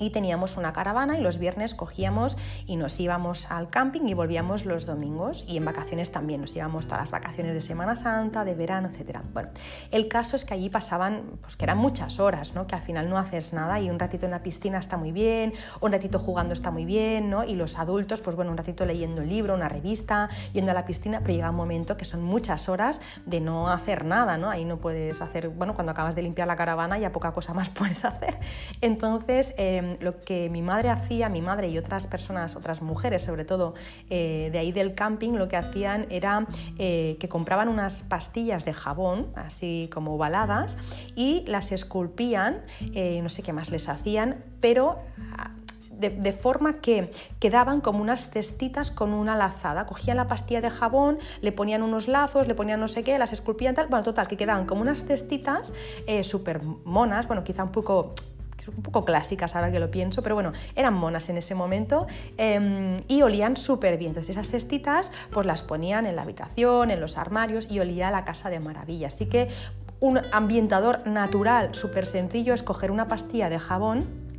y 0.00 0.10
teníamos 0.10 0.56
una 0.56 0.72
caravana 0.72 1.18
y 1.18 1.20
los 1.20 1.38
viernes 1.38 1.74
cogíamos 1.74 2.36
y 2.66 2.76
nos 2.76 2.98
íbamos 2.98 3.50
al 3.50 3.68
camping 3.70 4.08
y 4.08 4.14
volvíamos 4.14 4.64
los 4.64 4.86
domingos 4.86 5.44
y 5.46 5.58
en 5.58 5.64
vacaciones 5.64 6.10
también 6.10 6.40
nos 6.40 6.56
íbamos 6.56 6.86
todas 6.86 7.00
las 7.00 7.10
vacaciones 7.10 7.54
de 7.54 7.60
Semana 7.60 7.94
Santa, 7.94 8.44
de 8.44 8.54
verano, 8.54 8.90
etc. 8.92 9.18
Bueno, 9.32 9.50
el 9.90 10.08
caso 10.08 10.36
es 10.36 10.44
que 10.44 10.54
allí 10.54 10.70
pasaban, 10.70 11.38
pues 11.42 11.56
que 11.56 11.64
eran 11.64 11.78
muchas 11.78 12.18
horas, 12.18 12.54
¿no? 12.54 12.66
que 12.66 12.74
al 12.74 12.82
final 12.82 13.08
no 13.08 13.18
haces 13.18 13.52
nada 13.52 13.78
y 13.78 13.90
un 13.90 13.98
ratito 13.98 14.24
en 14.24 14.32
la 14.32 14.42
piscina 14.42 14.78
está 14.78 14.96
muy 14.96 15.12
bien, 15.12 15.52
un 15.80 15.92
ratito 15.92 16.18
jugando 16.18 16.54
está 16.54 16.70
muy 16.70 16.84
bien, 16.84 17.28
¿no? 17.28 17.44
y 17.44 17.54
los 17.54 17.78
adultos, 17.78 18.20
pues 18.20 18.36
bueno, 18.36 18.50
un 18.50 18.56
ratito 18.56 18.86
leyendo 18.86 19.22
un 19.22 19.28
libro, 19.28 19.54
una 19.54 19.68
revista, 19.68 20.30
yendo 20.52 20.70
a 20.70 20.74
la 20.74 20.86
piscina, 20.86 21.20
pero 21.20 21.34
llega 21.34 21.50
un 21.50 21.56
momento 21.56 21.96
que 21.96 22.04
son 22.04 22.22
muchas 22.22 22.68
horas 22.68 23.00
de 23.26 23.40
no 23.40 23.68
hacer 23.68 24.04
nada, 24.04 24.38
¿no? 24.38 24.50
ahí 24.50 24.64
no 24.64 24.78
puedes 24.78 25.20
hacer, 25.20 25.50
bueno, 25.50 25.74
cuando 25.74 25.92
acabas 25.92 26.14
de 26.14 26.22
limpiar 26.22 26.48
la 26.48 26.56
caravana 26.56 26.98
ya 26.98 27.12
poca 27.12 27.32
cosa 27.32 27.52
más 27.52 27.68
puedes 27.70 28.04
hacer. 28.04 28.38
Entonces, 28.80 29.54
eh, 29.58 29.89
lo 30.00 30.20
que 30.20 30.48
mi 30.48 30.62
madre 30.62 30.90
hacía, 30.90 31.28
mi 31.28 31.42
madre 31.42 31.68
y 31.68 31.78
otras 31.78 32.06
personas, 32.06 32.56
otras 32.56 32.82
mujeres 32.82 33.22
sobre 33.22 33.44
todo 33.44 33.74
eh, 34.08 34.50
de 34.52 34.58
ahí 34.58 34.72
del 34.72 34.94
camping, 34.94 35.32
lo 35.32 35.48
que 35.48 35.56
hacían 35.56 36.06
era 36.10 36.46
eh, 36.78 37.16
que 37.20 37.28
compraban 37.28 37.68
unas 37.68 38.02
pastillas 38.02 38.64
de 38.64 38.72
jabón, 38.72 39.28
así 39.34 39.88
como 39.92 40.14
ovaladas, 40.14 40.76
y 41.14 41.44
las 41.46 41.72
esculpían, 41.72 42.62
eh, 42.94 43.20
no 43.22 43.28
sé 43.28 43.42
qué 43.42 43.52
más 43.52 43.70
les 43.70 43.88
hacían, 43.88 44.44
pero 44.60 44.98
ah, 45.36 45.52
de, 45.90 46.32
forma 46.32 46.80
que 46.80 47.12
quedaban 47.40 47.82
como 47.82 48.00
unas 48.00 48.30
cestitas 48.30 48.90
con 48.90 49.12
una 49.12 49.36
lazada. 49.36 49.84
Cogían 49.84 50.16
la 50.16 50.28
pastilla 50.28 50.62
de 50.62 50.70
jabón, 50.70 51.18
le 51.42 51.52
ponían 51.52 51.82
unos 51.82 52.08
lazos, 52.08 52.46
le 52.46 52.54
ponían 52.54 52.80
no 52.80 52.88
sé 52.88 53.02
qué, 53.02 53.18
las 53.18 53.34
esculpían 53.34 53.74
tal. 53.74 53.88
Bueno, 53.88 54.02
total, 54.02 54.26
que 54.26 54.38
quedaban 54.38 54.64
como 54.64 54.80
unas 54.80 55.04
cestitas 55.04 55.74
súper 56.22 56.62
monas, 56.84 57.26
bueno, 57.26 57.44
quizá 57.44 57.64
un 57.64 57.72
poco 57.72 58.14
un 58.68 58.82
poco 58.82 59.04
clásicas 59.04 59.56
ahora 59.56 59.70
que 59.70 59.80
lo 59.80 59.90
pienso, 59.90 60.22
pero 60.22 60.34
bueno, 60.34 60.52
eran 60.74 60.94
monas 60.94 61.28
en 61.28 61.38
ese 61.38 61.54
momento 61.54 62.06
em, 62.36 62.96
y 63.08 63.22
olían 63.22 63.56
súper 63.56 63.96
bien. 63.96 64.10
Entonces 64.10 64.36
esas 64.36 64.50
cestitas 64.50 65.12
pues 65.30 65.46
las 65.46 65.62
ponían 65.62 66.06
en 66.06 66.16
la 66.16 66.22
habitación, 66.22 66.90
en 66.90 67.00
los 67.00 67.16
armarios 67.16 67.66
y 67.70 67.80
olía 67.80 68.10
la 68.10 68.24
casa 68.24 68.50
de 68.50 68.60
maravilla. 68.60 69.08
Así 69.08 69.26
que 69.26 69.48
un 70.00 70.20
ambientador 70.32 71.06
natural 71.06 71.74
súper 71.74 72.06
sencillo 72.06 72.54
es 72.54 72.62
coger 72.62 72.90
una 72.90 73.08
pastilla 73.08 73.50
de 73.50 73.58
jabón 73.58 74.29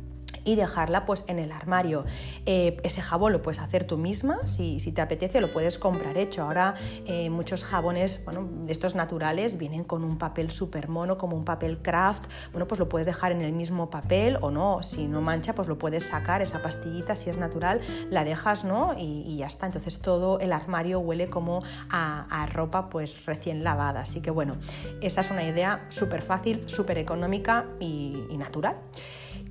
y 0.44 0.56
dejarla 0.56 1.06
pues 1.06 1.24
en 1.28 1.38
el 1.38 1.52
armario. 1.52 2.04
Eh, 2.46 2.76
ese 2.82 3.02
jabón 3.02 3.32
lo 3.32 3.42
puedes 3.42 3.60
hacer 3.60 3.84
tú 3.84 3.98
misma, 3.98 4.46
si, 4.46 4.80
si 4.80 4.92
te 4.92 5.00
apetece 5.00 5.40
lo 5.40 5.50
puedes 5.50 5.78
comprar 5.78 6.16
hecho. 6.18 6.42
Ahora 6.42 6.74
eh, 7.06 7.30
muchos 7.30 7.64
jabones 7.64 8.24
bueno, 8.24 8.48
de 8.64 8.72
estos 8.72 8.94
naturales 8.94 9.58
vienen 9.58 9.84
con 9.84 10.04
un 10.04 10.18
papel 10.18 10.50
súper 10.50 10.88
mono, 10.88 11.18
como 11.18 11.36
un 11.36 11.44
papel 11.44 11.78
craft. 11.78 12.24
Bueno, 12.52 12.66
pues 12.66 12.78
lo 12.78 12.88
puedes 12.88 13.06
dejar 13.06 13.32
en 13.32 13.42
el 13.42 13.52
mismo 13.52 13.90
papel 13.90 14.38
o 14.40 14.50
no. 14.50 14.82
Si 14.82 15.06
no 15.06 15.20
mancha, 15.20 15.54
pues 15.54 15.68
lo 15.68 15.78
puedes 15.78 16.04
sacar, 16.04 16.42
esa 16.42 16.62
pastillita, 16.62 17.16
si 17.16 17.30
es 17.30 17.38
natural, 17.38 17.80
la 18.10 18.24
dejas, 18.24 18.64
¿no? 18.64 18.94
Y, 18.98 19.36
ya 19.36 19.46
está. 19.46 19.66
Entonces 19.66 20.00
todo 20.00 20.38
el 20.40 20.52
armario 20.52 21.00
huele 21.00 21.30
como 21.30 21.62
a, 21.90 22.46
ropa 22.52 22.90
pues 22.90 23.24
recién 23.24 23.64
lavada. 23.64 24.00
Así 24.00 24.20
que 24.20 24.30
bueno, 24.30 24.54
esa 25.00 25.22
es 25.22 25.30
una 25.30 25.44
idea 25.44 25.86
súper 25.88 26.22
fácil, 26.22 26.68
súper 26.68 26.98
económica 26.98 27.66
y 27.80 28.36
natural. 28.36 28.76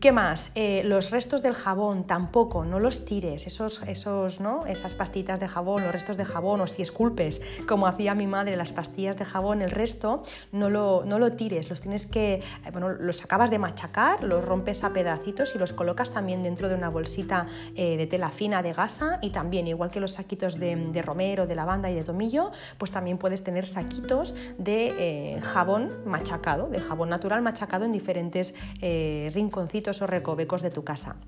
¿Qué 0.02 0.12
más? 0.12 0.50
Eh, 0.56 0.82
los 0.84 1.12
restos 1.12 1.44
del 1.44 1.54
jabón 1.54 2.08
tampoco, 2.08 2.66
no 2.66 2.80
los 2.80 3.06
tires, 3.06 3.46
esos, 3.46 3.84
esos, 3.86 4.40
¿no? 4.40 4.66
esas 4.66 4.96
pastillitas 4.96 5.40
de 5.40 5.48
jabón, 5.48 5.84
los 5.84 5.92
restos 5.92 6.18
de 6.18 6.26
jabón, 6.26 6.60
o 6.62 6.66
si 6.66 6.82
esculpes, 6.82 7.40
como 7.68 7.86
hacía 7.86 8.16
mi 8.16 8.26
madre, 8.26 8.56
las 8.56 8.74
pastillas 8.74 9.16
de 9.16 9.26
jabón, 9.26 9.62
el 9.62 9.70
resto, 9.70 10.24
no 10.52 10.72
lo, 10.72 11.04
no 11.06 11.20
lo 11.20 11.34
tires, 11.34 11.70
los 11.70 11.82
tienes 11.82 12.08
que, 12.08 12.34
eh, 12.34 12.42
bueno, 12.72 12.90
los 12.90 13.24
acabas 13.24 13.52
de 13.52 13.60
machacar, 13.60 14.24
los 14.24 14.44
rompes 14.44 14.84
a 14.84 14.92
pedacitos 14.92 15.54
y 15.54 15.60
los 15.60 15.72
colocas 15.72 16.10
también 16.10 16.42
dentro 16.42 16.68
de 16.68 16.74
una 16.74 16.90
bolsita 16.90 17.46
eh, 17.76 17.96
de 17.96 18.08
tela 18.08 18.32
fina 18.32 18.64
de 18.64 18.74
gasa 18.74 19.20
y 19.22 19.30
también, 19.30 19.68
igual 19.68 19.92
que 19.92 20.00
los 20.00 20.14
saquitos 20.14 20.60
de, 20.60 21.00
romero, 21.06 21.46
de 21.46 21.54
lavanda 21.54 21.92
y 21.92 21.94
de 21.94 22.04
tomillo, 22.04 22.50
pues 22.80 22.90
también 22.90 23.20
puedes 23.20 23.44
tener 23.44 23.68
saquitos 23.68 24.36
de 24.58 25.38
jabón 25.44 25.92
machacado, 26.08 26.70
de 26.70 26.80
jabón 26.80 27.10
natural 27.10 27.44
machacado 27.44 27.86
en 27.86 27.92
diferentes 27.92 28.56
rinconcitos 28.82 29.91
o 30.00 30.08
recovecos 30.08 30.62
de 30.62 30.72
tu 30.72 30.86
casa 30.88 31.20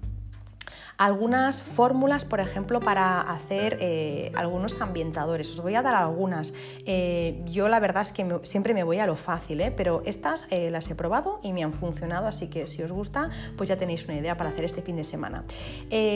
algunas 0.98 1.64
fórmulas, 1.64 2.26
por 2.26 2.40
ejemplo, 2.40 2.80
para 2.80 3.22
hacer 3.22 3.78
eh, 3.82 4.32
algunos 4.36 4.80
ambientadores. 4.82 5.50
Os 5.52 5.62
voy 5.62 5.76
a 5.76 5.82
dar 5.82 5.96
algunas. 5.96 6.54
Eh, 6.86 7.42
yo 7.46 7.68
la 7.68 7.80
verdad 7.80 8.04
es 8.04 8.12
que 8.12 8.40
siempre 8.44 8.74
me 8.74 8.84
voy 8.84 9.00
a 9.00 9.08
lo 9.08 9.16
fácil, 9.16 9.62
¿eh? 9.62 9.72
pero 9.76 10.02
estas 10.06 10.48
las 10.50 10.90
he 10.90 10.96
probado 10.96 11.40
y 11.42 11.54
me 11.54 11.64
han 11.64 11.74
funcionado, 11.74 12.28
así 12.28 12.48
que 12.48 12.68
si 12.68 12.84
os 12.84 12.92
gusta, 12.92 13.30
pues 13.58 13.70
ya 13.70 13.78
tenéis 13.78 14.06
una 14.06 14.16
idea 14.16 14.38
para 14.38 14.50
hacer 14.50 14.66
este 14.66 14.82
fin 14.82 14.96
de 14.96 15.04
semana. 15.04 15.46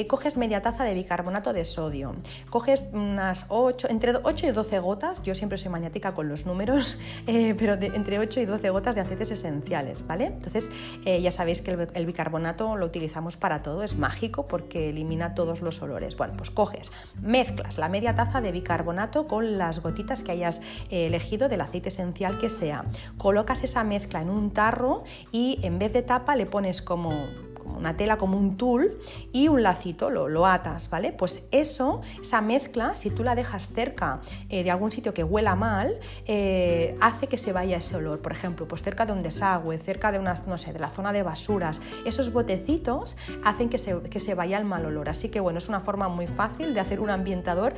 coges 0.08 0.38
media 0.38 0.62
taza 0.62 0.84
de 0.84 0.94
bicarbonato 0.94 1.54
de 1.54 1.66
sodio, 1.66 2.16
coges 2.50 2.88
unas 2.94 3.46
8, 3.50 3.88
entre 3.90 4.13
8 4.22 4.48
y 4.48 4.52
12 4.52 4.80
gotas, 4.80 5.24
yo 5.24 5.34
siempre 5.34 5.58
soy 5.58 5.70
maniática 5.70 6.13
con 6.13 6.30
los 6.30 6.46
números, 6.46 6.98
pero 7.26 7.74
entre 7.74 8.20
8 8.20 8.42
y 8.42 8.46
12 8.46 8.70
gotas 8.70 8.96
de 8.96 9.02
aceites 9.02 9.32
esenciales, 9.32 10.06
¿vale? 10.06 10.26
Entonces 10.26 10.70
ya 11.06 11.32
sabéis 11.32 11.62
que 11.62 11.72
el, 11.72 11.88
el 11.94 12.06
bicarbonato 12.06 12.76
lo 12.76 12.86
utilizamos 12.86 13.38
para 13.38 13.62
todo, 13.62 13.84
es 13.84 13.98
mágico 13.98 14.48
porque 14.48 14.66
que 14.67 14.89
elimina 14.89 15.36
todos 15.36 15.62
los 15.62 15.82
olores. 15.82 16.15
Bueno, 16.17 16.36
pues 16.38 16.49
coges, 16.49 16.91
mezclas 17.21 17.77
la 17.77 17.89
media 17.89 18.15
taza 18.15 18.41
de 18.41 18.51
bicarbonato 18.51 19.27
con 19.27 19.58
las 19.58 19.82
gotitas 19.82 20.23
que 20.23 20.32
hayas 20.32 20.62
eh, 20.89 21.08
elegido 21.08 21.49
del 21.49 21.62
aceite 21.62 21.89
esencial 21.89 22.38
que 22.38 22.49
sea. 22.49 22.86
Colocas 23.17 23.63
esa 23.63 23.84
mezcla 23.84 24.21
en 24.21 24.30
un 24.30 24.51
tarro 24.51 25.03
y 25.32 25.60
en 25.63 25.80
vez 25.80 25.93
de 25.93 26.01
tapa 26.01 26.36
le 26.36 26.45
pones 26.45 26.82
como 26.82 27.27
una 27.75 27.97
tela 27.97 28.17
como 28.17 28.38
un 28.38 28.58
tul 28.58 28.97
y 29.32 29.47
un 29.47 29.63
lacito, 29.63 30.10
lo, 30.10 30.45
atas, 30.45 30.89
¿vale? 30.89 31.12
Pues 31.12 31.43
eso, 31.51 32.01
esa 32.21 32.41
mezcla, 32.41 32.95
si 32.95 33.10
tú 33.10 33.23
la 33.23 33.36
dejas 33.36 33.69
cerca 33.69 34.21
eh, 34.49 34.63
de 34.63 34.71
algún 34.71 34.91
sitio 34.91 35.13
que 35.13 35.23
huela 35.23 35.56
mal, 35.56 35.99
eh, 36.25 36.95
hace 37.01 37.27
que 37.27 37.38
se 37.38 37.53
vaya 37.53 37.77
ese 37.77 37.95
olor. 37.95 38.21
Por 38.21 38.32
ejemplo, 38.32 38.67
pues 38.67 38.84
cerca 38.84 39.06
de 39.06 39.13
un 39.13 39.21
desagüe, 39.21 39.77
cerca 39.80 40.12
de 40.12 40.19
una, 40.19 40.36
no 40.45 40.58
sé, 40.58 40.73
de 40.73 40.80
la 40.80 40.89
zona 40.89 41.13
de 41.13 41.23
basuras, 41.23 41.82
esos 42.06 42.32
botecitos 42.32 43.17
hacen 43.43 43.69
que 43.69 43.77
se, 43.77 43.99
que 44.01 44.19
se 44.19 44.36
vaya 44.36 44.58
el 44.58 44.65
mal 44.65 44.86
olor. 44.86 45.10
Así 45.10 45.30
que 45.30 45.39
bueno, 45.39 45.58
es 45.58 45.69
una 45.69 45.80
forma 45.80 46.08
muy 46.08 46.27
fácil 46.27 46.73
de 46.73 46.80
hacer 46.80 46.99
un 46.99 47.10
ambientador, 47.10 47.73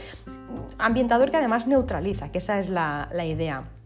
ambientador 0.77 1.31
que 1.31 1.37
además 1.37 1.67
neutraliza, 1.67 2.31
que 2.31 2.37
esa 2.37 2.59
es 2.59 2.69
la, 2.69 3.09
la 3.13 3.25
idea. 3.25 3.78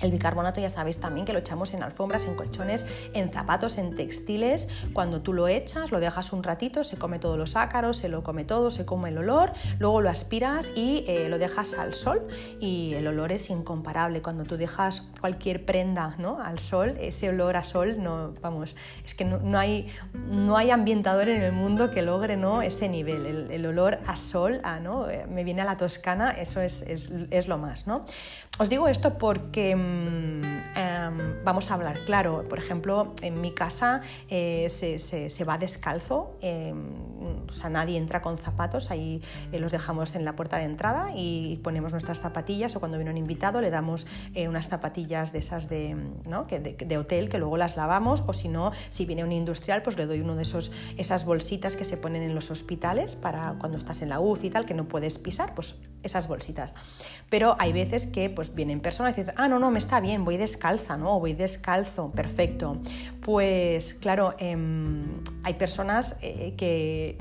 El 0.00 0.10
bicarbonato 0.10 0.60
ya 0.60 0.68
sabéis 0.68 0.98
también 0.98 1.24
que 1.24 1.32
lo 1.32 1.38
echamos 1.38 1.72
en 1.72 1.82
alfombras, 1.82 2.26
en 2.26 2.34
colchones, 2.34 2.84
en 3.14 3.32
zapatos, 3.32 3.78
en 3.78 3.94
textiles. 3.94 4.68
Cuando 4.92 5.20
tú 5.20 5.32
lo 5.32 5.48
echas, 5.48 5.92
lo 5.92 6.00
dejas 6.00 6.32
un 6.32 6.42
ratito, 6.42 6.84
se 6.84 6.96
come 6.96 7.18
todos 7.18 7.38
los 7.38 7.56
ácaros, 7.56 7.98
se 7.98 8.08
lo 8.08 8.22
come 8.22 8.44
todo, 8.44 8.70
se 8.70 8.84
come 8.84 9.10
el 9.10 9.18
olor, 9.18 9.52
luego 9.78 10.00
lo 10.00 10.10
aspiras 10.10 10.72
y 10.74 11.04
eh, 11.06 11.28
lo 11.28 11.38
dejas 11.38 11.74
al 11.74 11.94
sol 11.94 12.26
y 12.60 12.94
el 12.94 13.06
olor 13.06 13.32
es 13.32 13.50
incomparable. 13.50 14.20
Cuando 14.20 14.44
tú 14.44 14.56
dejas 14.56 15.08
cualquier 15.20 15.64
prenda 15.64 16.16
¿no? 16.18 16.40
al 16.40 16.58
sol, 16.58 16.94
ese 17.00 17.28
olor 17.28 17.56
a 17.56 17.64
sol, 17.64 17.96
no, 18.02 18.34
vamos, 18.42 18.76
es 19.04 19.14
que 19.14 19.24
no, 19.24 19.58
hay, 19.58 19.88
no 20.12 20.56
hay 20.56 20.70
ambientador 20.70 21.28
en 21.28 21.42
el 21.42 21.52
mundo 21.52 21.90
que 21.90 22.02
logre 22.02 22.36
¿no? 22.36 22.62
ese 22.62 22.88
nivel. 22.88 23.48
El, 23.50 23.64
olor 23.64 24.00
a 24.06 24.16
sol, 24.16 24.60
¿no? 24.82 25.08
Eh, 25.08 25.26
me 25.26 25.42
viene 25.42 25.62
a 25.62 25.64
la 25.64 25.76
toscana, 25.76 26.32
eso 26.32 26.60
es, 26.60 26.82
es, 26.82 27.10
es 27.30 27.48
lo 27.48 27.56
más. 27.56 27.86
¿no? 27.86 28.04
Os 28.58 28.68
digo 28.68 28.88
esto 28.88 29.18
porque 29.18 29.74
em, 30.76 31.44
vamos 31.44 31.70
a 31.70 31.74
hablar 31.74 32.04
claro. 32.04 32.46
Por 32.48 32.58
ejemplo, 32.58 33.14
en 33.22 33.40
mi 33.40 33.52
casa 33.52 34.00
eh, 34.28 34.66
se, 34.68 35.44
va 35.44 35.58
descalzo, 35.58 36.36
em, 36.40 37.14
o 37.48 37.52
sea, 37.52 37.70
nadie 37.70 37.98
entra 37.98 38.22
con 38.22 38.38
zapatos, 38.38 38.90
ahí 38.90 39.22
eh, 39.52 39.58
los 39.58 39.72
dejamos 39.72 40.14
en 40.14 40.24
la 40.24 40.34
puerta 40.36 40.58
de 40.58 40.64
entrada 40.64 41.12
y 41.14 41.60
ponemos 41.62 41.92
nuestras 41.92 42.20
zapatillas 42.20 42.74
o 42.76 42.80
cuando 42.80 42.98
viene 42.98 43.10
un 43.10 43.16
invitado 43.16 43.60
le 43.60 43.70
damos 43.70 44.06
eh, 44.34 44.48
unas 44.48 44.68
zapatillas 44.68 45.32
de 45.32 45.38
esas 45.38 45.68
de, 45.68 45.96
de, 46.24 46.98
hotel 46.98 47.28
que 47.28 47.38
luego 47.38 47.56
las 47.56 47.76
lavamos 47.76 48.22
o 48.26 48.32
si 48.32 48.48
no, 48.48 48.72
si 48.90 49.04
viene 49.04 49.24
un 49.24 49.32
industrial, 49.32 49.82
pues 49.82 49.96
le 49.96 50.06
doy 50.06 50.20
uno 50.20 50.36
de 50.36 50.42
esos, 50.42 50.72
esas 50.96 51.24
bolsitas 51.24 51.76
que 51.76 51.84
se 51.84 51.96
ponen 51.96 52.22
en 52.22 52.34
los 52.34 52.50
hospitales 52.50 53.16
para 53.16 53.56
cuando 53.58 53.78
estás 53.78 54.02
en 54.02 54.08
la 54.08 54.20
UCI 54.20 54.46
y 54.46 54.50
tal, 54.50 54.66
que 54.66 54.74
no 54.74 54.86
puedes 54.86 55.18
pisar, 55.18 55.54
pues 55.54 55.76
esas 56.02 56.28
bolsitas. 56.28 56.74
Pero 57.30 57.56
hay 57.58 57.72
veces 57.72 58.06
que 58.06 58.30
pues, 58.30 58.54
vienen 58.54 58.80
personas 58.80 59.16
y 59.18 59.24
ah, 59.36 59.48
no, 59.48 59.58
no, 59.58 59.70
me 59.74 59.80
está 59.80 59.98
bien, 59.98 60.24
voy 60.24 60.36
descalza, 60.36 60.96
¿no? 60.96 61.18
voy 61.18 61.32
descalzo, 61.32 62.12
perfecto. 62.12 62.78
Pues 63.20 63.94
claro, 63.94 64.36
em, 64.38 65.04
hay 65.42 65.54
personas 65.54 66.16
eh, 66.22 66.54
que, 66.56 67.18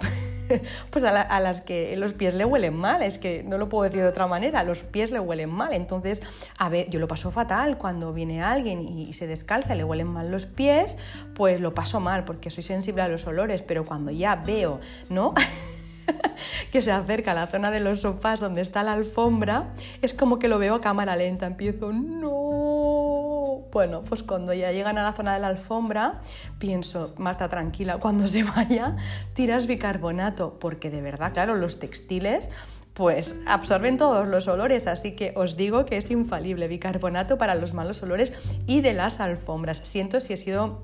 pues 0.92 1.04
a, 1.04 1.40
las 1.40 1.62
que 1.62 1.98
los 1.98 2.14
pies 2.14 2.36
le 2.36 2.46
huelen 2.46 2.76
mal, 2.76 3.02
es 3.02 3.18
que 3.18 3.44
no 3.44 3.58
lo 3.58 3.70
puedo 3.70 3.86
decir 3.86 4.04
de 4.04 4.08
otra 4.08 4.28
manera, 4.28 4.64
los 4.64 4.84
pies 4.84 5.10
le 5.10 5.20
huelen 5.20 5.50
mal. 5.50 5.74
Entonces, 5.74 6.22
a 6.60 6.70
ver, 6.70 6.92
yo 6.92 7.00
lo 7.00 7.08
paso 7.08 7.32
fatal 7.32 7.80
cuando 7.80 8.14
viene 8.14 8.44
alguien 8.44 8.82
y, 8.82 9.12
se 9.14 9.26
descalza 9.26 9.74
y 9.74 9.78
le 9.80 9.84
huelen 9.84 10.08
mal 10.08 10.30
los 10.30 10.46
pies, 10.46 10.96
pues 11.34 11.60
lo 11.60 11.74
paso 11.74 12.00
mal 12.00 12.24
porque 12.24 12.52
soy 12.52 12.62
sensible 12.62 13.02
a 13.02 13.08
los 13.08 13.26
olores, 13.26 13.64
pero 13.64 13.84
cuando 13.84 14.12
ya 14.12 14.36
veo, 14.36 14.80
¿no? 15.10 15.34
que 16.72 16.82
se 16.82 16.92
acerca 16.92 17.32
a 17.32 17.36
la 17.36 17.48
zona 17.48 17.72
de 17.72 17.80
los 17.80 18.02
sofás 18.02 18.40
donde 18.40 18.62
está 18.62 18.84
la 18.84 18.94
alfombra, 18.94 19.74
es 20.02 20.14
como 20.14 20.40
que 20.40 20.48
lo 20.48 20.60
veo 20.60 20.76
a 20.76 20.82
cámara 20.82 21.16
lenta, 21.16 21.46
empiezo, 21.46 21.92
no. 21.94 23.64
Bueno, 23.72 24.04
pues 24.04 24.24
cuando 24.24 24.54
ya 24.54 24.72
llegan 24.72 24.98
a 24.98 25.04
la 25.04 25.14
zona 25.14 25.34
de 25.34 25.40
la 25.40 25.48
alfombra, 25.48 26.22
pienso, 26.60 27.14
Marta, 27.18 27.50
tranquila, 27.50 27.98
cuando 27.98 28.28
se 28.28 28.44
vaya, 28.44 28.96
tiras 29.34 29.68
bicarbonato, 29.68 30.60
porque 30.60 30.90
de 30.90 31.02
verdad, 31.02 31.34
claro, 31.34 31.56
los 31.56 31.80
textiles 31.80 32.50
pues 32.94 33.34
absorben 33.48 33.98
todos 33.98 34.28
los 34.28 34.48
olores, 34.48 34.86
así 34.86 35.14
que 35.14 35.34
os 35.36 35.58
digo 35.58 35.86
que 35.86 35.98
es 35.98 36.12
infalible 36.12 36.68
bicarbonato 36.68 37.40
para 37.40 37.56
los 37.56 37.74
malos 37.74 38.04
olores 38.04 38.34
y 38.68 38.82
de 38.82 38.94
las 38.94 39.20
alfombras. 39.20 39.82
Siento 39.84 40.20
si 40.20 40.34
he 40.34 40.38
sido 40.38 40.84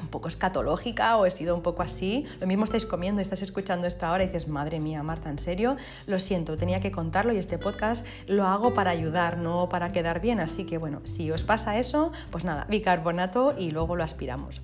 un 0.00 0.08
poco 0.08 0.28
escatológica 0.28 1.16
o 1.16 1.26
he 1.26 1.30
sido 1.30 1.54
un 1.54 1.62
poco 1.62 1.82
así. 1.82 2.24
Lo 2.40 2.46
mismo 2.46 2.64
estáis 2.64 2.86
comiendo 2.86 3.20
estás 3.20 3.42
escuchando 3.42 3.86
esto 3.86 4.06
ahora 4.06 4.24
y 4.24 4.26
dices, 4.26 4.48
madre 4.48 4.80
mía, 4.80 5.02
Marta, 5.02 5.30
¿en 5.30 5.38
serio? 5.38 5.76
Lo 6.06 6.18
siento, 6.18 6.56
tenía 6.56 6.80
que 6.80 6.90
contarlo 6.90 7.32
y 7.32 7.38
este 7.38 7.58
podcast 7.58 8.06
lo 8.26 8.46
hago 8.46 8.74
para 8.74 8.90
ayudar, 8.90 9.38
no 9.38 9.68
para 9.68 9.92
quedar 9.92 10.20
bien. 10.20 10.40
Así 10.40 10.64
que 10.64 10.78
bueno, 10.78 11.00
si 11.04 11.30
os 11.30 11.44
pasa 11.44 11.78
eso, 11.78 12.12
pues 12.30 12.44
nada, 12.44 12.66
bicarbonato 12.68 13.54
y 13.58 13.70
luego 13.70 13.96
lo 13.96 14.04
aspiramos. 14.04 14.60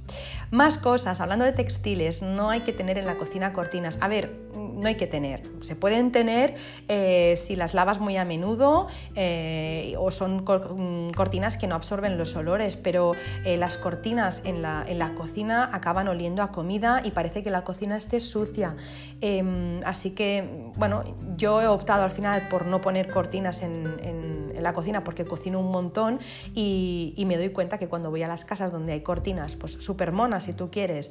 Más 0.50 0.78
cosas, 0.78 1.20
hablando 1.20 1.44
de 1.44 1.52
textiles, 1.52 2.22
no 2.22 2.50
hay 2.50 2.60
que 2.60 2.72
tener 2.72 2.98
en 2.98 3.06
la 3.06 3.16
cocina 3.16 3.52
cortinas. 3.52 3.98
A 4.00 4.08
ver, 4.08 4.36
no 4.74 4.88
hay 4.88 4.96
que 4.96 5.06
tener. 5.06 5.42
Se 5.60 5.76
pueden 5.76 6.12
tener 6.12 6.54
eh, 6.88 7.34
si 7.36 7.56
las 7.56 7.74
lavas 7.74 8.00
muy 8.00 8.16
a 8.16 8.24
menudo 8.24 8.88
eh, 9.14 9.94
o 9.98 10.10
son 10.10 10.44
mm, 10.44 11.10
cortinas 11.10 11.56
que 11.56 11.66
no 11.66 11.74
absorben 11.74 12.18
los 12.18 12.36
olores, 12.36 12.76
pero 12.76 13.12
eh, 13.44 13.56
las 13.56 13.76
cortinas 13.76 14.42
en 14.44 14.62
la, 14.62 14.84
en 14.86 14.98
la, 14.98 15.14
cocina 15.14 15.70
acaban 15.72 16.08
oliendo 16.08 16.42
a 16.42 16.50
comida 16.50 17.00
y 17.04 17.12
parece 17.12 17.42
que 17.42 17.50
la 17.50 17.62
cocina 17.62 17.96
esté 17.96 18.20
sucia. 18.20 18.76
Em, 19.20 19.80
así 19.84 20.10
que, 20.10 20.72
bueno, 20.76 21.04
yo 21.36 21.60
he 21.62 21.66
optado 21.66 22.02
al 22.02 22.10
final 22.10 22.48
por 22.48 22.66
no 22.66 22.80
poner 22.80 23.08
cortinas 23.08 23.62
en, 23.62 23.84
la 24.54 24.72
cocina 24.72 25.04
porque 25.04 25.26
cocino 25.26 25.60
un 25.60 25.70
montón 25.70 26.20
y, 26.54 27.22
me 27.26 27.36
doy 27.36 27.50
cuenta 27.50 27.76
que 27.76 27.88
cuando 27.88 28.10
voy 28.10 28.22
a 28.22 28.28
las 28.28 28.46
casas 28.46 28.72
donde 28.72 28.92
hay 28.92 29.00
cortinas, 29.02 29.56
pues 29.56 29.72
súper 29.72 30.12
monas 30.12 30.44
si 30.44 30.54
tú 30.54 30.70
quieres, 30.70 31.10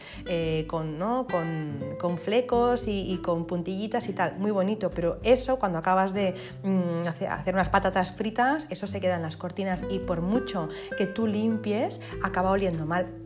con, 0.68 0.98
¿no? 0.98 1.28
con, 1.30 1.80
con 2.00 2.18
flecos 2.18 2.88
y, 2.88 3.12
y 3.12 3.18
con 3.18 3.46
puntillitas 3.54 4.10
y 4.10 4.14
tal, 4.14 4.40
muy 4.40 4.50
bonito, 4.50 4.90
pero 4.90 5.20
eso 5.22 5.60
cuando 5.60 5.78
acabas 5.78 6.12
de 6.12 6.34
mm, 6.64 7.08
hacer 7.30 7.54
unas 7.54 7.70
patatas 7.70 8.12
fritas, 8.12 8.68
eso 8.72 8.88
se 8.88 9.00
queda 9.00 9.16
en 9.18 9.22
las 9.22 9.38
cortinas 9.38 9.86
y 9.92 10.00
por 10.00 10.22
mucho 10.22 10.70
que 10.98 11.06
tú 11.06 11.28
limpies, 11.28 12.02
acaba 12.24 12.50
oliendo 12.50 12.88
mal. 12.88 13.23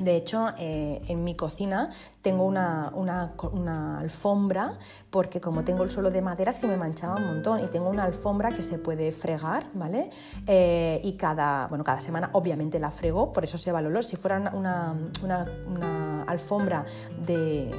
De 0.00 0.16
hecho, 0.16 0.48
eh, 0.58 1.02
en 1.08 1.24
mi 1.24 1.34
cocina 1.34 1.90
tengo 2.22 2.44
una, 2.44 2.90
alfombra 3.98 4.78
porque 5.10 5.40
como 5.40 5.64
tengo 5.64 5.84
el 5.84 5.90
suelo 5.90 6.10
de 6.10 6.22
madera 6.22 6.52
se 6.52 6.66
me 6.66 6.76
manchaba 6.76 7.16
un 7.16 7.26
montón 7.26 7.62
y 7.62 7.66
tengo 7.68 7.88
una 7.88 8.04
alfombra 8.04 8.50
que 8.52 8.62
se 8.62 8.78
puede 8.78 9.12
fregar, 9.12 9.66
¿vale? 9.74 10.10
Eh, 10.46 11.00
y 11.04 11.14
cada, 11.14 11.66
bueno, 11.68 11.84
cada 11.84 12.00
semana 12.00 12.30
obviamente 12.32 12.78
la 12.78 12.90
frego, 12.90 13.32
por 13.32 13.44
eso 13.44 13.58
se 13.58 13.72
va 13.72 13.80
el 13.80 13.86
olor. 13.86 14.04
Si 14.04 14.16
fuera 14.16 14.52
una 14.52 16.24
alfombra 16.26 16.84
de 17.24 17.70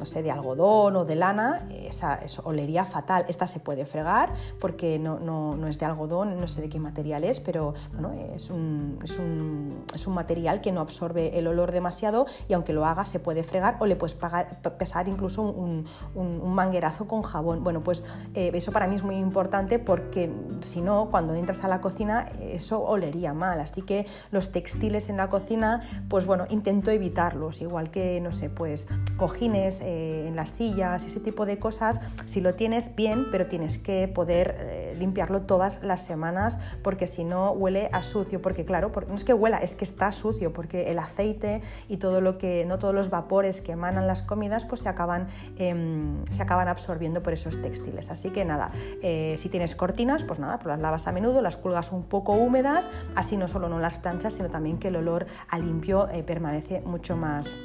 no 0.00 0.06
sé, 0.06 0.22
de 0.22 0.30
algodón 0.30 0.96
o 0.96 1.04
de 1.04 1.14
lana, 1.14 1.66
esa, 1.70 2.18
olería 2.44 2.86
fatal. 2.86 3.26
Esta 3.28 3.46
se 3.46 3.60
puede 3.60 3.84
fregar 3.84 4.32
porque 4.58 4.98
no, 4.98 5.20
no, 5.20 5.66
es 5.66 5.78
de 5.78 5.84
algodón, 5.84 6.40
no 6.40 6.48
sé 6.48 6.62
de 6.62 6.70
qué 6.70 6.80
material 6.80 7.22
es, 7.22 7.38
pero 7.38 7.74
bueno, 7.92 8.12
es, 8.34 8.48
un, 8.48 8.98
es, 9.04 9.18
un, 9.18 9.84
es, 9.94 10.06
un, 10.06 10.14
material 10.14 10.62
que 10.62 10.72
no 10.72 10.80
absorbe 10.80 11.38
el 11.38 11.46
olor 11.50 11.72
demasiado 11.72 12.26
y 12.48 12.54
aunque 12.54 12.72
lo 12.72 12.84
haga 12.84 13.04
se 13.06 13.20
puede 13.20 13.42
fregar 13.42 13.76
o 13.80 13.86
le 13.86 13.96
puedes 13.96 14.14
pagar, 14.14 14.60
pesar 14.78 15.08
incluso 15.08 15.42
un, 15.42 15.86
un, 16.14 16.54
manguerazo 16.54 17.06
con 17.06 17.22
jabón. 17.22 17.62
Bueno, 17.62 17.82
pues 17.82 18.04
eh, 18.34 18.50
eso 18.54 18.72
para 18.72 18.86
mí 18.86 18.96
es 18.96 19.02
muy 19.02 19.16
importante 19.16 19.78
porque 19.78 20.32
si 20.60 20.80
no, 20.80 21.10
cuando 21.10 21.34
entras 21.34 21.64
a 21.64 21.68
la 21.68 21.80
cocina, 21.80 22.28
eso 22.40 22.82
olería 22.82 23.34
mal. 23.34 23.60
Así 23.60 23.82
que 23.82 24.06
los 24.30 24.52
textiles 24.52 25.08
en 25.08 25.16
la 25.16 25.28
cocina, 25.28 25.82
pues 26.08 26.26
bueno, 26.26 26.46
intento 26.50 26.90
evitarlos, 26.90 27.60
igual 27.60 27.90
que, 27.90 28.20
no 28.20 28.32
sé, 28.32 28.50
pues 28.50 28.88
cojines 29.16 29.80
eh, 29.80 30.26
en 30.26 30.36
las 30.36 30.50
sillas, 30.50 31.04
ese 31.04 31.20
tipo 31.20 31.46
de 31.46 31.58
cosas, 31.58 32.00
si 32.24 32.40
lo 32.40 32.54
tienes 32.54 32.94
bien, 32.94 33.26
pero 33.30 33.46
tienes 33.46 33.78
que 33.78 34.08
poder 34.08 34.56
eh, 34.58 34.94
limpiarlo 34.98 35.42
todas 35.42 35.82
las 35.82 36.04
semanas 36.04 36.58
porque 36.82 37.06
si 37.06 37.24
no 37.24 37.52
huele 37.52 37.88
a 37.92 38.02
sucio, 38.02 38.40
porque 38.40 38.64
claro, 38.64 38.90
no 39.08 39.14
es 39.14 39.24
que 39.24 39.34
huela, 39.34 39.58
es 39.58 39.76
que 39.76 39.84
está 39.84 40.12
sucio, 40.12 40.52
porque 40.52 40.90
el 40.90 40.98
aceite 40.98 41.39
y 41.88 41.96
todo 41.96 42.20
lo 42.20 42.38
que, 42.38 42.64
no 42.66 42.78
todos 42.78 42.94
los 42.94 43.10
vapores 43.10 43.60
que 43.60 43.72
emanan 43.72 44.06
las 44.06 44.22
comidas, 44.22 44.64
pues 44.64 44.82
se 44.82 44.88
acaban, 44.88 45.28
em, 45.56 46.24
se 46.30 46.42
acaban 46.42 46.68
absorbiendo 46.68 47.22
por 47.22 47.32
esos 47.32 47.60
textiles. 47.62 48.10
Así 48.10 48.30
que 48.30 48.44
nada, 48.44 48.70
eh, 49.02 49.34
si 49.38 49.48
tienes 49.48 49.74
cortinas, 49.74 50.24
pues 50.24 50.38
nada, 50.38 50.58
pues 50.58 50.66
las 50.66 50.80
lavas 50.80 51.06
a 51.06 51.12
menudo, 51.12 51.42
las 51.42 51.56
cuelgas 51.56 51.92
un 51.92 52.04
poco 52.04 52.32
húmedas, 52.32 52.90
así 53.16 53.36
no 53.36 53.48
solo 53.48 53.68
no 53.68 53.78
las 53.78 53.98
planchas, 53.98 54.34
sino 54.34 54.50
también 54.50 54.78
que 54.78 54.88
el 54.88 54.96
olor 54.96 55.26
a 55.48 55.58
limpio 55.58 56.08
permanece 56.26 56.80
mucho 56.80 57.16
más, 57.16 57.56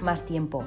más 0.00 0.24
tiempo. 0.24 0.64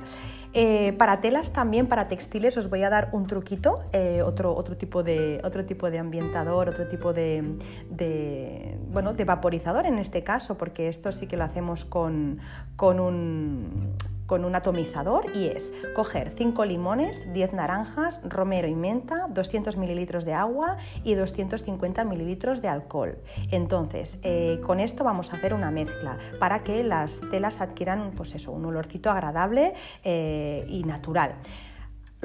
Eh, 0.58 0.94
para 0.94 1.20
telas 1.20 1.52
también, 1.52 1.88
para 1.88 2.08
textiles, 2.08 2.56
os 2.56 2.70
voy 2.70 2.82
a 2.84 2.90
dar 2.90 3.10
un 3.12 3.28
truquito, 3.28 3.80
eh, 3.92 4.22
otro, 4.22 4.56
otro, 4.56 4.78
tipo 4.78 5.04
de, 5.04 5.42
otro 5.44 5.66
tipo 5.66 5.92
de 5.92 6.00
ambientador, 6.00 6.70
otro 6.70 6.88
tipo 6.88 7.12
de, 7.12 7.44
bueno, 8.90 9.12
de 9.12 9.26
vaporizador 9.26 9.86
en 9.86 10.00
este 10.00 10.24
caso, 10.24 10.58
porque 10.58 10.88
esto 10.88 11.12
sí 11.12 11.28
que 11.28 11.36
lo 11.36 11.44
hacemos 11.44 11.84
con, 11.84 12.40
con 12.78 13.02
un 13.02 13.98
con 14.26 14.46
un 14.46 14.56
atomizador 14.56 15.26
y 15.36 15.48
es 15.48 15.74
coger 15.94 16.30
5 16.30 16.66
limones, 16.66 17.32
10 17.34 17.54
naranjas, 17.54 18.22
romero 18.24 18.68
y 18.68 18.76
menta, 18.76 19.26
200 19.30 19.78
mililitros 19.78 20.26
de 20.26 20.34
agua 20.34 20.78
y 21.04 21.14
250 21.16 22.04
mililitros 22.04 22.62
de 22.62 22.68
alcohol. 22.68 23.18
Entonces, 23.52 24.20
eh, 24.24 24.60
con 24.66 24.80
esto 24.80 25.04
vamos 25.04 25.34
a 25.34 25.38
hacer 25.38 25.54
una 25.54 25.72
mezcla 25.72 26.18
para 26.40 26.64
que 26.64 26.84
las 26.84 27.22
telas 27.32 27.62
adquieran 27.62 28.12
pues 28.16 28.36
eso, 28.36 28.52
un 28.52 28.66
olorcito 28.66 29.10
agradable 29.10 29.74
eh, 30.04 30.66
y 30.70 30.84
natural. 30.84 31.36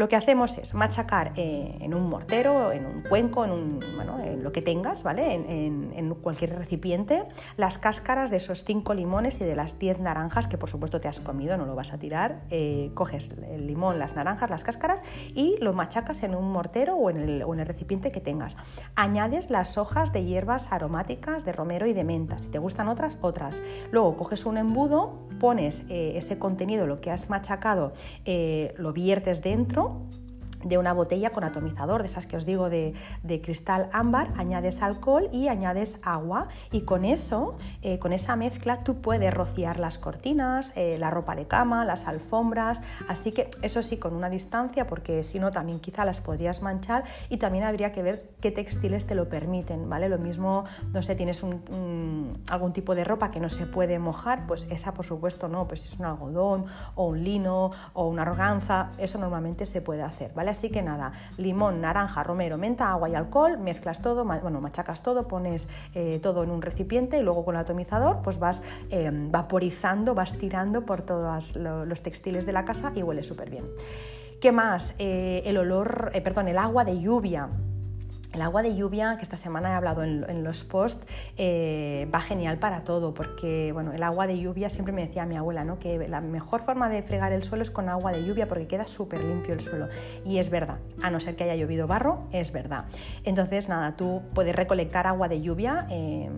Lo 0.00 0.08
que 0.08 0.16
hacemos 0.16 0.56
es 0.56 0.72
machacar 0.72 1.34
eh, 1.36 1.76
en 1.78 1.92
un 1.92 2.08
mortero, 2.08 2.72
en 2.72 2.86
un 2.86 3.02
cuenco, 3.02 3.44
en, 3.44 3.50
un, 3.50 3.84
en 4.24 4.42
lo 4.42 4.50
que 4.50 4.62
tengas, 4.62 5.02
¿vale? 5.02 5.34
En, 5.34 6.14
cualquier 6.22 6.56
recipiente, 6.56 7.24
las 7.58 7.76
cáscaras 7.76 8.30
de 8.30 8.38
esos 8.38 8.64
cinco 8.64 8.94
limones 8.94 9.42
y 9.42 9.44
de 9.44 9.54
las 9.54 9.78
10 9.78 10.00
naranjas 10.00 10.48
que 10.48 10.56
por 10.56 10.70
supuesto 10.70 11.00
te 11.00 11.08
has 11.08 11.20
comido, 11.20 11.58
no 11.58 11.66
lo 11.66 11.74
vas 11.74 11.92
a 11.92 11.98
tirar. 11.98 12.44
Eh, 12.50 12.92
coges 12.94 13.36
el 13.50 13.66
limón, 13.66 13.98
las 13.98 14.16
naranjas, 14.16 14.48
las 14.48 14.64
cáscaras 14.64 15.02
y 15.34 15.58
lo 15.60 15.74
machacas 15.74 16.22
en 16.22 16.34
un 16.34 16.50
mortero 16.50 16.94
o 16.94 17.10
en, 17.10 17.18
el, 17.18 17.42
o 17.42 17.52
en 17.52 17.60
el 17.60 17.66
recipiente 17.66 18.10
que 18.10 18.22
tengas. 18.22 18.56
Añades 18.96 19.50
las 19.50 19.76
hojas 19.76 20.14
de 20.14 20.24
hierbas 20.24 20.72
aromáticas 20.72 21.44
de 21.44 21.52
romero 21.52 21.86
y 21.86 21.92
de 21.92 22.04
menta. 22.04 22.38
Si 22.38 22.48
te 22.48 22.58
gustan 22.58 22.88
otras, 22.88 23.18
otras. 23.20 23.62
Luego 23.90 24.16
coges 24.16 24.46
un 24.46 24.56
embudo, 24.56 25.28
pones 25.38 25.84
eh, 25.90 26.12
ese 26.16 26.38
contenido, 26.38 26.86
lo 26.86 27.02
que 27.02 27.10
has 27.10 27.28
machacado, 27.28 27.92
lo 28.24 28.92
viertes 28.92 29.42
dentro 29.42 29.89
Ciao! 29.90 30.19
De 30.64 30.78
una 30.78 30.92
botella 30.92 31.30
con 31.30 31.44
atomizador, 31.44 32.02
de 32.02 32.06
esas 32.06 32.26
que 32.26 32.36
os 32.36 32.46
digo 32.46 32.70
de, 32.70 32.94
cristal 33.42 33.88
ámbar, 33.92 34.32
añades 34.36 34.82
alcohol 34.82 35.28
y 35.32 35.48
añades 35.48 36.00
agua 36.02 36.48
y 36.70 36.82
con 36.82 37.04
eso, 37.04 37.56
eh, 37.82 37.98
con 37.98 38.12
esa 38.12 38.36
mezcla, 38.36 38.82
tú 38.84 39.00
puedes 39.00 39.32
rociar 39.32 39.78
las 39.78 39.98
cortinas, 39.98 40.72
eh, 40.76 40.96
la 40.98 41.10
ropa 41.10 41.34
de 41.36 41.46
cama, 41.46 41.84
las 41.84 42.06
alfombras, 42.06 42.82
así 43.08 43.32
que 43.32 43.50
eso 43.62 43.82
sí 43.82 43.96
con 43.96 44.14
una 44.14 44.28
distancia 44.28 44.86
porque 44.86 45.22
si 45.24 45.38
no 45.38 45.52
también 45.52 45.80
quizá 45.80 46.04
las 46.04 46.20
podrías 46.20 46.62
manchar 46.62 47.04
y 47.28 47.38
también 47.38 47.64
habría 47.64 47.92
que 47.92 48.02
ver 48.02 48.30
qué 48.40 48.50
textiles 48.50 49.06
te 49.06 49.14
lo 49.14 49.28
permiten, 49.28 49.88
¿vale? 49.88 50.08
Lo 50.08 50.18
mismo, 50.18 50.64
no 50.92 51.02
sé, 51.02 51.14
tienes 51.14 51.42
algún 51.42 52.72
tipo 52.72 52.94
de 52.94 53.04
ropa 53.04 53.30
que 53.30 53.40
no 53.40 53.48
se 53.48 53.66
puede 53.66 53.98
mojar, 53.98 54.46
pues 54.46 54.66
esa 54.70 54.92
por 54.92 55.04
supuesto 55.04 55.48
no, 55.48 55.66
pues 55.66 55.84
es 55.86 55.98
un 55.98 56.06
algodón 56.06 56.66
o 56.94 57.06
un 57.06 57.24
lino 57.24 57.70
o 57.94 58.06
una 58.06 58.22
organza, 58.22 58.90
eso 58.98 59.18
normalmente 59.18 59.66
se 59.66 59.80
puede 59.80 60.02
hacer, 60.02 60.32
¿vale? 60.34 60.49
Así 60.50 60.70
que 60.70 60.82
nada, 60.82 61.12
limón, 61.38 61.80
naranja, 61.80 62.22
romero, 62.22 62.58
menta, 62.58 62.90
agua 62.90 63.08
y 63.08 63.14
alcohol, 63.14 63.58
mezclas 63.58 64.02
todo, 64.02 64.24
bueno, 64.24 64.60
machacas 64.60 65.02
todo, 65.02 65.28
pones 65.28 65.68
eh, 65.94 66.18
todo 66.22 66.42
en 66.42 66.50
un 66.50 66.60
recipiente 66.60 67.18
y 67.18 67.22
luego 67.22 67.44
con 67.44 67.54
el 67.54 67.60
atomizador 67.60 68.20
pues 68.22 68.38
vas 68.38 68.62
em, 68.90 69.30
vaporizando, 69.30 70.14
vas 70.14 70.38
tirando 70.38 70.84
por 70.84 71.02
todos 71.02 71.56
los 71.56 72.02
textiles 72.02 72.46
de 72.46 72.52
la 72.52 72.64
casa 72.64 72.92
y 72.94 73.02
huele 73.02 73.22
súper 73.22 73.48
bien. 73.48 73.64
¿Qué 74.40 74.52
más? 74.52 74.94
Eh, 74.98 75.42
el 75.44 75.58
olor, 75.58 76.10
eh, 76.14 76.20
perdón, 76.20 76.48
el 76.48 76.58
agua 76.58 76.84
de 76.84 76.98
lluvia. 76.98 77.48
El 78.32 78.42
agua 78.42 78.62
de 78.62 78.76
lluvia, 78.76 79.16
que 79.16 79.22
esta 79.22 79.36
semana 79.36 79.70
he 79.70 79.72
hablado 79.72 80.04
en, 80.04 80.44
los 80.44 80.62
posts, 80.62 81.04
eh, 81.36 82.08
va 82.14 82.20
genial 82.20 82.58
para 82.58 82.84
todo, 82.84 83.12
porque 83.12 83.72
bueno, 83.72 83.92
el 83.92 84.02
agua 84.04 84.28
de 84.28 84.38
lluvia, 84.38 84.70
siempre 84.70 84.92
me 84.92 85.02
decía 85.02 85.26
mi 85.26 85.36
abuela, 85.36 85.64
¿no? 85.64 85.80
que 85.80 86.06
la 86.08 86.20
mejor 86.20 86.62
forma 86.62 86.88
de 86.88 87.02
fregar 87.02 87.32
el 87.32 87.42
suelo 87.42 87.62
es 87.62 87.70
con 87.70 87.88
agua 87.88 88.12
de 88.12 88.24
lluvia 88.24 88.46
porque 88.46 88.68
queda 88.68 88.86
súper 88.86 89.24
limpio 89.24 89.52
el 89.52 89.60
suelo. 89.60 89.88
Y 90.24 90.38
es 90.38 90.48
verdad, 90.48 90.78
a 91.02 91.10
no 91.10 91.18
ser 91.18 91.34
que 91.34 91.44
haya 91.44 91.56
llovido 91.56 91.88
barro, 91.88 92.28
es 92.30 92.52
verdad. 92.52 92.84
Entonces, 93.24 93.68
nada, 93.68 93.96
tú 93.96 94.22
puedes 94.32 94.54
recolectar 94.54 95.08
agua 95.08 95.28
de 95.28 95.40
lluvia, 95.40 95.86
eh, 95.90 96.30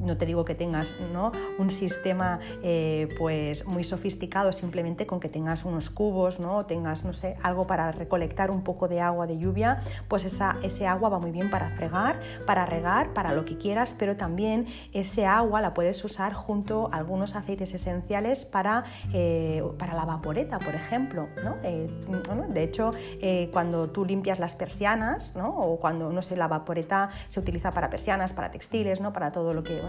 no 0.00 0.16
te 0.16 0.26
digo 0.26 0.44
que 0.44 0.54
tengas 0.54 0.94
¿no? 1.12 1.32
un 1.58 1.70
sistema 1.70 2.38
eh, 2.62 3.08
pues 3.18 3.66
muy 3.66 3.82
sofisticado, 3.82 4.52
simplemente 4.52 5.06
con 5.06 5.18
que 5.18 5.28
tengas 5.28 5.64
unos 5.64 5.90
cubos, 5.90 6.38
¿no? 6.38 6.66
tengas, 6.66 7.04
no 7.04 7.12
sé, 7.12 7.36
algo 7.42 7.66
para 7.66 7.90
recolectar 7.90 8.52
un 8.52 8.62
poco 8.62 8.86
de 8.86 9.00
agua 9.00 9.26
de 9.26 9.38
lluvia, 9.38 9.80
pues 10.06 10.24
esa, 10.24 10.56
ese 10.62 10.86
agua 10.86 11.08
va 11.08 11.18
muy 11.18 11.31
bien 11.32 11.50
para 11.50 11.70
fregar, 11.70 12.20
para 12.46 12.66
regar, 12.66 13.12
para 13.12 13.32
lo 13.32 13.44
que 13.44 13.56
quieras, 13.56 13.94
pero 13.98 14.16
también 14.16 14.66
ese 14.92 15.26
agua 15.26 15.60
la 15.60 15.74
puedes 15.74 16.04
usar 16.04 16.32
junto 16.32 16.90
a 16.92 16.96
algunos 16.96 17.34
aceites 17.34 17.74
esenciales 17.74 18.44
para, 18.44 18.84
eh, 19.12 19.62
para 19.78 19.94
la 19.94 20.04
vaporeta, 20.04 20.58
por 20.58 20.74
ejemplo. 20.74 21.28
Eh, 21.62 21.88
de 22.48 22.62
hecho, 22.62 22.90
eh, 23.20 23.48
cuando 23.52 23.90
tú 23.90 24.04
limpias 24.04 24.38
las 24.38 24.56
persianas, 24.56 25.32
o 25.36 25.78
cuando, 25.80 26.10
no 26.12 26.22
sé, 26.22 26.36
la 26.36 26.48
vaporeta 26.48 27.10
se 27.28 27.40
utiliza 27.40 27.70
para 27.70 27.90
persianas, 27.90 28.32
para 28.32 28.50
textiles, 28.50 29.00
¿no? 29.00 29.12
para 29.12 29.32
todo 29.32 29.52
lo 29.52 29.62
que, 29.62 29.80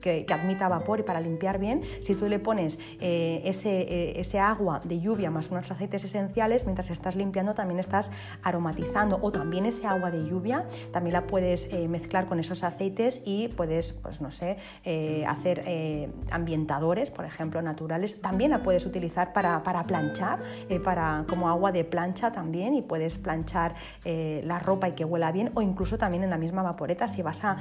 que, 0.00 0.26
admita 0.32 0.68
vapor 0.68 1.00
y 1.00 1.02
para 1.02 1.20
limpiar 1.20 1.58
bien, 1.58 1.82
si 2.00 2.14
tú 2.14 2.28
le 2.28 2.38
pones 2.38 2.78
ese, 3.00 4.18
ese 4.18 4.40
agua 4.40 4.80
de 4.84 5.00
lluvia 5.00 5.30
más 5.30 5.50
unos 5.50 5.70
aceites 5.70 6.04
esenciales, 6.04 6.64
mientras 6.64 6.90
estás 6.90 7.16
limpiando 7.16 7.54
también 7.54 7.78
estás 7.78 8.10
aromatizando, 8.42 9.18
o 9.20 9.30
también 9.30 9.66
ese 9.66 9.86
agua 9.86 10.10
de 10.10 10.24
lluvia 10.24 10.66
también 10.90 11.14
la 11.14 11.26
puedes 11.26 11.72
eh, 11.72 11.88
mezclar 11.88 12.26
con 12.26 12.38
esos 12.38 12.64
aceites 12.64 13.22
y 13.24 13.48
puedes, 13.48 13.92
pues 13.92 14.20
no 14.20 14.30
sé, 14.30 14.56
eh, 14.84 15.24
hacer 15.26 15.62
eh, 15.66 16.10
ambientadores, 16.30 17.10
por 17.10 17.24
ejemplo, 17.24 17.62
naturales. 17.62 18.20
También 18.20 18.50
la 18.50 18.62
puedes 18.62 18.86
utilizar 18.86 19.32
para, 19.32 19.62
planchar, 19.86 20.40
para, 20.84 21.24
como 21.28 21.48
agua 21.48 21.72
de 21.72 21.84
plancha 21.84 22.32
también 22.32 22.74
y 22.74 22.82
puedes 22.82 23.18
planchar 23.18 23.74
la 24.04 24.58
ropa 24.58 24.88
y 24.88 24.92
que 24.92 25.04
huela 25.04 25.32
bien 25.32 25.50
o 25.54 25.62
incluso 25.62 25.98
también 25.98 26.24
en 26.24 26.30
la 26.30 26.38
misma 26.38 26.62
vaporeta 26.62 27.08
si 27.08 27.22
vas 27.22 27.44
a, 27.44 27.56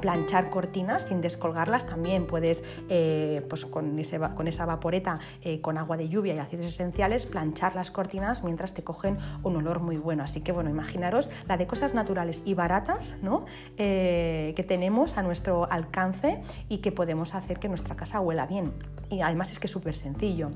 planchar 0.00 0.50
cortinas 0.50 1.06
sin 1.06 1.20
descolgarlas 1.20 1.86
también 1.86 2.26
puedes 2.26 2.62
pues 3.48 3.66
con, 3.66 3.96
con 4.36 4.48
esa 4.48 4.66
vaporeta 4.66 5.18
con 5.60 5.78
agua 5.78 5.96
de 5.96 6.08
lluvia 6.08 6.34
y 6.34 6.38
aceites 6.38 6.66
esenciales 6.66 7.26
planchar 7.26 7.74
las 7.74 7.90
cortinas 7.90 8.44
mientras 8.44 8.74
te 8.74 8.82
cogen 8.82 9.18
un 9.42 9.56
olor 9.56 9.80
muy 9.80 9.96
bueno. 9.96 10.22
Así 10.22 10.40
que 10.40 10.52
bueno, 10.52 10.70
imaginaros 10.70 11.30
la 11.48 11.56
de 11.56 11.66
cosas 11.66 11.94
naturales 11.94 12.25
y 12.44 12.54
baratas 12.54 13.16
eh, 13.76 14.52
que 14.56 14.62
tenemos 14.62 15.16
a 15.16 15.22
nuestro 15.22 15.70
alcance 15.70 16.40
y 16.68 16.78
que 16.78 16.92
podemos 16.92 17.34
hacer 17.34 17.58
que 17.58 17.68
nuestra 17.68 17.96
casa 17.96 18.20
huela 18.20 18.46
bien. 18.46 18.72
Y 19.10 19.20
además 19.20 19.52
es 19.52 19.58
que 19.58 19.66
es 19.66 19.72
súper 19.72 19.94
sencillo. 19.94 20.50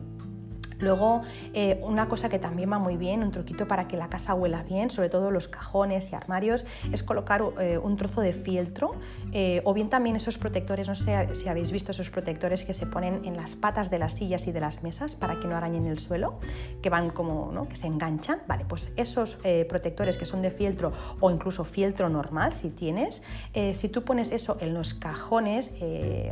Luego, 0.81 1.22
eh, 1.53 1.81
una 1.83 2.09
cosa 2.09 2.28
que 2.28 2.39
también 2.39 2.72
va 2.72 2.78
muy 2.78 2.97
bien, 2.97 3.22
un 3.22 3.31
truquito 3.31 3.68
para 3.68 3.87
que 3.87 3.97
la 3.97 4.09
casa 4.09 4.35
huela 4.35 4.62
bien, 4.62 4.91
sobre 4.91 5.09
todo 5.09 5.31
los 5.31 5.49
cajones 5.49 6.11
y 6.12 6.16
armarios, 6.16 6.66
es 6.93 7.03
colocar 7.03 7.43
eh, 7.61 7.78
un 7.78 7.97
trozo 7.97 8.20
de 8.20 8.33
fieltro 8.33 8.93
eh, 9.33 9.61
o 9.64 9.74
bien 9.74 9.91
también 9.91 10.16
esos 10.16 10.39
protectores, 10.39 10.89
no 10.89 10.95
sé 10.95 11.35
si 11.35 11.49
habéis 11.49 11.70
visto 11.72 11.93
esos 11.93 12.11
protectores 12.11 12.64
que 12.64 12.74
se 12.74 12.87
ponen 12.87 13.24
en 13.24 13.37
las 13.37 13.55
patas 13.55 13.91
de 13.91 13.99
las 13.99 14.14
sillas 14.14 14.47
y 14.47 14.53
de 14.53 14.61
las 14.61 14.83
mesas 14.83 15.14
para 15.14 15.39
que 15.39 15.47
no 15.47 15.57
arañen 15.57 15.87
el 15.87 15.99
suelo, 15.99 16.39
que 16.83 16.91
van 16.91 17.11
como, 17.11 17.51
¿no? 17.53 17.68
que 17.68 17.76
se 17.76 17.87
enganchan. 17.87 18.41
Vale, 18.47 18.64
pues 18.66 18.93
esos 18.97 19.39
protectores 19.68 20.16
que 20.16 20.24
son 20.24 20.43
de 20.43 20.51
fieltro 20.51 20.93
o 21.20 21.31
incluso 21.31 21.64
fieltro 21.64 22.09
normal, 22.09 22.53
si 22.53 22.70
tienes, 22.70 23.22
si 23.72 23.89
tú 23.89 24.03
pones 24.03 24.33
eso 24.33 24.57
en 24.61 24.74
los 24.74 24.95
cajones 24.95 25.74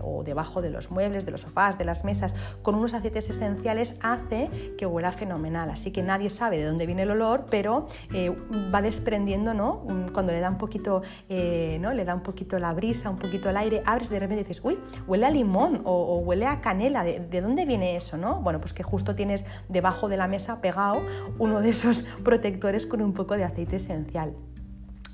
o 0.03 0.23
debajo 0.25 0.63
de 0.63 0.71
los 0.71 0.91
muebles, 0.91 1.25
de 1.27 1.33
los 1.33 1.43
sofás, 1.43 1.79
de 1.79 1.85
las 1.85 2.05
mesas, 2.05 2.35
con 2.63 2.75
unos 2.75 2.95
aceites 2.95 3.31
esenciales, 3.31 3.97
hace 4.03 4.38
que 4.77 4.87
huela 4.87 5.13
fenomenal. 5.13 5.71
Así 5.71 5.91
que 5.91 6.03
nadie 6.03 6.31
sabe 6.31 6.59
de 6.59 6.65
dónde 6.65 6.87
viene 6.87 7.03
el 7.03 7.11
olor, 7.11 7.47
pero 7.51 7.89
eh, 8.13 8.31
va 8.75 8.83
desprendiendo, 8.83 9.55
¿no? 9.55 9.85
Cuando 10.13 10.33
le 10.33 10.41
da 10.41 10.51
un 10.51 10.59
poquito, 10.59 11.03
eh, 11.29 11.79
¿no? 11.81 11.93
Le 11.93 12.05
da 12.05 12.15
un 12.15 12.23
poquito 12.23 12.59
la 12.59 12.73
brisa, 12.73 13.11
un 13.11 13.19
poquito 13.19 13.51
el 13.51 13.57
aire, 13.57 13.83
abres 13.85 14.09
de 14.09 14.19
repente 14.19 14.43
y 14.43 14.45
dices, 14.45 14.65
uy, 14.65 14.79
huele 15.07 15.27
a 15.27 15.31
limón 15.31 15.83
o, 15.85 16.19
huele 16.19 16.47
a 16.47 16.61
canela. 16.61 17.05
¿De, 17.05 17.21
¿De, 17.21 17.41
dónde 17.41 17.65
viene 17.65 17.97
eso, 17.97 18.17
no? 18.17 18.41
Bueno, 18.41 18.61
pues 18.61 18.73
que 18.73 18.83
justo 18.83 19.15
tienes 19.15 19.45
debajo 19.69 20.09
de 20.09 20.17
la 20.17 20.29
mesa 20.29 20.61
pegado 20.61 21.03
uno 21.39 21.61
de 21.61 21.71
esos 21.71 22.03
protectores 22.25 22.87
con 22.87 23.03
un 23.03 23.13
poco 23.13 23.37
de 23.37 23.45
aceite 23.45 23.77
esencial. 23.77 24.35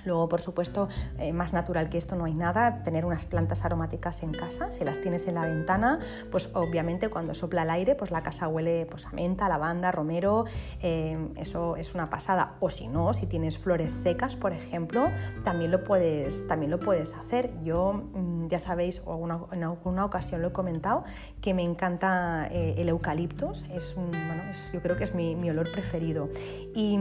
Luego, 0.04 0.28
por 0.28 0.40
supuesto, 0.40 0.88
eh, 1.18 1.32
más 1.32 1.52
natural 1.52 1.88
que 1.88 1.98
esto 1.98 2.16
no 2.16 2.24
hay 2.24 2.34
nada, 2.34 2.82
tener 2.82 3.04
unas 3.04 3.26
plantas 3.26 3.64
aromáticas 3.64 4.22
en 4.22 4.32
casa, 4.32 4.70
si 4.70 4.84
las 4.84 5.00
tienes 5.00 5.26
en 5.28 5.34
la 5.34 5.42
ventana, 5.42 5.98
pues 6.30 6.50
obviamente 6.54 7.08
cuando 7.08 7.34
sopla 7.34 7.62
el 7.62 7.70
aire, 7.70 7.94
pues 7.94 8.10
la 8.10 8.22
casa 8.22 8.48
huele 8.48 8.86
pues, 8.86 9.06
a 9.06 9.10
menta, 9.10 9.48
lavanda, 9.48 9.92
romero, 9.92 10.44
eh, 10.80 11.16
eso 11.36 11.76
es 11.76 11.94
una 11.94 12.10
pasada. 12.10 12.56
O 12.60 12.70
si 12.70 12.88
no, 12.88 13.12
si 13.12 13.26
tienes 13.26 13.58
flores 13.58 13.92
secas, 13.92 14.36
por 14.36 14.52
ejemplo, 14.52 15.08
también 15.42 15.70
lo 15.70 15.84
puedes, 15.84 16.46
también 16.46 16.70
lo 16.70 16.78
puedes 16.78 17.14
hacer. 17.14 17.52
Yo, 17.62 17.92
mm, 17.92 18.48
ya 18.48 18.58
sabéis, 18.58 19.02
o 19.04 19.24
en 19.52 19.64
alguna 19.64 20.04
ocasión 20.04 20.42
lo 20.42 20.48
he 20.48 20.52
comentado, 20.52 21.04
que 21.44 21.52
me 21.52 21.62
encanta 21.62 22.48
eh, 22.50 22.76
el 22.78 22.88
eucaliptus, 22.88 23.64
es, 23.64 23.94
bueno, 23.96 24.44
yo 24.72 24.80
creo 24.80 24.96
que 24.96 25.04
es 25.04 25.14
mi, 25.14 25.34
olor 25.50 25.70
preferido 25.70 26.30
y, 26.74 26.98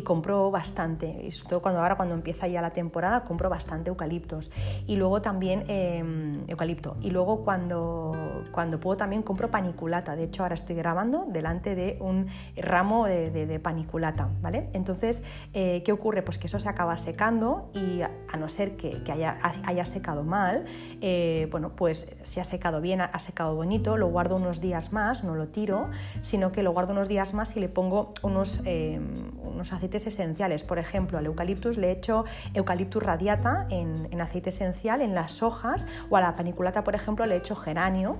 compro 0.00 0.50
bastante, 0.50 1.20
y 1.22 1.30
sobre 1.32 1.50
todo 1.50 1.60
cuando 1.60 1.82
ahora 1.82 1.94
cuando 1.94 2.14
empiezo 2.14 2.46
ya 2.46 2.62
la 2.62 2.70
temporada, 2.70 3.24
compro 3.24 3.50
bastante 3.50 3.90
eucaliptos. 3.90 4.50
Y 4.86 4.96
luego 4.96 5.20
también 5.20 5.64
em, 5.68 6.44
eucalipto. 6.48 6.96
Y 7.02 7.10
luego 7.10 7.44
cuando, 7.44 8.42
cuando 8.52 8.80
puedo 8.80 8.96
también 8.96 9.22
compro 9.22 9.50
paniculata. 9.50 10.16
De 10.16 10.24
hecho, 10.24 10.44
ahora 10.44 10.54
estoy 10.54 10.76
grabando 10.76 11.26
delante 11.28 11.74
de 11.74 11.98
un 12.00 12.28
ramo 12.56 13.04
de, 13.04 13.60
paniculata, 13.62 14.30
¿vale? 14.40 14.70
Entonces, 14.72 15.22
eh, 15.52 15.82
¿qué 15.84 15.92
ocurre? 15.92 16.22
Pues 16.22 16.38
que 16.38 16.46
eso 16.46 16.58
se 16.58 16.70
acaba 16.70 16.96
secando 16.96 17.70
y 17.74 18.00
a 18.00 18.36
no 18.38 18.48
ser 18.48 18.76
que, 18.76 19.02
haya, 19.12 19.38
haya, 19.64 19.84
secado 19.84 20.24
mal, 20.24 20.64
eh, 21.02 21.48
bueno, 21.50 21.76
pues 21.76 22.10
si 22.22 22.40
ha 22.40 22.44
secado 22.44 22.80
bien, 22.80 23.02
ha 23.02 23.18
secado 23.18 23.54
bonito, 23.54 23.73
lo 23.78 24.08
guardo 24.08 24.36
unos 24.36 24.60
días 24.60 24.92
más, 24.92 25.24
no 25.24 25.34
lo 25.34 25.48
tiro, 25.48 25.90
sino 26.22 26.52
que 26.52 26.62
lo 26.62 26.72
guardo 26.72 26.92
unos 26.92 27.08
días 27.08 27.34
más 27.34 27.56
y 27.56 27.60
le 27.60 27.68
pongo 27.68 28.14
unos, 28.22 28.62
em, 28.64 29.32
unos 29.42 29.72
aceites 29.72 30.06
esenciales. 30.06 30.64
Por 30.64 30.78
ejemplo, 30.78 31.18
al 31.18 31.26
eucaliptus 31.26 31.76
le 31.76 31.90
echo 31.90 32.24
eucaliptus 32.54 33.02
radiata 33.02 33.66
en, 33.70 34.20
aceite 34.20 34.50
esencial, 34.50 35.02
en 35.02 35.14
las 35.14 35.42
hojas, 35.42 35.86
o 36.08 36.16
a 36.16 36.20
la 36.20 36.34
paniculata, 36.34 36.82
por 36.84 36.94
ejemplo, 36.94 37.26
le 37.26 37.36
echo 37.36 37.56
geranio 37.56 38.16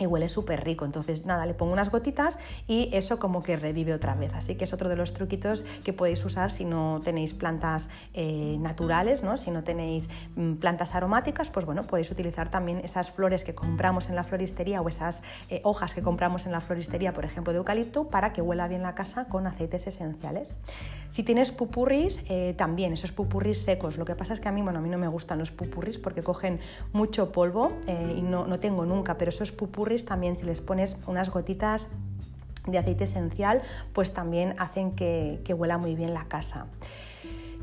y 0.00 0.06
huele 0.06 0.28
súper 0.28 0.64
rico. 0.64 0.84
Entonces, 0.84 1.26
nada, 1.26 1.46
le 1.46 1.54
pongo 1.54 1.72
unas 1.72 1.90
gotitas 1.90 2.38
y 2.66 2.88
eso 2.92 3.18
como 3.18 3.42
que 3.42 3.56
revive 3.56 3.94
otra 3.94 4.14
vez. 4.14 4.32
Así 4.34 4.54
que 4.56 4.64
es 4.64 4.72
otro 4.72 4.88
de 4.88 4.96
los 4.96 5.12
truquitos 5.12 5.64
que 5.84 5.92
podéis 5.92 6.24
usar 6.24 6.50
si 6.50 6.64
no 6.64 7.00
tenéis 7.04 7.34
plantas 7.34 7.88
eh, 8.14 8.56
naturales, 8.60 9.22
¿no? 9.22 9.36
si 9.36 9.50
no 9.50 9.62
tenéis 9.62 10.08
mm, 10.36 10.54
plantas 10.54 10.94
aromáticas, 10.94 11.50
pues 11.50 11.66
bueno, 11.66 11.82
podéis 11.84 12.10
utilizar 12.10 12.50
también 12.50 12.80
esas 12.82 13.10
flores 13.10 13.44
que 13.44 13.54
compramos 13.54 14.08
en 14.08 14.16
la 14.16 14.24
floristería 14.24 14.80
o 14.80 14.88
esas 14.88 15.22
eh, 15.50 15.60
hojas 15.64 15.94
que 15.94 16.02
compramos 16.02 16.46
en 16.46 16.52
la 16.52 16.60
floristería, 16.60 17.12
por 17.12 17.24
ejemplo, 17.24 17.52
de 17.52 17.58
eucalipto, 17.58 18.08
para 18.08 18.32
que 18.32 18.40
huela 18.40 18.66
bien 18.68 18.82
la 18.82 18.94
casa 18.94 19.26
con 19.26 19.46
aceites 19.46 19.86
esenciales. 19.86 20.56
Si 21.10 21.24
tienes 21.24 21.50
pupurris, 21.52 22.22
eh, 22.28 22.54
también 22.56 22.92
esos 22.92 23.10
pupurris 23.12 23.64
secos. 23.64 23.98
Lo 23.98 24.04
que 24.04 24.14
pasa 24.14 24.32
es 24.32 24.40
que 24.40 24.48
a 24.48 24.52
mí, 24.52 24.62
bueno, 24.62 24.78
a 24.78 24.82
mí 24.82 24.88
no 24.88 24.98
me 24.98 25.08
gustan 25.08 25.40
los 25.40 25.50
pupurris 25.50 25.98
porque 25.98 26.22
cogen 26.22 26.60
mucho 26.92 27.32
polvo 27.32 27.72
y 28.16 28.22
no, 28.22 28.46
no 28.46 28.60
tengo 28.60 28.86
nunca, 28.86 29.18
pero 29.18 29.30
esos 29.30 29.50
pupurris 29.50 29.89
también 30.04 30.34
si 30.34 30.44
les 30.44 30.60
pones 30.60 30.96
unas 31.06 31.30
gotitas 31.30 31.88
de 32.66 32.78
aceite 32.78 33.04
esencial, 33.04 33.62
pues 33.92 34.12
también 34.12 34.54
hacen 34.58 34.92
que, 34.92 35.40
que 35.44 35.54
huela 35.54 35.78
muy 35.78 35.94
bien 35.94 36.14
la 36.14 36.24
casa. 36.24 36.66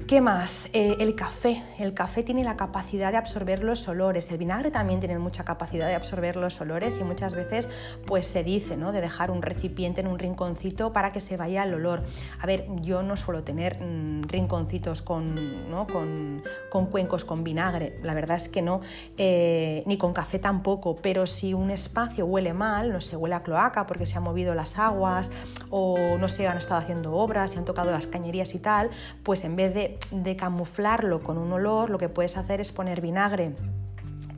¿Qué 0.06 0.22
más? 0.22 0.70
Eh, 0.72 0.96
el 1.00 1.16
café. 1.16 1.64
El 1.78 1.94
café 1.94 2.24
tiene 2.24 2.46
la 2.46 2.56
capacidad 2.56 3.12
de 3.12 3.18
absorber 3.18 3.62
los 3.62 3.90
olores. 3.90 4.32
El 4.32 4.38
vinagre 4.38 4.72
también 4.72 5.02
tiene 5.02 5.20
mucha 5.20 5.44
capacidad 5.44 5.88
de 5.88 5.96
absorber 5.96 6.38
los 6.38 6.62
olores 6.62 6.98
y 7.00 7.04
muchas 7.04 7.34
veces 7.34 7.68
pues 8.06 8.26
se 8.26 8.42
dice 8.42 8.78
¿no? 8.78 8.94
de 8.94 9.02
dejar 9.02 9.32
un 9.32 9.42
recipiente 9.42 10.00
en 10.00 10.08
un 10.08 10.18
rinconcito 10.18 10.94
para 10.94 11.12
que 11.12 11.20
se 11.20 11.36
vaya 11.36 11.64
el 11.64 11.74
olor. 11.74 12.04
A 12.40 12.46
ver, 12.46 12.68
yo 12.82 13.04
no 13.04 13.18
suelo 13.18 13.44
tener 13.44 13.82
mm, 13.82 14.22
rinconcitos 14.30 15.02
con, 15.02 15.70
¿no? 15.70 15.88
con, 15.88 16.42
con, 16.70 16.86
cuencos 16.86 17.26
con 17.26 17.44
vinagre, 17.44 18.00
la 18.02 18.14
verdad 18.14 18.38
es 18.38 18.48
que 18.48 18.62
no, 18.62 18.80
eh, 19.18 19.84
ni 19.88 19.98
con 19.98 20.14
café 20.14 20.40
tampoco, 20.40 20.96
pero 20.96 21.28
si 21.28 21.54
un 21.54 21.70
espacio 21.70 22.26
huele 22.26 22.54
mal, 22.54 22.94
no 22.94 23.02
sé, 23.02 23.18
huele 23.18 23.36
a 23.36 23.44
cloaca 23.44 23.86
porque 23.86 24.06
se 24.06 24.18
han 24.18 24.24
movido 24.24 24.56
las 24.56 24.78
aguas 24.78 25.32
o 25.70 26.18
no 26.18 26.30
se 26.30 26.48
han 26.48 26.58
estado 26.58 26.80
haciendo 26.80 27.14
obras, 27.14 27.52
se 27.52 27.60
han 27.60 27.66
tocado 27.66 27.92
las 27.92 28.08
cañerías 28.08 28.56
y 28.56 28.60
tal, 28.60 28.90
pues 29.24 29.44
en 29.44 29.58
vez 29.58 29.74
de 29.74 29.87
de, 30.12 30.36
camuflarlo 30.36 31.22
con 31.22 31.38
un 31.38 31.52
olor, 31.54 31.90
lo 31.90 31.98
que 31.98 32.10
puedes 32.10 32.38
hacer 32.38 32.62
es 32.62 32.72
poner 32.72 33.02
vinagre 33.02 33.54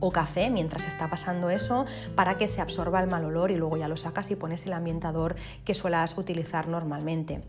o 0.00 0.10
café 0.10 0.50
mientras 0.50 0.86
está 0.86 1.10
pasando 1.10 1.50
eso 1.50 1.84
para 2.14 2.38
que 2.38 2.48
se 2.48 2.60
absorba 2.60 3.00
el 3.02 3.10
mal 3.10 3.24
olor 3.24 3.50
y 3.50 3.56
luego 3.56 3.76
ya 3.76 3.88
lo 3.88 3.96
sacas 3.96 4.30
y 4.30 4.36
pones 4.36 4.64
el 4.66 4.72
ambientador 4.72 5.36
que 5.64 5.74
suelas 5.74 6.16
utilizar 6.16 6.68
normalmente. 6.68 7.42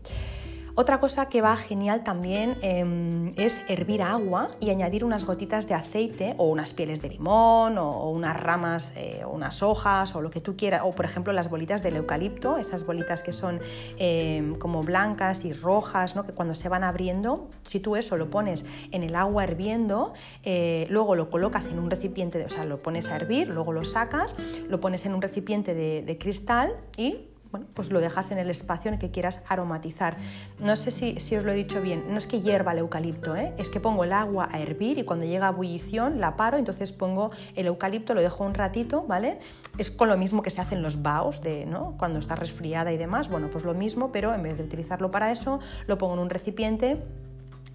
Otra 0.74 1.00
cosa 1.00 1.28
que 1.28 1.42
va 1.42 1.54
genial 1.56 2.02
también 2.02 2.56
em, 2.62 3.28
es 3.36 3.62
hervir 3.68 4.00
agua 4.00 4.52
y 4.58 4.70
añadir 4.70 5.04
unas 5.04 5.26
gotitas 5.26 5.68
de 5.68 5.74
aceite 5.74 6.34
o 6.38 6.48
unas 6.48 6.72
pieles 6.72 7.02
de 7.02 7.10
limón 7.10 7.76
o, 7.76 8.08
unas 8.08 8.40
ramas 8.40 8.94
eh, 8.96 9.22
o 9.26 9.30
unas 9.30 9.62
hojas 9.62 10.14
o 10.14 10.22
lo 10.22 10.30
que 10.30 10.40
tú 10.40 10.56
quieras, 10.56 10.80
o 10.84 10.90
por 10.92 11.04
ejemplo 11.04 11.34
las 11.34 11.50
bolitas 11.50 11.82
del 11.82 11.96
eucalipto, 11.96 12.56
esas 12.56 12.86
bolitas 12.86 13.22
que 13.22 13.34
son 13.34 13.60
em, 13.98 14.54
como 14.54 14.82
blancas 14.82 15.44
y 15.44 15.52
rojas, 15.52 16.16
¿no? 16.16 16.24
que 16.24 16.32
cuando 16.32 16.54
se 16.54 16.70
van 16.70 16.84
abriendo, 16.84 17.50
si 17.64 17.78
tú 17.78 17.96
eso 17.96 18.16
lo 18.16 18.30
pones 18.30 18.64
en 18.92 19.02
el 19.02 19.14
agua 19.14 19.44
hirviendo, 19.44 20.14
eh, 20.42 20.86
luego 20.88 21.16
lo 21.16 21.28
colocas 21.28 21.66
en 21.66 21.78
un 21.78 21.90
recipiente, 21.90 22.42
o 22.42 22.48
sea, 22.48 22.64
lo 22.64 22.82
pones 22.82 23.10
a 23.10 23.16
hervir, 23.16 23.48
luego 23.48 23.74
lo 23.74 23.84
sacas, 23.84 24.36
lo 24.70 24.80
pones 24.80 25.04
en 25.04 25.14
un 25.14 25.20
recipiente 25.20 25.74
de 25.74 26.18
cristal 26.18 26.76
y 26.96 27.31
bueno, 27.52 27.66
pues 27.74 27.92
lo 27.92 28.00
dejas 28.00 28.30
en 28.30 28.38
el 28.38 28.50
espacio 28.50 28.88
en 28.88 28.94
el 28.94 29.00
que 29.00 29.10
quieras 29.10 29.42
aromatizar. 29.46 30.16
No 30.58 30.74
sé 30.74 30.90
si, 30.90 31.36
os 31.36 31.44
lo 31.44 31.52
he 31.52 31.54
dicho 31.54 31.80
bien, 31.82 32.04
no 32.08 32.16
es 32.16 32.26
que 32.26 32.40
hierva 32.40 32.72
el 32.72 32.78
eucalipto, 32.78 33.36
¿eh? 33.36 33.52
es 33.58 33.70
que 33.70 33.78
pongo 33.78 34.04
el 34.04 34.12
agua 34.12 34.48
a 34.50 34.58
hervir 34.58 34.98
y 34.98 35.04
cuando 35.04 35.26
llega 35.26 35.46
a 35.46 35.50
ebullición 35.50 36.18
la 36.18 36.36
paro, 36.36 36.56
entonces 36.56 36.92
pongo 36.92 37.30
el 37.54 37.66
eucalipto, 37.66 38.14
lo 38.14 38.22
dejo 38.22 38.42
un 38.44 38.54
ratito, 38.54 39.04
¿vale? 39.06 39.38
Es 39.76 39.90
con 39.90 40.08
lo 40.08 40.16
mismo 40.16 40.42
que 40.42 40.50
se 40.50 40.60
hacen 40.60 40.82
los 40.82 41.02
baos, 41.02 41.42
de, 41.42 41.66
¿no? 41.66 41.94
cuando 41.98 42.18
está 42.18 42.34
resfriada 42.34 42.92
y 42.92 42.96
demás, 42.96 43.28
bueno, 43.28 43.50
pues 43.50 43.64
lo 43.64 43.74
mismo, 43.74 44.10
pero 44.12 44.34
en 44.34 44.42
vez 44.42 44.56
de 44.56 44.64
utilizarlo 44.64 45.10
para 45.10 45.30
eso, 45.30 45.60
lo 45.86 45.98
pongo 45.98 46.14
en 46.14 46.20
un 46.20 46.30
recipiente 46.30 47.02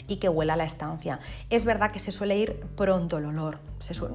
y 0.08 0.18
que 0.18 0.30
huela 0.30 0.55
la 0.55 0.64
estancia. 0.64 1.20
Es 1.49 1.66
verdad 1.66 1.91
que 1.91 1.99
se 1.99 2.12
suele 2.12 2.38
ir 2.38 2.66
pronto 2.76 3.18
el 3.18 3.26
olor, 3.26 3.60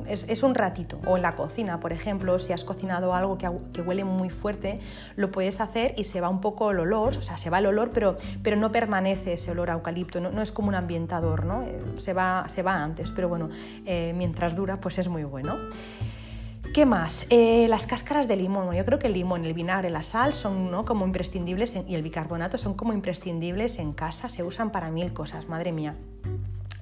es, 0.07 0.43
un 0.43 0.55
ratito. 0.55 0.99
O 1.07 1.17
en 1.17 1.23
la 1.23 1.35
cocina, 1.35 1.79
por 1.79 1.93
ejemplo, 1.93 2.39
si 2.39 2.53
has 2.53 2.65
cocinado 2.65 3.15
algo 3.15 3.39
que, 3.39 3.49
huele 3.81 4.05
muy 4.05 4.31
fuerte, 4.31 4.81
lo 5.17 5.31
puedes 5.31 5.61
hacer 5.61 5.95
y 5.97 6.05
se 6.05 6.21
va 6.21 6.29
un 6.29 6.41
poco 6.41 6.71
el 6.71 6.81
olor, 6.81 7.17
o 7.17 7.23
sea, 7.23 7.37
se 7.37 7.51
va 7.51 7.59
el 7.59 7.67
olor, 7.67 7.91
pero, 7.93 8.17
pero 8.43 8.57
no 8.57 8.73
permanece 8.73 9.35
ese 9.35 9.51
olor 9.53 9.71
eucalipto, 9.71 10.21
no, 10.21 10.43
es 10.43 10.53
como 10.53 10.69
un 10.69 10.75
ambientador, 10.75 11.45
¿no? 11.45 11.63
Eh, 11.63 11.81
se, 11.99 12.13
va, 12.13 12.45
se 12.49 12.63
va 12.63 12.83
antes, 12.83 13.13
pero 13.13 13.29
bueno, 13.29 13.51
eh, 13.87 14.13
mientras 14.17 14.57
dura, 14.57 14.81
pues 14.81 14.99
es 14.99 15.09
muy 15.09 15.25
bueno. 15.25 15.57
¿Qué 16.73 16.87
más? 16.87 17.27
Eh, 17.29 17.67
las 17.69 17.87
cáscaras 17.87 18.29
de 18.29 18.37
limón. 18.37 18.75
yo 18.75 18.83
creo 18.87 18.99
que 18.99 19.07
el 19.07 19.13
limón, 19.13 19.45
el 19.45 19.53
vinagre, 19.53 19.91
la 19.91 20.01
sal 20.01 20.33
son 20.33 20.71
¿no? 20.71 20.87
como 20.87 21.05
imprescindibles 21.05 21.77
y 21.87 21.95
el 21.95 22.03
bicarbonato 22.03 22.57
son 22.57 22.73
como 22.73 22.95
imprescindibles 22.95 23.79
en 23.79 23.93
casa, 23.93 24.31
se 24.31 24.43
usan 24.43 24.71
para 24.73 24.91
mil 24.91 25.13
cosas, 25.13 25.51
madre 25.51 25.71
mía 25.71 25.97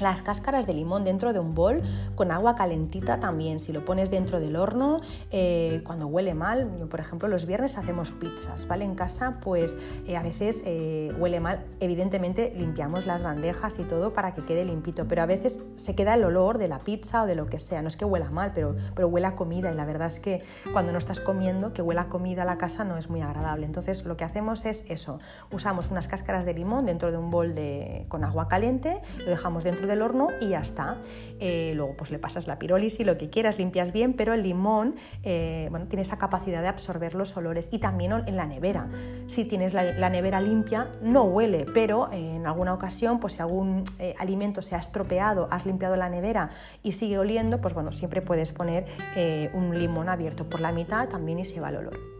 las 0.02 0.22
cáscaras 0.22 0.66
de 0.66 0.74
limón 0.74 1.04
dentro 1.04 1.32
de 1.32 1.38
un 1.38 1.54
bol 1.54 1.82
con 2.14 2.30
agua 2.30 2.54
calentita 2.54 3.20
también. 3.20 3.58
Si 3.58 3.72
lo 3.72 3.84
pones 3.84 4.10
dentro 4.10 4.40
del 4.40 4.56
horno, 4.56 4.98
eh, 5.30 5.82
cuando 5.84 6.06
huele 6.06 6.34
mal, 6.34 6.70
yo, 6.78 6.88
por 6.88 7.00
ejemplo 7.00 7.28
los 7.28 7.46
viernes 7.46 7.78
hacemos 7.78 8.10
pizzas, 8.10 8.66
¿vale? 8.66 8.84
En 8.84 8.94
casa 8.94 9.38
pues 9.40 9.76
eh, 10.06 10.16
a 10.16 10.22
veces 10.22 10.62
eh, 10.66 11.12
huele 11.18 11.40
mal. 11.40 11.64
Evidentemente 11.80 12.52
limpiamos 12.56 13.06
las 13.06 13.22
bandejas 13.22 13.78
y 13.78 13.84
todo 13.84 14.12
para 14.12 14.32
que 14.32 14.44
quede 14.44 14.64
limpito, 14.64 15.06
pero 15.06 15.22
a 15.22 15.26
veces 15.26 15.60
se 15.76 15.94
queda 15.94 16.14
el 16.14 16.24
olor 16.24 16.58
de 16.58 16.68
la 16.68 16.80
pizza 16.80 17.22
o 17.22 17.26
de 17.26 17.34
lo 17.34 17.46
que 17.46 17.58
sea. 17.58 17.82
No 17.82 17.88
es 17.88 17.96
que 17.96 18.04
huela 18.04 18.30
mal, 18.30 18.52
pero, 18.54 18.76
pero 18.94 19.08
huele 19.08 19.26
a 19.26 19.34
comida 19.34 19.70
y 19.70 19.74
la 19.74 19.84
verdad 19.84 20.08
es 20.08 20.20
que 20.20 20.42
cuando 20.72 20.92
no 20.92 20.98
estás 20.98 21.20
comiendo, 21.20 21.72
que 21.72 21.82
huela 21.82 22.08
comida 22.08 22.42
a 22.42 22.44
la 22.44 22.58
casa 22.58 22.84
no 22.84 22.96
es 22.96 23.08
muy 23.08 23.20
agradable. 23.22 23.66
Entonces 23.66 24.04
lo 24.04 24.16
que 24.16 24.24
hacemos 24.24 24.64
es 24.64 24.84
eso, 24.88 25.18
usamos 25.50 25.90
unas 25.90 26.08
cáscaras 26.08 26.44
de 26.44 26.54
limón 26.54 26.86
dentro 26.86 27.10
de 27.10 27.18
un 27.18 27.30
bol 27.30 27.54
de, 27.54 28.06
con 28.08 28.24
agua 28.24 28.48
caliente, 28.48 29.00
lo 29.18 29.30
dejamos 29.30 29.64
dentro 29.64 29.86
del 29.90 30.02
horno 30.02 30.28
y 30.40 30.48
ya 30.48 30.60
está. 30.60 30.96
Eh, 31.38 31.72
luego 31.74 31.94
pues 31.96 32.10
le 32.10 32.18
pasas 32.18 32.46
la 32.46 32.58
pirólisis, 32.58 33.04
lo 33.04 33.18
que 33.18 33.28
quieras, 33.28 33.58
limpias 33.58 33.92
bien, 33.92 34.14
pero 34.14 34.32
el 34.32 34.42
limón 34.42 34.94
eh, 35.22 35.68
bueno, 35.70 35.86
tiene 35.86 36.02
esa 36.02 36.18
capacidad 36.18 36.62
de 36.62 36.68
absorber 36.68 37.14
los 37.14 37.36
olores 37.36 37.68
y 37.72 37.78
también 37.78 38.12
en 38.26 38.36
la 38.36 38.46
nevera. 38.46 38.88
Si 39.26 39.44
tienes 39.44 39.74
la, 39.74 40.10
nevera 40.10 40.40
limpia, 40.40 40.90
no 41.02 41.24
huele, 41.24 41.66
pero 41.72 42.10
eh, 42.12 42.36
en 42.36 42.46
alguna 42.46 42.72
ocasión, 42.72 43.20
pues 43.20 43.34
si 43.34 43.42
algún 43.42 43.84
alimento 44.18 44.62
se 44.62 44.74
ha 44.74 44.78
estropeado, 44.78 45.48
has 45.50 45.66
limpiado 45.66 45.96
la 45.96 46.08
nevera 46.08 46.50
y 46.82 46.92
sigue 46.92 47.18
oliendo, 47.18 47.60
pues 47.60 47.74
bueno, 47.74 47.92
siempre 47.92 48.22
puedes 48.22 48.52
poner 48.52 48.86
un 49.52 49.78
limón 49.78 50.08
abierto 50.08 50.48
por 50.48 50.60
la 50.60 50.72
mitad 50.72 51.08
también 51.08 51.38
y 51.38 51.44
se 51.44 51.60
va 51.60 51.70
el 51.70 51.76
olor. 51.76 52.19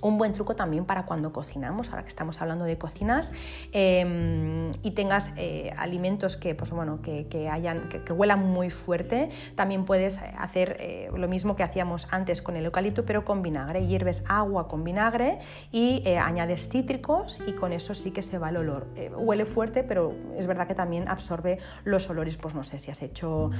Un 0.00 0.18
buen 0.18 0.32
truco 0.32 0.54
también 0.56 0.84
para 0.84 1.06
cuando 1.06 1.32
cocinamos, 1.32 1.90
ahora 1.90 2.02
que 2.02 2.08
estamos 2.08 2.40
hablando 2.40 2.64
de 2.64 2.78
cocinas, 2.78 3.32
em, 3.72 4.70
y 4.82 4.92
tengas 4.92 5.32
eh, 5.36 5.72
alimentos 5.76 6.36
que, 6.36 6.54
pues, 6.54 6.70
bueno, 6.70 7.00
que, 7.02 7.48
hayan, 7.48 7.88
que, 7.88 8.12
huelan 8.12 8.46
muy 8.46 8.70
fuerte, 8.70 9.30
también 9.54 9.84
puedes 9.84 10.20
hacer 10.38 10.76
eh, 10.80 11.10
lo 11.14 11.28
mismo 11.28 11.56
que 11.56 11.62
hacíamos 11.62 12.08
antes 12.10 12.42
con 12.42 12.56
el 12.56 12.64
eucalipto, 12.64 13.04
pero 13.04 13.24
con 13.24 13.42
vinagre. 13.42 13.86
Hierves 13.86 14.24
agua 14.28 14.68
con 14.68 14.84
vinagre 14.84 15.38
y 15.72 16.02
eh, 16.04 16.18
añades 16.18 16.68
cítricos 16.68 17.38
y 17.46 17.52
con 17.52 17.72
eso 17.72 17.94
sí 17.94 18.10
que 18.10 18.22
se 18.22 18.38
va 18.38 18.50
el 18.50 18.58
olor. 18.58 18.88
huele 19.16 19.44
fuerte, 19.44 19.82
pero 19.82 20.14
es 20.36 20.46
verdad 20.46 20.66
que 20.66 20.74
también 20.74 21.08
absorbe 21.08 21.58
los 21.84 22.08
olores, 22.10 22.36
pues 22.36 22.54
no 22.54 22.64
sé, 22.64 22.78
si 22.78 22.90
has 22.90 23.02
hecho 23.02 23.50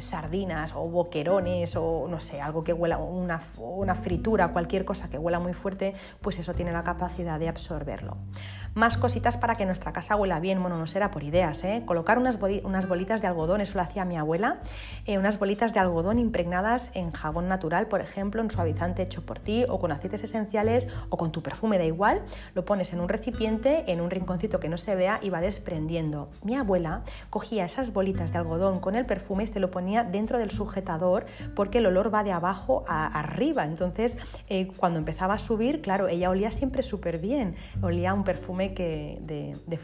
sardinas 0.00 0.74
o 0.74 0.88
boquerones 0.88 1.76
o 1.76 2.06
no 2.08 2.20
sé, 2.20 2.40
algo 2.40 2.64
que 2.64 2.72
huela, 2.72 2.98
una, 2.98 3.42
una 3.58 3.94
fritura, 3.94 4.48
cualquier 4.48 4.84
cosa 4.84 5.08
que 5.08 5.18
huela 5.18 5.38
muy 5.38 5.52
fuerte, 5.52 5.81
pues 6.20 6.38
eso 6.38 6.54
tiene 6.54 6.72
la 6.72 6.84
capacidad 6.84 7.38
de 7.38 7.48
absorberlo. 7.48 8.16
Más 8.74 8.96
cositas 8.96 9.36
para 9.36 9.54
que 9.54 9.66
nuestra 9.66 9.92
casa 9.92 10.16
huela 10.16 10.40
bien, 10.40 10.62
bueno, 10.62 10.78
no 10.78 10.86
será 10.86 11.10
por 11.10 11.22
ideas, 11.24 11.62
¿eh? 11.62 11.82
Colocar 11.84 12.18
unas, 12.18 12.38
bolitas 12.38 13.20
de 13.20 13.26
algodón, 13.26 13.60
eso 13.60 13.74
lo 13.76 13.82
hacía 13.82 14.06
mi 14.06 14.16
abuela, 14.16 14.60
eh, 15.04 15.18
unas 15.18 15.38
bolitas 15.38 15.74
de 15.74 15.80
algodón 15.80 16.18
impregnadas 16.18 16.90
en 16.94 17.12
jabón 17.12 17.48
natural, 17.48 17.88
por 17.88 18.00
ejemplo, 18.00 18.40
en 18.40 18.50
suavizante 18.50 19.02
hecho 19.02 19.26
por 19.26 19.40
ti, 19.40 19.66
o 19.68 19.78
con 19.78 19.92
aceites 19.92 20.24
esenciales, 20.24 20.88
o 21.10 21.18
con 21.18 21.32
tu 21.32 21.42
perfume, 21.42 21.76
da 21.76 21.84
igual, 21.84 22.22
lo 22.54 22.64
pones 22.64 22.94
en 22.94 23.00
un 23.00 23.10
recipiente, 23.10 23.84
en 23.92 24.00
un 24.00 24.10
rinconcito 24.10 24.58
que 24.58 24.70
no 24.70 24.78
se 24.78 24.94
vea 24.94 25.20
y 25.22 25.28
va 25.28 25.42
desprendiendo. 25.42 26.30
Mi 26.42 26.56
abuela 26.56 27.02
cogía 27.28 27.66
esas 27.66 27.92
bolitas 27.92 28.32
de 28.32 28.38
algodón 28.38 28.80
con 28.80 28.94
el 28.94 29.04
perfume 29.04 29.44
y 29.44 29.48
se 29.48 29.60
lo 29.60 29.70
ponía 29.70 30.02
dentro 30.02 30.38
del 30.38 30.50
sujetador 30.50 31.26
porque 31.54 31.78
el 31.78 31.86
olor 31.86 32.12
va 32.12 32.24
de 32.24 32.32
abajo 32.32 32.84
a 32.88 33.06
arriba, 33.06 33.64
entonces 33.64 34.16
eh, 34.48 34.68
cuando 34.76 34.98
empezaba 34.98 35.34
a 35.34 35.38
subir, 35.38 35.71
claro, 35.80 36.08
ella 36.08 36.30
olía 36.30 36.50
siempre 36.50 36.82
súper 36.82 37.18
bien, 37.18 37.54
olía 37.80 38.14
un 38.14 38.24
perfume 38.24 38.74
que 38.74 39.18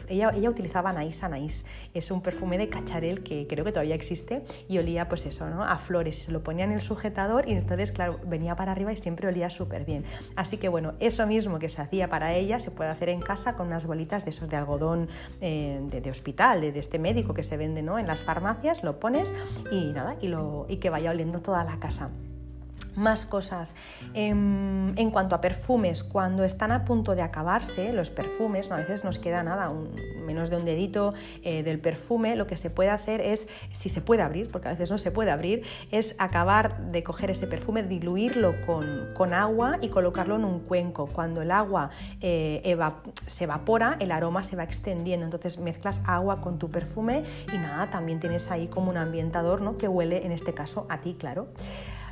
ella, 0.07 0.31
ella, 0.35 0.49
utilizaba 0.49 0.89
Anaís 0.89 1.23
Anaís, 1.23 1.65
es 1.93 2.11
un 2.11 2.21
perfume 2.21 2.57
de 2.57 2.69
cacharel 2.69 3.23
que 3.23 3.47
creo 3.47 3.65
que 3.65 3.71
todavía 3.71 3.95
existe 3.95 4.43
y 4.67 4.77
olía 4.77 5.09
pues 5.09 5.25
eso, 5.25 5.49
¿no? 5.49 5.63
a 5.63 5.77
flores, 5.77 6.23
se 6.23 6.31
lo 6.31 6.43
ponía 6.43 6.65
en 6.65 6.71
el 6.71 6.81
sujetador 6.81 7.47
y 7.47 7.53
entonces 7.53 7.91
claro, 7.91 8.19
venía 8.25 8.55
para 8.55 8.71
arriba 8.71 8.91
y 8.91 8.97
siempre 8.97 9.27
olía 9.27 9.49
súper 9.49 9.85
bien. 9.85 10.03
Así 10.35 10.57
que 10.57 10.69
bueno, 10.69 10.93
eso 10.99 11.25
mismo 11.27 11.59
que 11.59 11.69
se 11.69 11.81
hacía 11.81 12.09
para 12.09 12.33
ella 12.33 12.59
se 12.59 12.71
puede 12.71 12.89
hacer 12.89 13.09
en 13.09 13.21
casa 13.21 13.53
con 13.53 13.67
unas 13.67 13.85
bolitas 13.85 14.25
de 14.25 14.31
esos 14.31 14.49
de 14.49 14.57
algodón 14.57 15.07
eh, 15.41 15.81
de, 15.83 16.09
hospital, 16.09 16.61
de, 16.61 16.77
este 16.79 16.99
médico 16.99 17.33
que 17.33 17.43
se 17.43 17.57
vende 17.57 17.81
¿no? 17.81 17.99
en 17.99 18.07
las 18.07 18.23
farmacias, 18.23 18.83
lo 18.83 18.99
pones 18.99 19.33
y 19.71 19.91
nada, 19.91 20.15
y, 20.21 20.27
lo, 20.27 20.65
y 20.69 20.77
que 20.77 20.89
vaya 20.89 21.11
oliendo 21.11 21.41
toda 21.41 21.63
la 21.63 21.79
casa 21.79 22.09
más 22.99 23.25
cosas. 23.25 23.73
Em, 24.13 24.97
en, 24.97 25.11
cuanto 25.11 25.35
a 25.35 25.41
perfumes, 25.41 26.03
cuando 26.03 26.43
están 26.43 26.71
a 26.71 26.85
punto 26.85 27.15
de 27.15 27.21
acabarse, 27.21 27.93
los 27.93 28.09
perfumes, 28.09 28.69
a 28.71 28.75
veces 28.75 29.03
nos 29.03 29.17
queda 29.17 29.41
nada, 29.41 29.73
menos 30.25 30.49
de 30.49 30.57
un 30.57 30.65
dedito 30.65 31.13
eh, 31.43 31.63
del 31.63 31.79
perfume, 31.79 32.35
lo 32.35 32.45
que 32.45 32.57
se 32.57 32.69
puede 32.69 32.89
hacer 32.89 33.21
es, 33.21 33.47
si 33.71 33.89
se 33.89 34.01
puede 34.01 34.21
abrir, 34.21 34.49
porque 34.51 34.67
a 34.67 34.71
veces 34.71 34.91
no 34.91 34.97
se 34.97 35.11
puede 35.11 35.31
abrir, 35.31 35.63
es 35.91 36.15
acabar 36.19 36.91
de 36.91 37.01
coger 37.01 37.31
ese 37.31 37.47
perfume, 37.47 37.83
diluirlo 37.83 38.55
con, 38.65 39.29
agua 39.29 39.77
y 39.79 39.89
colocarlo 39.89 40.37
en 40.37 40.43
un 40.43 40.59
cuenco. 40.61 41.05
Cuando 41.05 41.43
el 41.43 41.51
agua 41.51 41.91
eh, 42.19 42.77
se 43.27 43.43
evapora, 43.43 43.95
el 43.99 44.11
aroma 44.11 44.41
se 44.41 44.55
va 44.55 44.63
extendiendo, 44.63 45.23
entonces 45.23 45.59
mezclas 45.59 46.01
agua 46.05 46.41
con 46.41 46.57
tu 46.57 46.71
perfume 46.71 47.23
y 47.53 47.57
nada, 47.57 47.91
también 47.91 48.19
tienes 48.19 48.49
ahí 48.49 48.67
como 48.67 48.89
un 48.89 48.97
ambientador 48.97 49.61
¿no? 49.61 49.77
que 49.77 49.87
huele, 49.87 50.25
en 50.25 50.31
este 50.31 50.53
caso, 50.53 50.87
a 50.89 50.99
ti, 51.01 51.15
claro. 51.17 51.47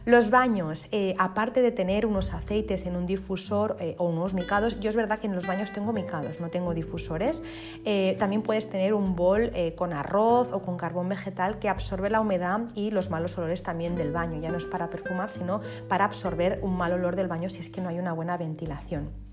Los 0.07 0.29
baños, 0.29 0.87
eh, 0.93 1.15
aparte 1.19 1.61
de 1.61 1.69
tener 1.73 2.05
unos 2.05 2.33
aceites 2.33 2.85
en 2.85 2.95
un 2.95 3.05
difusor 3.05 3.75
eh, 3.81 3.95
o 3.97 4.05
unos 4.05 4.33
micados, 4.33 4.79
yo 4.79 4.89
es 4.89 4.95
verdad 4.95 5.19
que 5.19 5.27
en 5.27 5.35
los 5.35 5.45
baños 5.45 5.73
tengo 5.73 5.91
micados, 5.91 6.39
no 6.39 6.49
tengo 6.49 6.73
difusores, 6.73 7.43
eh, 7.83 8.15
también 8.17 8.41
puedes 8.41 8.69
tener 8.69 8.93
un 8.93 9.17
bol 9.17 9.51
con 9.75 9.91
arroz 9.91 10.53
o 10.53 10.61
con 10.61 10.77
carbón 10.77 11.09
vegetal 11.09 11.59
que 11.59 11.67
absorbe 11.67 12.09
la 12.09 12.21
humedad 12.21 12.61
y 12.73 12.89
los 12.89 13.09
malos 13.09 13.37
olores 13.37 13.63
también 13.63 13.97
del 13.97 14.13
baño, 14.13 14.39
ya 14.39 14.49
no 14.49 14.57
es 14.57 14.65
para 14.65 14.89
perfumar, 14.89 15.29
sino 15.29 15.59
para 15.89 16.05
absorber 16.05 16.59
un 16.61 16.77
mal 16.77 16.93
olor 16.93 17.17
del 17.17 17.27
baño 17.27 17.49
si 17.49 17.59
es 17.59 17.69
que 17.69 17.81
no 17.81 17.89
hay 17.89 17.99
una 17.99 18.13
buena 18.13 18.37
ventilación. 18.37 19.26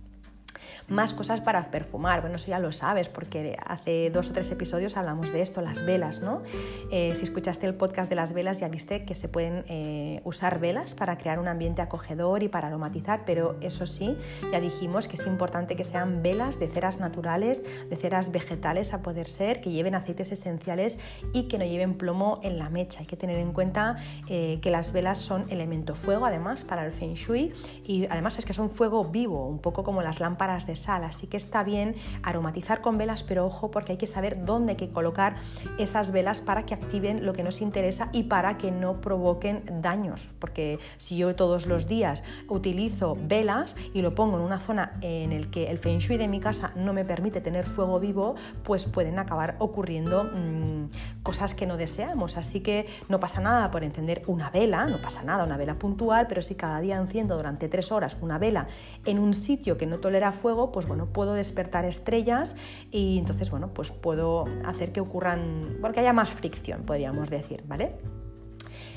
Más 0.88 1.14
cosas 1.14 1.40
para 1.40 1.70
perfumar, 1.70 2.20
bueno, 2.20 2.36
eso 2.36 2.48
ya 2.48 2.58
lo 2.58 2.72
sabes 2.72 3.08
porque 3.08 3.56
hace 3.64 4.10
dos 4.10 4.30
o 4.30 4.32
tres 4.32 4.50
episodios 4.50 4.96
hablamos 4.96 5.32
de 5.32 5.42
esto, 5.42 5.60
las 5.60 5.84
velas, 5.84 6.20
¿no? 6.20 6.42
Eh, 6.90 7.12
si 7.14 7.24
escuchaste 7.24 7.66
el 7.66 7.74
podcast 7.74 8.08
de 8.10 8.16
las 8.16 8.32
velas 8.32 8.60
ya 8.60 8.68
viste 8.68 9.04
que 9.04 9.14
se 9.14 9.28
pueden 9.28 9.64
eh, 9.68 10.20
usar 10.24 10.60
velas 10.60 10.94
para 10.94 11.16
crear 11.18 11.38
un 11.38 11.48
ambiente 11.48 11.82
acogedor 11.82 12.42
y 12.42 12.48
para 12.48 12.68
aromatizar, 12.68 13.24
pero 13.24 13.56
eso 13.60 13.86
sí, 13.86 14.16
ya 14.52 14.60
dijimos 14.60 15.08
que 15.08 15.16
es 15.16 15.26
importante 15.26 15.76
que 15.76 15.84
sean 15.84 16.22
velas 16.22 16.58
de 16.58 16.68
ceras 16.68 16.98
naturales, 17.00 17.62
de 17.88 17.96
ceras 17.96 18.32
vegetales 18.32 18.94
a 18.94 19.02
poder 19.02 19.28
ser, 19.28 19.60
que 19.60 19.70
lleven 19.70 19.94
aceites 19.94 20.32
esenciales 20.32 20.98
y 21.32 21.44
que 21.44 21.58
no 21.58 21.64
lleven 21.64 21.94
plomo 21.94 22.40
en 22.42 22.58
la 22.58 22.70
mecha. 22.70 23.00
Hay 23.00 23.06
que 23.06 23.16
tener 23.16 23.38
en 23.38 23.52
cuenta 23.52 23.96
eh, 24.28 24.58
que 24.60 24.70
las 24.70 24.92
velas 24.92 25.18
son 25.18 25.46
elemento 25.50 25.94
fuego 25.94 26.26
además 26.26 26.64
para 26.64 26.84
el 26.84 26.92
feng 26.92 27.14
shui 27.14 27.52
y 27.84 28.06
además 28.06 28.38
es 28.38 28.44
que 28.44 28.54
son 28.54 28.70
fuego 28.70 29.04
vivo, 29.04 29.46
un 29.46 29.58
poco 29.58 29.84
como 29.84 30.02
las 30.02 30.20
lámparas 30.20 30.63
de 30.66 30.76
sal, 30.76 31.04
así 31.04 31.26
que 31.26 31.36
está 31.36 31.62
bien 31.62 31.94
aromatizar 32.22 32.80
con 32.80 32.98
velas, 32.98 33.22
pero 33.22 33.46
ojo 33.46 33.70
porque 33.70 33.92
hay 33.92 33.98
que 33.98 34.06
saber 34.06 34.44
dónde 34.44 34.76
que 34.76 34.90
colocar 34.90 35.36
esas 35.78 36.12
velas 36.12 36.40
para 36.40 36.64
que 36.66 36.74
activen 36.74 37.24
lo 37.24 37.32
que 37.32 37.42
nos 37.42 37.60
interesa 37.60 38.08
y 38.12 38.24
para 38.24 38.58
que 38.58 38.70
no 38.70 39.00
provoquen 39.00 39.62
daños, 39.82 40.28
porque 40.38 40.78
si 40.98 41.16
yo 41.16 41.34
todos 41.34 41.66
los 41.66 41.86
días 41.86 42.22
utilizo 42.48 43.16
velas 43.20 43.76
y 43.92 44.02
lo 44.02 44.14
pongo 44.14 44.36
en 44.36 44.42
una 44.42 44.60
zona 44.60 44.98
en 45.00 45.32
el 45.32 45.50
que 45.50 45.70
el 45.70 45.78
feng 45.78 45.98
shui 45.98 46.16
de 46.16 46.28
mi 46.28 46.40
casa 46.40 46.72
no 46.74 46.92
me 46.92 47.04
permite 47.04 47.40
tener 47.40 47.66
fuego 47.66 48.00
vivo, 48.00 48.34
pues 48.62 48.86
pueden 48.86 49.18
acabar 49.18 49.56
ocurriendo 49.58 50.24
mm, 50.24 51.22
cosas 51.22 51.54
que 51.54 51.66
no 51.66 51.76
deseamos, 51.76 52.36
así 52.36 52.60
que 52.60 52.86
no 53.08 53.20
pasa 53.20 53.40
nada 53.40 53.70
por 53.70 53.84
encender 53.84 54.22
una 54.26 54.50
vela, 54.50 54.86
no 54.86 55.00
pasa 55.00 55.22
nada, 55.22 55.44
una 55.44 55.56
vela 55.56 55.78
puntual, 55.78 56.26
pero 56.26 56.42
si 56.42 56.54
cada 56.54 56.80
día 56.80 56.96
enciendo 56.96 57.36
durante 57.36 57.68
tres 57.68 57.92
horas 57.92 58.16
una 58.20 58.38
vela 58.38 58.66
en 59.04 59.18
un 59.18 59.34
sitio 59.34 59.76
que 59.76 59.86
no 59.86 59.98
tolera 59.98 60.32
fuego, 60.32 60.53
pues 60.72 60.86
bueno, 60.86 61.06
puedo 61.06 61.34
despertar 61.34 61.84
estrellas 61.84 62.56
y 62.90 63.18
entonces, 63.18 63.50
bueno, 63.50 63.72
pues 63.74 63.90
puedo 63.90 64.44
hacer 64.64 64.92
que 64.92 65.00
ocurran, 65.00 65.78
porque 65.80 66.00
haya 66.00 66.12
más 66.12 66.30
fricción, 66.30 66.82
podríamos 66.82 67.30
decir, 67.30 67.62
¿vale? 67.66 67.96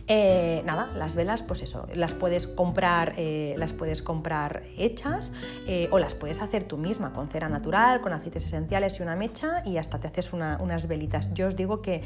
Eh, 0.10 0.62
nada, 0.66 0.89
las 0.95 1.16
velas, 1.16 1.43
pues 1.43 1.62
eso, 1.62 1.86
las 1.93 2.14
puedes 2.14 2.47
comprar, 2.47 3.14
eh, 3.18 3.55
las 3.58 3.74
puedes 3.74 4.01
comprar 4.01 4.64
hechas 4.78 5.34
eh, 5.68 5.89
o 5.91 5.99
las 5.99 6.16
puedes 6.16 6.41
hacer 6.41 6.64
tú 6.64 6.78
misma 6.78 7.12
con 7.12 7.28
cera 7.28 7.49
natural, 7.49 7.99
con 7.99 8.14
aceites 8.14 8.45
esenciales 8.45 8.99
y 8.99 9.03
una 9.03 9.18
mecha 9.18 9.64
y 9.66 9.78
hasta 9.78 9.99
te 9.99 10.08
haces 10.08 10.32
unas 10.32 10.88
velitas. 10.88 11.34
Yo 11.34 11.47
os 11.47 11.58
digo 11.58 11.82
que 11.82 12.03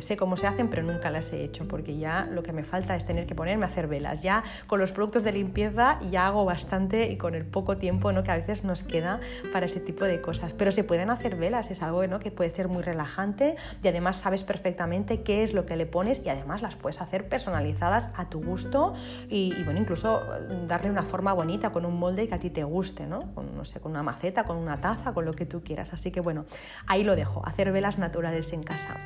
sé 0.00 0.16
cómo 0.16 0.36
se 0.36 0.46
hacen, 0.46 0.68
pero 0.68 0.82
nunca 0.82 1.10
las 1.10 1.32
he 1.32 1.42
hecho 1.42 1.66
porque 1.66 1.96
ya 1.96 2.28
lo 2.30 2.42
que 2.42 2.52
me 2.52 2.64
falta 2.64 2.96
es 2.96 3.06
tener 3.06 3.26
que 3.26 3.34
ponerme 3.34 3.64
a 3.64 3.68
hacer 3.68 3.86
velas. 3.86 4.22
Ya 4.22 4.44
con 4.66 4.78
los 4.78 4.92
productos 4.92 5.24
de 5.24 5.32
limpieza 5.32 5.98
ya 6.10 6.26
hago 6.26 6.44
bastante 6.44 7.10
y 7.10 7.16
con 7.16 7.34
el 7.34 7.46
poco 7.46 7.78
tiempo 7.78 8.12
¿no? 8.12 8.22
que 8.24 8.30
a 8.30 8.36
veces 8.36 8.64
nos 8.64 8.84
queda 8.84 9.20
para 9.52 9.66
ese 9.66 9.80
tipo 9.80 10.04
de 10.04 10.20
cosas. 10.20 10.52
Pero 10.52 10.70
se 10.70 10.84
pueden 10.84 11.08
hacer 11.08 11.36
velas, 11.36 11.70
es 11.70 11.82
algo 11.82 12.06
¿no? 12.06 12.18
que 12.18 12.30
puede 12.30 12.50
ser 12.50 12.68
muy 12.68 12.82
relajante 12.82 13.56
y 13.82 13.88
además 13.88 14.18
sabes 14.18 14.44
perfectamente 14.44 15.22
qué 15.22 15.42
es 15.42 15.54
lo 15.54 15.64
que 15.64 15.76
le 15.76 15.86
pones 15.86 16.24
y 16.24 16.28
además 16.28 16.62
las 16.62 16.76
puedes 16.76 17.00
hacer 17.00 17.21
personalizadas 17.22 18.10
a 18.16 18.28
tu 18.28 18.42
gusto 18.42 18.94
y, 19.28 19.62
bueno, 19.64 19.80
incluso 19.80 20.22
eh, 20.22 20.64
darle 20.66 20.90
una 20.90 21.02
forma 21.02 21.32
bonita 21.32 21.70
con 21.70 21.84
un 21.84 21.98
molde 21.98 22.28
que 22.28 22.34
a 22.34 22.38
ti 22.38 22.50
te 22.50 22.64
guste, 22.64 23.06
¿no? 23.06 23.32
Con, 23.34 23.56
no 23.56 23.64
sé, 23.64 23.80
con 23.80 23.92
una 23.92 24.02
maceta, 24.02 24.44
con 24.44 24.56
una 24.56 24.78
taza, 24.78 25.12
con 25.12 25.24
lo 25.24 25.32
que 25.32 25.46
tú 25.46 25.62
quieras. 25.62 25.92
Así 25.92 26.10
que 26.10 26.20
bueno, 26.20 26.44
ahí 26.86 27.04
lo 27.04 27.16
dejo, 27.16 27.42
hacer 27.46 27.72
velas 27.72 27.98
naturales 27.98 28.52
en 28.52 28.62
casa. 28.62 28.96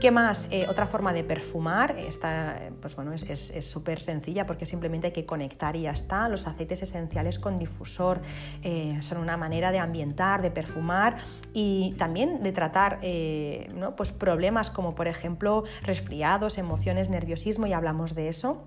¿Qué 0.00 0.10
más? 0.10 0.48
Eh, 0.50 0.66
otra 0.68 0.86
forma 0.86 1.12
de 1.12 1.24
perfumar, 1.24 1.98
esta, 1.98 2.58
pues 2.80 2.96
bueno, 2.96 3.12
es 3.12 3.52
súper 3.66 4.00
sencilla 4.00 4.46
porque 4.46 4.66
simplemente 4.66 5.08
hay 5.08 5.12
que 5.12 5.26
conectar 5.26 5.76
y 5.76 5.82
ya 5.82 5.90
está. 5.90 6.28
Los 6.28 6.46
aceites 6.46 6.82
esenciales 6.82 7.38
con 7.38 7.58
difusor 7.58 8.20
eh, 8.62 8.98
son 9.02 9.18
una 9.18 9.36
manera 9.36 9.72
de 9.72 9.78
ambientar, 9.78 10.42
de 10.42 10.50
perfumar 10.50 11.16
y 11.52 11.94
también 11.98 12.42
de 12.42 12.52
tratar 12.52 13.00
¿no? 13.74 13.96
pues 13.96 14.12
problemas 14.12 14.70
como 14.70 14.94
por 14.94 15.08
ejemplo 15.08 15.64
resfriados, 15.82 16.58
emociones, 16.58 17.08
y 17.66 17.72
hablamos 17.72 18.14
de 18.14 18.28
eso 18.28 18.64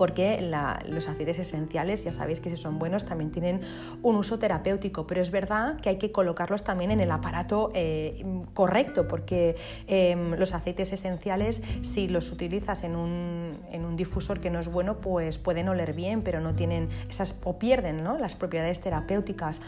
porque 0.00 0.40
los 0.88 1.08
aceites 1.10 1.38
esenciales, 1.38 2.04
ya 2.04 2.12
sabéis 2.12 2.40
que 2.40 2.48
si 2.48 2.56
son 2.56 2.78
buenos, 2.78 3.04
también 3.04 3.30
tienen 3.30 3.60
un 4.02 4.16
uso 4.16 4.38
terapéutico, 4.38 5.06
pero 5.06 5.20
es 5.20 5.30
verdad 5.30 5.78
que 5.78 5.90
hay 5.90 5.98
que 5.98 6.10
colocarlos 6.10 6.64
también 6.64 6.90
en 6.90 7.00
el 7.00 7.10
aparato 7.10 7.70
eh, 7.74 8.24
correcto, 8.54 9.06
porque 9.06 9.56
em, 9.86 10.30
los 10.38 10.54
aceites 10.54 10.94
esenciales, 10.94 11.62
si 11.82 12.08
los 12.08 12.32
utilizas 12.32 12.82
en 12.82 12.96
un, 12.96 13.50
en 13.70 13.84
un, 13.84 13.94
difusor 13.96 14.40
que 14.40 14.48
no 14.48 14.58
es 14.60 14.68
bueno, 14.68 15.02
pues 15.02 15.36
pueden 15.36 15.68
oler 15.68 15.92
bien, 15.92 16.22
pero 16.22 16.40
no 16.40 16.54
tienen 16.54 16.88
esas, 17.10 17.34
o 17.44 17.58
pierden 17.58 18.02
las 18.02 18.36
propiedades 18.36 18.80
terapéuticas 18.80 19.60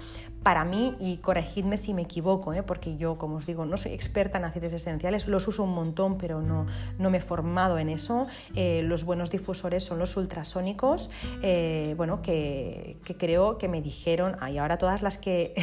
para 0.43 0.65
mí, 0.65 0.97
y 0.99 1.19
corregidme 1.19 1.77
si 1.77 1.95
me 1.95 2.03
equivoco, 2.03 2.53
¿eh? 2.53 2.63
porque 2.63 2.97
yo, 2.97 3.17
como 3.17 3.37
os 3.37 3.47
digo, 3.47 3.65
no 3.65 3.77
soy 3.77 3.93
experta 3.93 4.39
en 4.39 4.45
aceites 4.45 4.73
esenciales, 4.73 5.29
los 5.29 5.47
uso 5.47 5.63
un 5.63 5.75
montón, 5.75 6.19
pero 6.19 6.41
no, 6.41 6.67
no 6.99 7.11
me 7.11 7.19
he 7.19 7.21
formado 7.21 7.79
en 7.79 7.89
eso. 7.89 8.27
Eh, 8.57 8.83
los 8.83 9.05
buenos 9.05 9.31
difusores 9.31 9.85
son 9.85 9.99
los 10.01 10.17
ultrasónicos, 10.23 11.11
eh, 11.43 11.95
bueno, 11.97 12.23
que, 12.23 12.97
creo 13.19 13.59
que 13.59 13.69
me 13.69 13.83
dijeron, 13.83 14.37
y 14.51 14.59
ahora 14.59 14.79
todas 14.79 15.03
las 15.03 15.19
que 15.19 15.55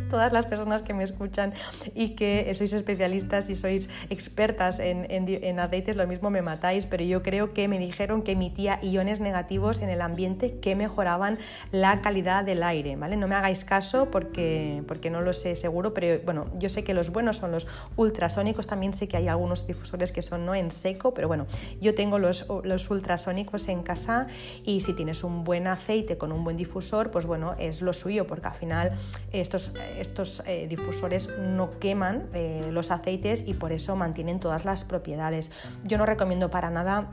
todas 0.10 0.32
las 0.32 0.46
personas 0.46 0.82
que 0.82 0.94
me 0.94 1.04
escuchan 1.04 1.54
y 1.94 2.10
que 2.10 2.52
sois 2.54 2.72
especialistas 2.72 3.50
y 3.50 3.56
sois 3.56 3.88
expertas 4.10 4.78
en, 4.78 5.06
en, 5.08 5.60
aceites, 5.60 5.96
lo 5.96 6.06
mismo 6.06 6.30
me 6.30 6.42
matáis, 6.42 6.86
pero 6.86 7.04
yo 7.04 7.22
creo 7.22 7.52
que 7.52 7.68
me 7.68 7.78
dijeron 7.78 8.22
que 8.22 8.32
emitía 8.32 8.78
iones 8.82 9.20
negativos 9.20 9.80
en 9.80 9.90
el 9.90 10.00
ambiente 10.00 10.58
que 10.58 10.74
mejoraban 10.76 11.38
la 11.70 12.00
calidad 12.00 12.44
del 12.44 12.62
aire, 12.62 12.96
¿vale? 12.96 13.16
No 13.16 13.28
me 13.28 13.34
hagáis 13.34 13.64
caso 13.64 14.10
porque, 14.10 14.82
porque 14.86 15.10
no 15.10 15.20
lo 15.20 15.32
sé 15.32 15.56
seguro, 15.56 15.94
pero 15.94 16.20
bueno, 16.24 16.46
yo 16.54 16.68
sé 16.68 16.84
que 16.84 16.94
los 16.94 17.10
buenos 17.10 17.36
son 17.36 17.50
los 17.50 17.66
ultrasónicos, 17.96 18.66
también 18.66 18.92
sé 18.92 19.08
que 19.08 19.16
hay 19.16 19.28
algunos 19.28 19.66
difusores 19.66 20.12
que 20.12 20.22
son 20.22 20.46
no 20.46 20.54
en 20.54 20.70
seco, 20.70 21.14
pero 21.14 21.28
bueno, 21.28 21.46
yo 21.80 21.94
tengo 21.94 22.18
los, 22.18 22.46
los 22.64 22.90
ultrasónicos 22.90 23.68
en 23.68 23.82
casa 23.82 24.26
y 24.64 24.80
si 24.80 24.94
tienes 24.94 25.24
un 25.24 25.44
buen 25.44 25.66
aceite 25.66 26.18
con 26.18 26.32
un 26.32 26.44
buen 26.44 26.56
difusor, 26.56 27.10
pues 27.10 27.26
bueno, 27.26 27.54
es 27.58 27.82
lo 27.82 27.92
suyo, 27.92 28.26
porque 28.26 28.48
al 28.48 28.54
final 28.54 28.92
estos 29.32 29.72
estos 29.98 30.42
eh, 30.46 30.66
difusores 30.68 31.30
no 31.38 31.70
queman 31.78 32.28
eh, 32.34 32.68
los 32.70 32.90
aceites 32.90 33.44
y 33.46 33.54
por 33.54 33.72
eso 33.72 33.96
mantienen 33.96 34.40
todas 34.40 34.64
las 34.64 34.84
propiedades. 34.84 35.50
Yo 35.84 35.98
no 35.98 36.06
recomiendo 36.06 36.50
para 36.50 36.70
nada 36.70 37.10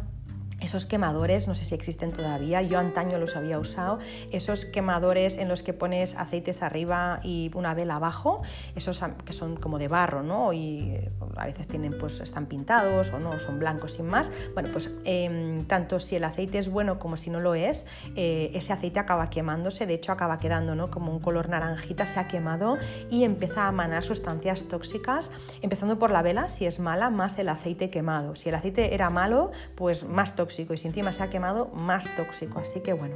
esos 0.61 0.85
quemadores, 0.85 1.47
no 1.47 1.53
sé 1.53 1.65
si 1.65 1.75
existen 1.75 2.11
todavía, 2.11 2.61
yo 2.61 2.79
antaño 2.79 3.17
los 3.17 3.35
había 3.35 3.59
usado, 3.59 3.99
esos 4.31 4.65
quemadores 4.65 5.37
en 5.37 5.47
los 5.47 5.63
que 5.63 5.73
pones 5.73 6.15
aceites 6.15 6.61
arriba 6.61 7.19
y 7.23 7.51
una 7.53 7.73
vela 7.73 7.95
abajo, 7.95 8.41
esos 8.75 9.01
que 9.25 9.33
son 9.33 9.55
como 9.55 9.79
de 9.79 9.87
barro, 9.87 10.23
¿no? 10.23 10.53
Y 10.53 10.91
eh, 10.91 11.11
a 11.37 11.45
veces 11.45 11.67
tienen, 11.67 11.97
pues 11.97 12.19
están 12.19 12.47
pintados 12.47 13.11
o 13.11 13.19
no, 13.19 13.39
son 13.39 13.59
blancos 13.59 13.93
sin 13.93 14.07
más. 14.07 14.31
Bueno, 14.53 14.69
pues 14.71 14.91
em, 15.05 15.65
tanto 15.65 15.99
si 15.99 16.15
el 16.15 16.23
aceite 16.23 16.57
es 16.57 16.69
bueno 16.69 16.99
como 16.99 17.15
si 17.17 17.29
no 17.29 17.39
lo 17.39 17.55
es, 17.55 17.85
eh, 18.15 18.51
ese 18.53 18.73
aceite 18.73 18.99
acaba 18.99 19.29
quemándose, 19.29 19.85
de 19.85 19.93
hecho 19.93 20.11
acaba 20.11 20.37
quedando, 20.37 20.75
¿no? 20.75 20.91
Como 20.91 21.11
un 21.11 21.19
color 21.19 21.49
naranjita, 21.49 22.05
se 22.05 22.19
ha 22.19 22.27
quemado 22.27 22.77
y 23.09 23.23
empieza 23.23 23.67
a 23.67 23.71
manar 23.71 24.03
sustancias 24.03 24.63
tóxicas, 24.63 25.31
empezando 25.61 25.99
por 25.99 26.11
la 26.11 26.21
vela, 26.21 26.49
si 26.49 26.65
es 26.65 26.79
mala, 26.79 27.09
más 27.09 27.37
el 27.39 27.49
aceite 27.49 27.89
quemado. 27.89 28.35
Si 28.35 28.49
el 28.49 28.55
aceite 28.55 28.93
era 28.93 29.09
malo, 29.09 29.51
pues 29.75 30.03
más 30.03 30.35
tóxico 30.35 30.48
y 30.73 30.77
si 30.77 30.87
encima 30.87 31.11
se 31.11 31.23
ha 31.23 31.29
quemado, 31.29 31.67
más 31.67 32.09
tóxico. 32.15 32.59
Así 32.59 32.79
que 32.79 32.93
bueno. 32.93 33.15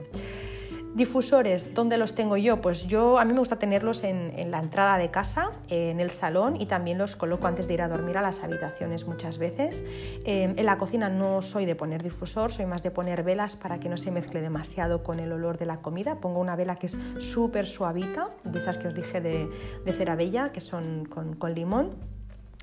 Difusores, 0.95 1.73
¿dónde 1.73 1.97
los 1.97 2.13
tengo 2.13 2.37
yo? 2.37 2.61
Pues 2.61 2.85
yo 2.85 3.17
a 3.17 3.25
mí 3.25 3.33
me 3.33 3.39
gusta 3.39 3.57
tenerlos 3.57 4.03
en, 4.03 4.51
la 4.51 4.59
entrada 4.59 4.99
de 4.99 5.09
casa, 5.09 5.49
en 5.67 5.99
el 5.99 6.11
salón 6.11 6.61
y 6.61 6.67
también 6.67 6.99
los 6.99 7.15
coloco 7.15 7.47
antes 7.47 7.67
de 7.67 7.73
ir 7.73 7.81
a 7.81 7.87
dormir 7.87 8.15
a 8.19 8.21
las 8.21 8.43
habitaciones 8.43 9.07
muchas 9.07 9.39
veces. 9.39 9.83
Eh, 10.23 10.53
en 10.55 10.65
la 10.67 10.77
cocina 10.77 11.09
no 11.09 11.41
soy 11.41 11.65
de 11.65 11.75
poner 11.75 12.03
difusor, 12.03 12.51
soy 12.51 12.67
más 12.67 12.83
de 12.83 12.91
poner 12.91 13.23
velas 13.23 13.55
para 13.55 13.79
que 13.79 13.89
no 13.89 13.97
se 13.97 14.11
mezcle 14.11 14.41
demasiado 14.41 15.01
con 15.01 15.19
el 15.19 15.31
olor 15.31 15.57
de 15.57 15.65
la 15.65 15.77
comida. 15.77 16.19
Pongo 16.19 16.39
una 16.39 16.55
vela 16.55 16.75
que 16.75 16.85
es 16.85 16.99
súper 17.17 17.65
suavita, 17.65 18.29
de 18.43 18.59
esas 18.59 18.77
que 18.77 18.87
os 18.87 18.93
dije 18.93 19.19
de, 19.19 19.49
de 19.83 20.51
que 20.53 20.61
son 20.61 21.05
con 21.05 21.55
limón 21.55 22.12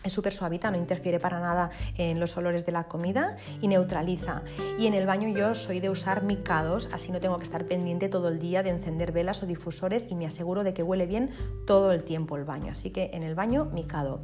es 0.05 0.13
súper 0.13 0.33
suavita, 0.33 0.71
no 0.71 0.79
interfiere 0.79 1.19
para 1.19 1.41
nada 1.41 1.71
en 1.97 2.21
los 2.21 2.37
olores 2.37 2.65
de 2.65 2.73
la 2.73 2.85
comida 2.85 3.37
y 3.61 3.69
neutraliza. 3.69 4.43
Y 4.79 4.87
en 4.87 4.95
el 4.95 5.07
baño 5.07 5.29
yo 5.29 5.55
soy 5.55 5.81
de 5.81 5.91
usar 5.91 6.23
micados, 6.23 6.89
así 6.93 7.13
no 7.13 7.21
tengo 7.21 7.39
que 7.39 7.45
estar 7.45 7.65
pendiente 7.65 8.09
todo 8.09 8.29
el 8.29 8.39
día 8.39 8.63
de 8.63 8.71
encender 8.71 9.13
velas 9.13 9.43
o 9.43 9.47
difusores 9.47 10.07
y 10.11 10.15
me 10.15 10.27
aseguro 10.27 10.65
de 10.65 10.73
que 10.73 10.83
huele 10.83 11.07
bien 11.07 11.31
todo 11.67 11.93
el 11.93 12.05
tiempo 12.05 12.37
el 12.37 12.45
baño. 12.45 12.73
Así 12.73 12.91
que 12.91 13.11
en 13.13 13.23
el 13.23 13.35
baño 13.35 13.67
micado. 13.67 14.23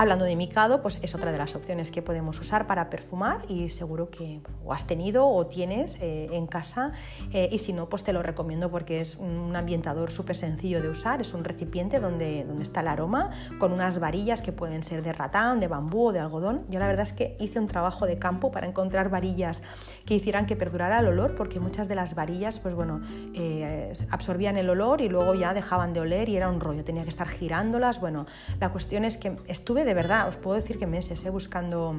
Hablando 0.00 0.26
de 0.26 0.36
micado, 0.36 0.80
pues 0.80 1.00
es 1.02 1.16
otra 1.16 1.32
de 1.32 1.38
las 1.38 1.56
opciones 1.56 1.90
que 1.90 2.02
podemos 2.02 2.38
usar 2.38 2.68
para 2.68 2.88
perfumar 2.88 3.42
y 3.48 3.68
seguro 3.68 4.10
que 4.10 4.40
has 4.70 4.86
tenido 4.86 5.26
o 5.26 5.46
tienes 5.48 5.96
eh, 6.00 6.28
en 6.30 6.46
casa 6.46 6.92
eh, 7.32 7.48
y 7.50 7.58
si 7.58 7.72
no, 7.72 7.88
pues 7.88 8.04
te 8.04 8.12
lo 8.12 8.22
recomiendo 8.22 8.70
porque 8.70 9.00
es 9.00 9.16
un 9.16 9.56
ambientador 9.56 10.12
súper 10.12 10.36
sencillo 10.36 10.80
de 10.80 10.88
usar, 10.88 11.20
es 11.20 11.34
un 11.34 11.42
recipiente 11.42 11.98
donde, 11.98 12.44
donde 12.44 12.62
está 12.62 12.78
el 12.78 12.86
aroma 12.86 13.30
con 13.58 13.72
unas 13.72 13.98
varillas 13.98 14.40
que 14.40 14.52
pueden 14.52 14.84
ser 14.84 15.02
de 15.02 15.12
ratán, 15.12 15.58
de 15.58 15.66
bambú 15.66 16.10
o 16.10 16.12
de 16.12 16.20
algodón. 16.20 16.64
Yo 16.68 16.78
la 16.78 16.86
verdad 16.86 17.02
es 17.02 17.12
que 17.12 17.36
hice 17.40 17.58
un 17.58 17.66
trabajo 17.66 18.06
de 18.06 18.20
campo 18.20 18.52
para 18.52 18.68
encontrar 18.68 19.10
varillas 19.10 19.64
que 20.06 20.14
hicieran 20.14 20.46
que 20.46 20.54
perdurara 20.54 21.00
el 21.00 21.08
olor 21.08 21.34
porque 21.34 21.58
muchas 21.58 21.88
de 21.88 21.96
las 21.96 22.14
varillas, 22.14 22.60
pues 22.60 22.72
bueno, 22.72 23.00
eh, 23.34 23.92
absorbían 24.10 24.58
el 24.58 24.70
olor 24.70 25.00
y 25.00 25.08
luego 25.08 25.34
ya 25.34 25.54
dejaban 25.54 25.92
de 25.92 25.98
oler 25.98 26.28
y 26.28 26.36
era 26.36 26.48
un 26.48 26.60
rollo, 26.60 26.84
tenía 26.84 27.02
que 27.02 27.08
estar 27.08 27.26
girándolas. 27.26 28.00
Bueno, 28.00 28.26
la 28.60 28.68
cuestión 28.68 29.04
es 29.04 29.18
que 29.18 29.36
estuve 29.48 29.87
de 29.88 29.94
verdad, 29.94 30.28
os 30.28 30.36
puedo 30.36 30.54
decir 30.54 30.78
que 30.78 30.86
meses 30.86 31.24
¿eh? 31.24 31.30
buscando... 31.30 31.94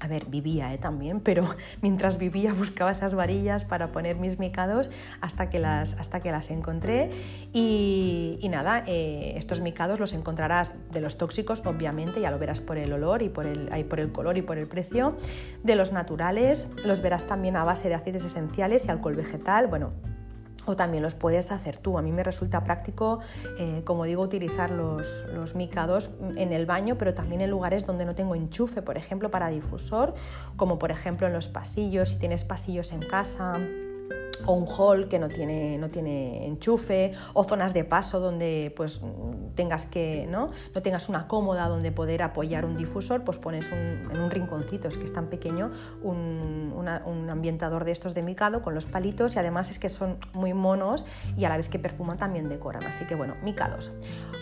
A 0.00 0.08
ver, 0.08 0.24
vivía 0.26 0.74
¿eh? 0.74 0.78
también, 0.78 1.20
pero 1.20 1.46
mientras 1.82 2.18
vivía 2.18 2.54
buscaba 2.54 2.90
esas 2.90 3.14
varillas 3.14 3.64
para 3.64 3.92
poner 3.92 4.16
mis 4.16 4.40
micados 4.40 4.90
hasta 5.20 5.48
que 5.48 5.60
las, 5.60 5.94
hasta 5.94 6.20
que 6.20 6.32
las 6.32 6.50
encontré. 6.50 7.10
Y, 7.52 8.40
nada, 8.50 8.82
eh, 8.86 9.34
estos 9.36 9.60
micados 9.60 10.00
los 10.00 10.12
encontrarás 10.12 10.72
de 10.90 11.00
los 11.02 11.18
tóxicos, 11.18 11.62
obviamente, 11.64 12.20
ya 12.20 12.32
lo 12.32 12.38
verás 12.38 12.60
por 12.60 12.78
el 12.78 12.92
olor 12.92 13.22
y 13.22 13.28
por 13.28 13.46
el, 13.46 13.68
por 13.84 14.00
el 14.00 14.10
color 14.10 14.38
y 14.38 14.42
por 14.42 14.58
el 14.58 14.66
precio. 14.66 15.16
De 15.62 15.76
los 15.76 15.92
naturales, 15.92 16.68
los 16.84 17.00
verás 17.02 17.26
también 17.26 17.56
a 17.56 17.62
base 17.62 17.88
de 17.88 17.94
aceites 17.94 18.24
esenciales 18.24 18.86
y 18.86 18.90
alcohol 18.90 19.14
vegetal. 19.14 19.68
Bueno, 19.68 19.92
o 20.66 20.76
también 20.76 21.02
los 21.02 21.14
puedes 21.14 21.52
hacer 21.52 21.78
tú. 21.78 21.98
A 21.98 22.02
mí 22.02 22.12
me 22.12 22.22
resulta 22.22 22.62
práctico, 22.64 23.20
eh, 23.58 23.82
como 23.84 24.04
digo, 24.04 24.22
utilizar 24.22 24.70
los, 24.70 25.24
los, 25.32 25.54
micados 25.54 26.10
en 26.36 26.52
el 26.52 26.66
baño, 26.66 26.96
pero 26.96 27.14
también 27.14 27.40
en 27.40 27.50
lugares 27.50 27.84
donde 27.86 28.04
no 28.04 28.14
tengo 28.14 28.34
enchufe, 28.34 28.82
por 28.82 28.96
ejemplo, 28.96 29.30
para 29.30 29.48
difusor, 29.48 30.14
como 30.56 30.78
por 30.78 30.90
ejemplo 30.90 31.26
en 31.26 31.32
los 31.32 31.48
pasillos, 31.48 32.10
si 32.10 32.18
tienes 32.18 32.44
pasillos 32.44 32.92
en 32.92 33.00
casa 33.00 33.60
o 34.46 34.54
un 34.54 34.66
hall 34.66 35.08
que 35.08 35.18
no 35.18 35.28
tiene, 35.28 35.78
no 35.78 35.90
tiene 35.90 36.46
enchufe, 36.46 37.12
o 37.34 37.44
zonas 37.44 37.74
de 37.74 37.84
paso 37.84 38.20
donde 38.20 38.72
pues, 38.76 39.02
tengas 39.54 39.86
que, 39.86 40.26
¿no? 40.28 40.48
no 40.74 40.82
tengas 40.82 41.08
una 41.08 41.28
cómoda 41.28 41.68
donde 41.68 41.92
poder 41.92 42.22
apoyar 42.22 42.64
un 42.64 42.76
difusor, 42.76 43.24
pues 43.24 43.38
pones 43.38 43.70
en 43.72 44.20
un 44.20 44.30
rinconcito, 44.30 44.88
es 44.88 44.96
que 44.96 45.04
es 45.04 45.12
tan 45.12 45.28
pequeño, 45.28 45.70
un, 46.02 46.72
un, 46.74 47.30
ambientador 47.30 47.84
de 47.84 47.92
estos 47.92 48.14
de 48.14 48.22
micado 48.22 48.62
con 48.62 48.74
los 48.74 48.86
palitos 48.86 49.36
y 49.36 49.38
además 49.38 49.70
es 49.70 49.78
que 49.78 49.88
son 49.88 50.18
muy 50.34 50.52
monos 50.54 51.06
y 51.36 51.44
a 51.44 51.48
la 51.48 51.56
vez 51.56 51.68
que 51.68 51.78
perfuman 51.78 52.18
también 52.18 52.48
decoran, 52.48 52.84
así 52.84 53.04
que 53.06 53.14
bueno, 53.14 53.36
micados. 53.42 53.90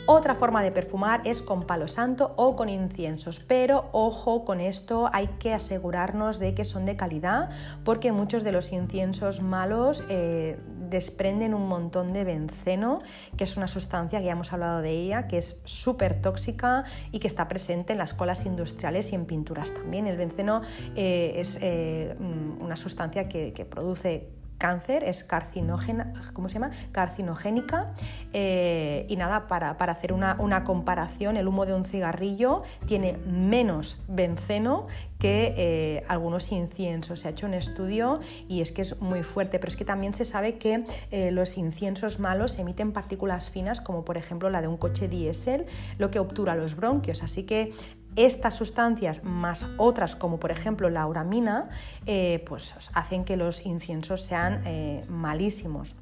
Otra 0.07 0.35
forma 0.35 0.63
de 0.63 0.73
perfumar 0.73 1.21
es 1.25 1.43
con 1.43 1.65
palo 1.65 1.87
santo 1.87 2.35
o 2.37 2.57
con 2.57 2.69
inciensos, 2.69 3.41
pero 3.41 3.91
ojo 3.93 4.45
con 4.45 4.61
esto, 4.61 5.09
hay 5.13 5.29
que 5.39 5.55
asegurarnos 5.55 6.39
de 6.39 6.55
que 6.55 6.65
son 6.65 6.85
de 6.85 6.97
calidad 6.97 7.51
porque 7.85 8.13
muchos 8.13 8.43
de 8.43 8.53
los 8.53 8.73
inciensos 8.73 9.41
malos 9.41 9.90
eh, 10.09 10.59
desprenden 10.89 11.55
un 11.55 11.69
montón 11.69 12.13
de 12.13 12.25
benceno, 12.25 13.01
que 13.37 13.45
es 13.45 13.57
una 13.57 13.69
sustancia 13.69 14.19
que 14.19 14.27
ya 14.27 14.33
hemos 14.33 14.53
hablado 14.53 14.83
de 14.83 14.91
ella, 14.91 15.29
que 15.29 15.39
es 15.39 15.61
súper 15.65 16.21
tóxica 16.21 16.85
y 17.13 17.19
que 17.19 17.27
está 17.27 17.49
presente 17.49 17.93
en 17.93 17.99
las 17.99 18.15
colas 18.15 18.47
industriales 18.47 19.13
y 19.13 19.15
en 19.15 19.27
pinturas 19.27 19.73
también. 19.73 20.07
El 20.07 20.17
benceno 20.17 20.63
eh, 20.97 21.35
es 21.37 21.59
eh, 21.63 22.15
mm, 22.19 22.63
una 22.63 22.77
sustancia 22.77 23.29
que, 23.29 23.53
que 23.53 23.65
produce 23.65 24.40
cáncer, 24.61 25.03
es 25.05 25.25
carcinógena, 25.25 26.13
¿cómo 26.35 26.49
se 26.49 26.55
llama? 26.55 26.71
carcinogénica. 26.93 27.95
Eh, 28.33 29.07
y 29.09 29.17
nada, 29.17 29.49
para, 29.49 29.71
hacer 29.71 30.13
una, 30.13 30.65
comparación, 30.65 31.37
el 31.37 31.49
humo 31.49 31.67
de 31.67 31.75
un 31.75 31.85
cigarrillo 31.87 32.63
tiene 32.87 33.17
menos 33.27 33.99
benceno 34.07 34.87
que 35.19 35.55
eh, 35.57 36.05
algunos 36.09 36.53
inciensos. 36.53 37.21
Se 37.21 37.29
ha 37.29 37.31
hecho 37.33 37.47
un 37.47 37.55
estudio 37.55 38.21
y 38.49 38.61
es 38.61 38.71
que 38.71 38.83
es 38.83 39.01
muy 39.01 39.23
fuerte, 39.23 39.59
pero 39.59 39.69
es 39.69 39.77
que 39.77 39.85
también 39.85 40.13
se 40.13 40.25
sabe 40.25 40.59
que 40.59 40.85
eh, 41.11 41.31
los 41.31 41.57
inciensos 41.57 42.21
malos 42.21 42.59
emiten 42.59 42.93
partículas 42.93 43.51
finas, 43.51 43.81
como 43.81 44.05
por 44.05 44.19
ejemplo 44.19 44.51
la 44.51 44.61
de 44.61 44.69
un 44.69 44.77
coche 44.77 45.09
diésel, 45.09 45.67
lo 45.99 46.11
que 46.11 46.19
obtura 46.19 46.55
los 46.55 46.77
bronquios. 46.77 47.23
Así 47.23 47.45
que 47.45 47.73
estas 48.17 48.55
sustancias 48.55 49.25
más 49.25 49.67
otras 49.77 50.17
como 50.17 50.39
por 50.39 50.51
ejemplo 50.51 50.91
la 50.91 51.07
uramina 51.07 51.69
eh, 52.07 52.43
pues 52.47 52.75
hacen 52.95 53.25
que 53.25 53.37
los 53.37 53.65
inciensos 53.67 54.23
sean 54.23 54.63
eh, 54.65 55.05
malísimos. 55.09 55.95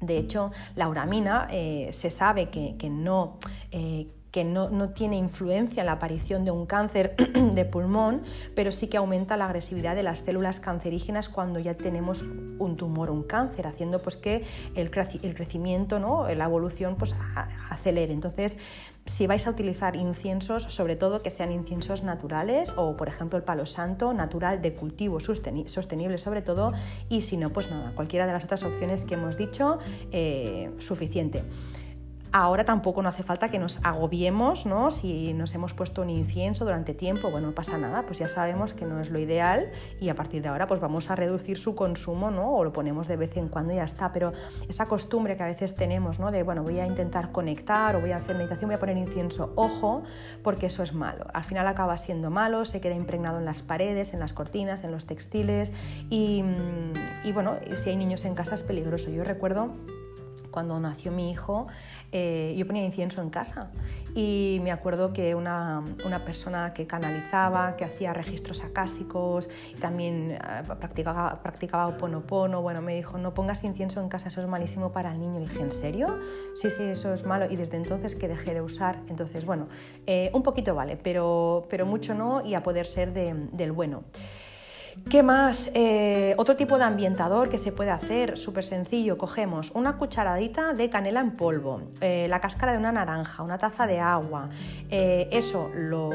De 0.00 0.18
hecho, 0.18 0.50
la 0.74 0.88
uramina 0.88 1.48
eh, 1.50 1.88
se 1.92 2.10
sabe 2.10 2.50
que, 2.50 2.90
no, 2.90 3.38
que 4.36 4.44
no, 4.44 4.90
tiene 4.90 5.16
influencia 5.16 5.80
en 5.80 5.86
la 5.86 5.92
aparición 5.92 6.44
de 6.44 6.50
un 6.50 6.66
cáncer 6.66 7.16
de 7.54 7.64
pulmón, 7.64 8.20
pero 8.54 8.70
sí 8.70 8.86
que 8.86 8.98
aumenta 8.98 9.38
la 9.38 9.46
agresividad 9.46 9.96
de 9.96 10.02
las 10.02 10.18
células 10.18 10.60
cancerígenas 10.60 11.30
cuando 11.30 11.58
ya 11.58 11.72
tenemos 11.72 12.20
un 12.20 12.76
tumor, 12.76 13.10
un 13.10 13.22
cáncer, 13.22 13.66
haciendo 13.66 13.98
pues 13.98 14.18
que 14.18 14.44
el, 14.74 14.90
crecimiento, 14.90 15.98
¿no? 16.00 16.28
la 16.28 16.44
evolución 16.44 16.96
pues, 16.96 17.16
acelere. 17.70 18.12
Entonces, 18.12 18.58
si 19.06 19.26
vais 19.26 19.46
a 19.46 19.50
utilizar 19.50 19.96
inciensos, 19.96 20.64
sobre 20.64 20.96
todo 20.96 21.22
que 21.22 21.30
sean 21.30 21.50
inciensos 21.50 22.02
naturales 22.02 22.74
o, 22.76 22.94
por 22.94 23.08
ejemplo, 23.08 23.38
el 23.38 23.44
palo 23.44 23.64
santo 23.64 24.12
natural 24.12 24.60
de 24.60 24.74
cultivo 24.74 25.18
sostenible 25.18 26.18
sobre 26.18 26.42
todo, 26.42 26.72
y 27.08 27.22
si 27.22 27.38
no, 27.38 27.54
pues 27.54 27.70
nada, 27.70 27.92
cualquiera 27.94 28.26
de 28.26 28.34
las 28.34 28.44
otras 28.44 28.64
opciones 28.64 29.06
que 29.06 29.14
hemos 29.14 29.38
dicho, 29.38 29.78
eh, 30.12 30.70
suficiente. 30.76 31.42
Ahora 32.38 32.66
tampoco 32.66 33.00
no 33.00 33.08
hace 33.08 33.22
falta 33.22 33.48
que 33.48 33.58
nos 33.58 33.80
agobiemos, 33.82 34.66
¿no? 34.66 34.90
Si 34.90 35.32
nos 35.32 35.54
hemos 35.54 35.72
puesto 35.72 36.02
un 36.02 36.10
incienso 36.10 36.66
durante 36.66 36.92
tiempo, 36.92 37.30
bueno, 37.30 37.46
no 37.46 37.54
pasa 37.54 37.78
nada, 37.78 38.02
pues 38.04 38.18
ya 38.18 38.28
sabemos 38.28 38.74
que 38.74 38.84
no 38.84 39.00
es 39.00 39.08
lo 39.08 39.18
ideal 39.18 39.70
y 40.00 40.10
a 40.10 40.14
partir 40.14 40.42
de 40.42 40.48
ahora 40.48 40.66
pues 40.66 40.78
vamos 40.78 41.10
a 41.10 41.16
reducir 41.16 41.56
su 41.56 41.74
consumo, 41.74 42.30
¿no? 42.30 42.52
O 42.52 42.62
lo 42.62 42.74
ponemos 42.74 43.08
de 43.08 43.16
vez 43.16 43.38
en 43.38 43.48
cuando 43.48 43.72
y 43.72 43.76
ya 43.76 43.84
está, 43.84 44.12
pero 44.12 44.34
esa 44.68 44.84
costumbre 44.84 45.38
que 45.38 45.44
a 45.44 45.46
veces 45.46 45.74
tenemos, 45.74 46.20
¿no? 46.20 46.30
De, 46.30 46.42
bueno, 46.42 46.62
voy 46.62 46.78
a 46.78 46.86
intentar 46.86 47.32
conectar 47.32 47.96
o 47.96 48.02
voy 48.02 48.10
a 48.10 48.18
hacer 48.18 48.36
meditación, 48.36 48.68
voy 48.68 48.76
a 48.76 48.80
poner 48.80 48.98
incienso, 48.98 49.54
ojo, 49.56 50.02
porque 50.42 50.66
eso 50.66 50.82
es 50.82 50.92
malo. 50.92 51.24
Al 51.32 51.44
final 51.44 51.66
acaba 51.66 51.96
siendo 51.96 52.28
malo, 52.28 52.66
se 52.66 52.82
queda 52.82 52.96
impregnado 52.96 53.38
en 53.38 53.46
las 53.46 53.62
paredes, 53.62 54.12
en 54.12 54.20
las 54.20 54.34
cortinas, 54.34 54.84
en 54.84 54.92
los 54.92 55.06
textiles 55.06 55.72
y, 56.10 56.44
y 57.24 57.32
bueno, 57.32 57.54
si 57.76 57.88
hay 57.88 57.96
niños 57.96 58.26
en 58.26 58.34
casa 58.34 58.56
es 58.56 58.62
peligroso. 58.62 59.08
Yo 59.08 59.24
recuerdo 59.24 59.70
cuando 60.56 60.80
nació 60.80 61.12
mi 61.12 61.30
hijo, 61.30 61.66
eh, 62.12 62.54
yo 62.56 62.66
ponía 62.66 62.82
incienso 62.82 63.20
en 63.20 63.28
casa 63.28 63.68
y 64.14 64.58
me 64.62 64.72
acuerdo 64.72 65.12
que 65.12 65.34
una, 65.34 65.84
una 66.06 66.24
persona 66.24 66.72
que 66.72 66.86
canalizaba, 66.86 67.76
que 67.76 67.84
hacía 67.84 68.14
registros 68.14 68.64
acásicos, 68.64 69.50
también 69.82 70.30
eh, 70.30 70.38
practicaba, 70.80 71.42
practicaba 71.42 71.88
oponopono, 71.88 72.62
bueno, 72.62 72.80
me 72.80 72.94
dijo, 72.94 73.18
no 73.18 73.34
pongas 73.34 73.64
incienso 73.64 74.00
en 74.00 74.08
casa, 74.08 74.28
eso 74.28 74.40
es 74.40 74.46
malísimo 74.46 74.92
para 74.92 75.12
el 75.12 75.20
niño. 75.20 75.40
Le 75.40 75.46
dije, 75.46 75.60
¿en 75.60 75.72
serio? 75.72 76.20
Sí, 76.54 76.70
sí, 76.70 76.84
eso 76.84 77.12
es 77.12 77.26
malo. 77.26 77.44
Y 77.50 77.56
desde 77.56 77.76
entonces 77.76 78.16
que 78.16 78.26
dejé 78.26 78.54
de 78.54 78.62
usar, 78.62 79.02
entonces, 79.08 79.44
bueno, 79.44 79.68
eh, 80.06 80.30
un 80.32 80.42
poquito 80.42 80.74
vale, 80.74 80.96
pero, 80.96 81.66
pero 81.68 81.84
mucho 81.84 82.14
no 82.14 82.42
y 82.46 82.54
a 82.54 82.62
poder 82.62 82.86
ser 82.86 83.12
de, 83.12 83.34
del 83.52 83.72
bueno. 83.72 84.04
¿Qué 85.04 85.22
más? 85.22 85.70
Eh, 85.72 86.34
otro 86.36 86.56
tipo 86.56 86.78
de 86.78 86.84
ambientador 86.84 87.48
que 87.48 87.58
se 87.58 87.70
puede 87.70 87.92
hacer, 87.92 88.36
súper 88.36 88.64
sencillo, 88.64 89.16
cogemos 89.16 89.70
una 89.70 89.98
cucharadita 89.98 90.72
de 90.72 90.90
canela 90.90 91.20
en 91.20 91.36
polvo, 91.36 91.82
eh, 92.00 92.26
la 92.28 92.40
cáscara 92.40 92.72
de 92.72 92.78
una 92.78 92.90
naranja, 92.90 93.44
una 93.44 93.56
taza 93.56 93.86
de 93.86 94.00
agua, 94.00 94.48
eh, 94.90 95.28
eso 95.30 95.70
lo, 95.72 96.10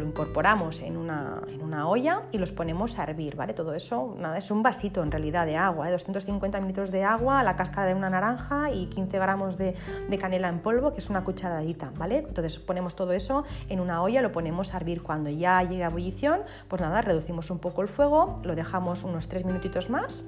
incorporamos 0.00 0.80
en 0.80 0.96
una, 0.96 1.42
olla 1.88 2.22
y 2.30 2.38
los 2.38 2.52
ponemos 2.52 2.98
a 2.98 3.02
hervir, 3.02 3.34
¿vale? 3.34 3.52
Todo 3.52 3.74
eso, 3.74 4.14
nada, 4.18 4.38
es 4.38 4.50
un 4.52 4.62
vasito 4.62 5.02
en 5.02 5.10
realidad 5.10 5.44
de 5.44 5.56
agua, 5.56 5.90
250 5.90 6.60
mililitros 6.60 6.92
de 6.92 7.02
agua, 7.02 7.42
la 7.42 7.56
cáscara 7.56 7.86
de 7.86 7.94
una 7.94 8.10
naranja 8.10 8.70
y 8.70 8.86
15 8.86 9.18
gramos 9.18 9.58
de, 9.58 9.74
de 10.08 10.18
canela 10.18 10.48
en 10.48 10.60
polvo, 10.60 10.92
que 10.92 11.00
es 11.00 11.10
una 11.10 11.24
cucharadita, 11.24 11.92
¿vale? 11.96 12.18
Entonces 12.18 12.58
ponemos 12.58 12.94
todo 12.94 13.12
eso 13.12 13.44
en 13.68 13.80
una 13.80 14.02
olla, 14.02 14.22
lo 14.22 14.30
ponemos 14.30 14.72
a 14.72 14.76
hervir 14.76 15.02
cuando 15.02 15.30
ya 15.30 15.62
llegue 15.62 15.82
a 15.82 15.88
ebullición, 15.88 16.40
pues 16.68 16.80
nada, 16.80 17.02
reducimos 17.02 17.50
un 17.50 17.58
poco 17.58 17.77
el 17.82 17.88
fuego, 17.88 18.40
lo 18.44 18.54
dejamos 18.54 19.04
unos 19.04 19.28
tres 19.28 19.44
minutitos 19.44 19.90
más 19.90 20.24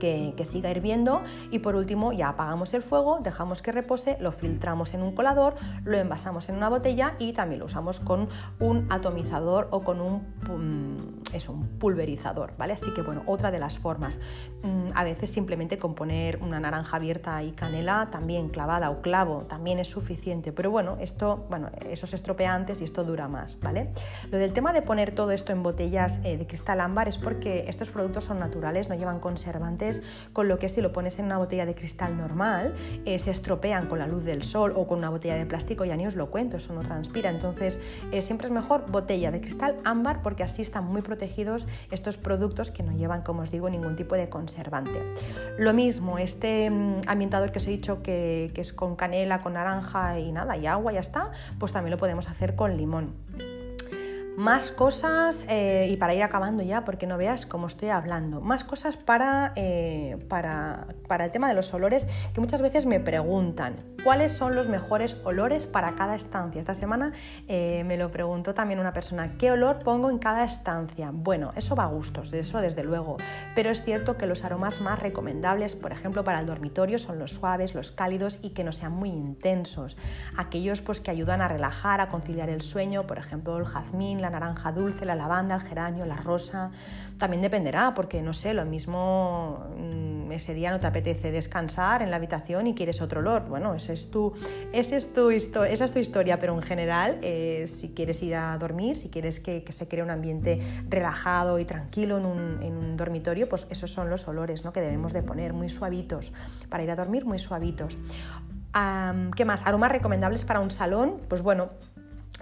que, 0.00 0.34
siga 0.44 0.70
hirviendo 0.70 1.22
y 1.52 1.60
por 1.60 1.76
último 1.76 2.12
ya 2.12 2.30
apagamos 2.30 2.74
el 2.74 2.82
fuego, 2.82 3.20
dejamos 3.22 3.62
que 3.62 3.70
repose, 3.70 4.16
lo 4.20 4.32
filtramos 4.32 4.94
en 4.94 5.02
un 5.02 5.14
colador, 5.14 5.54
lo 5.84 5.96
envasamos 5.96 6.48
en 6.48 6.56
una 6.56 6.68
botella 6.68 7.14
y 7.18 7.34
también 7.34 7.60
lo 7.60 7.66
usamos 7.66 8.00
con 8.00 8.28
un 8.58 8.86
atomizador 8.90 9.68
o 9.70 9.82
con 9.82 10.00
un, 10.00 11.22
es 11.32 11.48
un 11.48 11.68
pulverizador, 11.78 12.54
¿vale? 12.58 12.72
Así 12.72 12.92
que 12.94 13.02
bueno, 13.02 13.22
otra 13.26 13.50
de 13.50 13.60
las 13.60 13.78
formas. 13.78 14.18
Mm, 14.62 14.90
a 14.94 15.04
veces 15.04 15.30
simplemente 15.30 15.78
con 15.78 15.94
poner 15.94 16.38
una 16.42 16.58
naranja 16.58 16.96
abierta 16.96 17.42
y 17.42 17.52
canela 17.52 18.08
también 18.10 18.48
clavada 18.48 18.90
o 18.90 19.02
clavo 19.02 19.44
también 19.48 19.78
es 19.78 19.88
suficiente, 19.88 20.52
pero 20.52 20.70
bueno, 20.70 20.96
esto, 21.00 21.46
bueno, 21.50 21.70
eso 21.88 22.06
se 22.06 22.16
estropea 22.16 22.54
antes 22.54 22.80
y 22.80 22.84
esto 22.84 23.04
dura 23.04 23.28
más, 23.28 23.60
¿vale? 23.60 23.92
Lo 24.30 24.38
del 24.38 24.52
tema 24.52 24.72
de 24.72 24.82
poner 24.82 25.14
todo 25.14 25.30
esto 25.30 25.52
en 25.52 25.62
botellas 25.62 26.20
eh, 26.24 26.36
de 26.36 26.46
cristal 26.46 26.80
ámbar 26.80 27.08
es 27.08 27.18
porque 27.18 27.66
estos 27.68 27.90
productos 27.90 28.24
son 28.24 28.38
naturales, 28.38 28.88
no 28.88 28.94
llevan 28.94 29.20
conservantes 29.20 29.89
con 30.32 30.48
lo 30.48 30.58
que 30.58 30.68
si 30.68 30.80
lo 30.80 30.92
pones 30.92 31.18
en 31.18 31.26
una 31.26 31.38
botella 31.38 31.66
de 31.66 31.74
cristal 31.74 32.16
normal, 32.16 32.74
eh, 33.04 33.18
se 33.18 33.30
estropean 33.30 33.86
con 33.86 33.98
la 33.98 34.06
luz 34.06 34.24
del 34.24 34.42
sol 34.42 34.72
o 34.76 34.86
con 34.86 34.98
una 34.98 35.10
botella 35.10 35.34
de 35.34 35.46
plástico, 35.46 35.84
ya 35.84 35.96
ni 35.96 36.06
os 36.06 36.16
lo 36.16 36.30
cuento, 36.30 36.56
eso 36.56 36.72
no 36.72 36.82
transpira. 36.82 37.30
Entonces, 37.30 37.80
eh, 38.12 38.22
siempre 38.22 38.46
es 38.46 38.52
mejor 38.52 38.90
botella 38.90 39.30
de 39.30 39.40
cristal 39.40 39.76
ámbar 39.84 40.22
porque 40.22 40.42
así 40.42 40.62
están 40.62 40.84
muy 40.84 41.02
protegidos 41.02 41.66
estos 41.90 42.16
productos 42.16 42.70
que 42.70 42.82
no 42.82 42.92
llevan, 42.92 43.22
como 43.22 43.42
os 43.42 43.50
digo, 43.50 43.68
ningún 43.70 43.96
tipo 43.96 44.14
de 44.14 44.28
conservante. 44.28 45.00
Lo 45.58 45.72
mismo, 45.74 46.18
este 46.18 46.70
mm, 46.70 47.02
ambientador 47.06 47.52
que 47.52 47.58
os 47.58 47.66
he 47.66 47.70
dicho 47.70 48.02
que, 48.02 48.50
que 48.54 48.60
es 48.60 48.72
con 48.72 48.96
canela, 48.96 49.40
con 49.40 49.54
naranja 49.54 50.18
y 50.18 50.32
nada, 50.32 50.56
y 50.56 50.66
agua, 50.66 50.92
ya 50.92 51.00
está, 51.00 51.32
pues 51.58 51.72
también 51.72 51.92
lo 51.92 51.98
podemos 51.98 52.28
hacer 52.28 52.54
con 52.54 52.76
limón. 52.76 53.59
Más 54.40 54.70
cosas, 54.72 55.44
eh, 55.50 55.86
y 55.90 55.98
para 55.98 56.14
ir 56.14 56.22
acabando 56.22 56.62
ya, 56.62 56.82
porque 56.86 57.06
no 57.06 57.18
veas 57.18 57.44
cómo 57.44 57.66
estoy 57.66 57.90
hablando, 57.90 58.40
más 58.40 58.64
cosas 58.64 58.96
para, 58.96 59.52
eh, 59.54 60.16
para, 60.30 60.86
para, 61.06 61.26
el 61.26 61.30
tema 61.30 61.46
de 61.46 61.52
los 61.52 61.74
olores 61.74 62.06
que 62.32 62.40
muchas 62.40 62.62
veces 62.62 62.86
me 62.86 63.00
preguntan, 63.00 63.76
¿cuáles 64.02 64.32
son 64.32 64.54
los 64.54 64.66
mejores 64.66 65.18
olores 65.24 65.66
para 65.66 65.92
cada 65.92 66.14
estancia? 66.14 66.58
Esta 66.58 66.72
semana 66.72 67.12
eh, 67.48 67.84
me 67.84 67.98
lo 67.98 68.10
preguntó 68.10 68.54
también 68.54 68.80
una 68.80 68.94
persona, 68.94 69.36
¿qué 69.36 69.52
olor 69.52 69.80
pongo 69.80 70.08
en 70.08 70.16
cada 70.16 70.42
estancia? 70.44 71.10
Bueno, 71.12 71.50
eso 71.54 71.76
va 71.76 71.84
a 71.84 71.88
gustos, 71.88 72.32
eso 72.32 72.62
desde 72.62 72.82
luego, 72.82 73.18
pero 73.54 73.68
es 73.68 73.82
cierto 73.84 74.16
que 74.16 74.24
los 74.24 74.42
aromas 74.42 74.80
más 74.80 75.00
recomendables, 75.00 75.76
por 75.76 75.92
ejemplo, 75.92 76.24
para 76.24 76.40
el 76.40 76.46
dormitorio 76.46 76.98
son 76.98 77.18
los 77.18 77.32
suaves, 77.32 77.74
los 77.74 77.92
cálidos 77.92 78.38
y 78.40 78.54
que 78.54 78.64
no 78.64 78.72
sean 78.72 78.92
muy 78.92 79.10
intensos, 79.10 79.98
aquellos 80.38 80.80
pues 80.80 81.02
que 81.02 81.10
ayudan 81.10 81.42
a 81.42 81.48
relajar, 81.48 82.00
a 82.00 82.08
conciliar 82.08 82.48
el 82.48 82.62
sueño, 82.62 83.06
por 83.06 83.18
ejemplo, 83.18 83.58
el 83.58 83.66
jazmín, 83.66 84.22
la 84.22 84.29
naranja 84.30 84.72
dulce, 84.72 85.04
la 85.04 85.14
lavanda, 85.14 85.56
el 85.56 85.60
geranio, 85.62 86.06
la 86.06 86.16
rosa. 86.16 86.70
También 87.18 87.42
dependerá, 87.42 87.92
porque 87.94 88.22
no 88.22 88.32
sé, 88.32 88.54
lo 88.54 88.64
mismo 88.64 89.66
mm, 89.76 90.32
ese 90.32 90.54
día 90.54 90.70
no 90.70 90.80
te 90.80 90.86
apetece 90.86 91.30
descansar 91.30 92.02
en 92.02 92.10
la 92.10 92.16
habitación 92.16 92.66
y 92.66 92.74
quieres 92.74 93.02
otro 93.02 93.20
olor. 93.20 93.46
Bueno, 93.48 93.74
ese 93.74 93.92
es 93.92 94.10
tu, 94.10 94.32
ese 94.72 94.96
es 94.96 95.12
tu 95.12 95.30
esa 95.30 95.84
es 95.84 95.92
tu 95.92 95.98
historia, 95.98 96.38
pero 96.38 96.54
en 96.54 96.62
general, 96.62 97.18
eh, 97.22 97.64
si 97.66 97.90
quieres 97.90 98.22
ir 98.22 98.36
a 98.36 98.56
dormir, 98.58 98.98
si 98.98 99.10
quieres 99.10 99.40
que, 99.40 99.64
se 99.70 99.88
cree 99.88 100.02
un 100.02 100.10
ambiente 100.10 100.60
relajado 100.88 101.58
y 101.58 101.64
tranquilo 101.64 102.18
en 102.18 102.26
un, 102.26 102.96
dormitorio, 102.96 103.48
pues 103.48 103.66
esos 103.70 103.90
son 103.90 104.10
los 104.10 104.28
olores 104.28 104.64
¿no? 104.64 104.72
que 104.72 104.80
debemos 104.80 105.12
de 105.12 105.22
poner, 105.22 105.52
muy 105.52 105.68
suavitos, 105.68 106.32
para 106.68 106.82
ir 106.82 106.90
a 106.90 106.96
dormir 106.96 107.24
muy 107.24 107.38
suavitos. 107.38 107.96
¿Qué 109.36 109.44
más? 109.44 109.66
Aromas 109.66 109.90
recomendables 109.90 110.44
para 110.44 110.60
un 110.60 110.70
salón, 110.70 111.16
pues 111.28 111.42
bueno, 111.42 111.70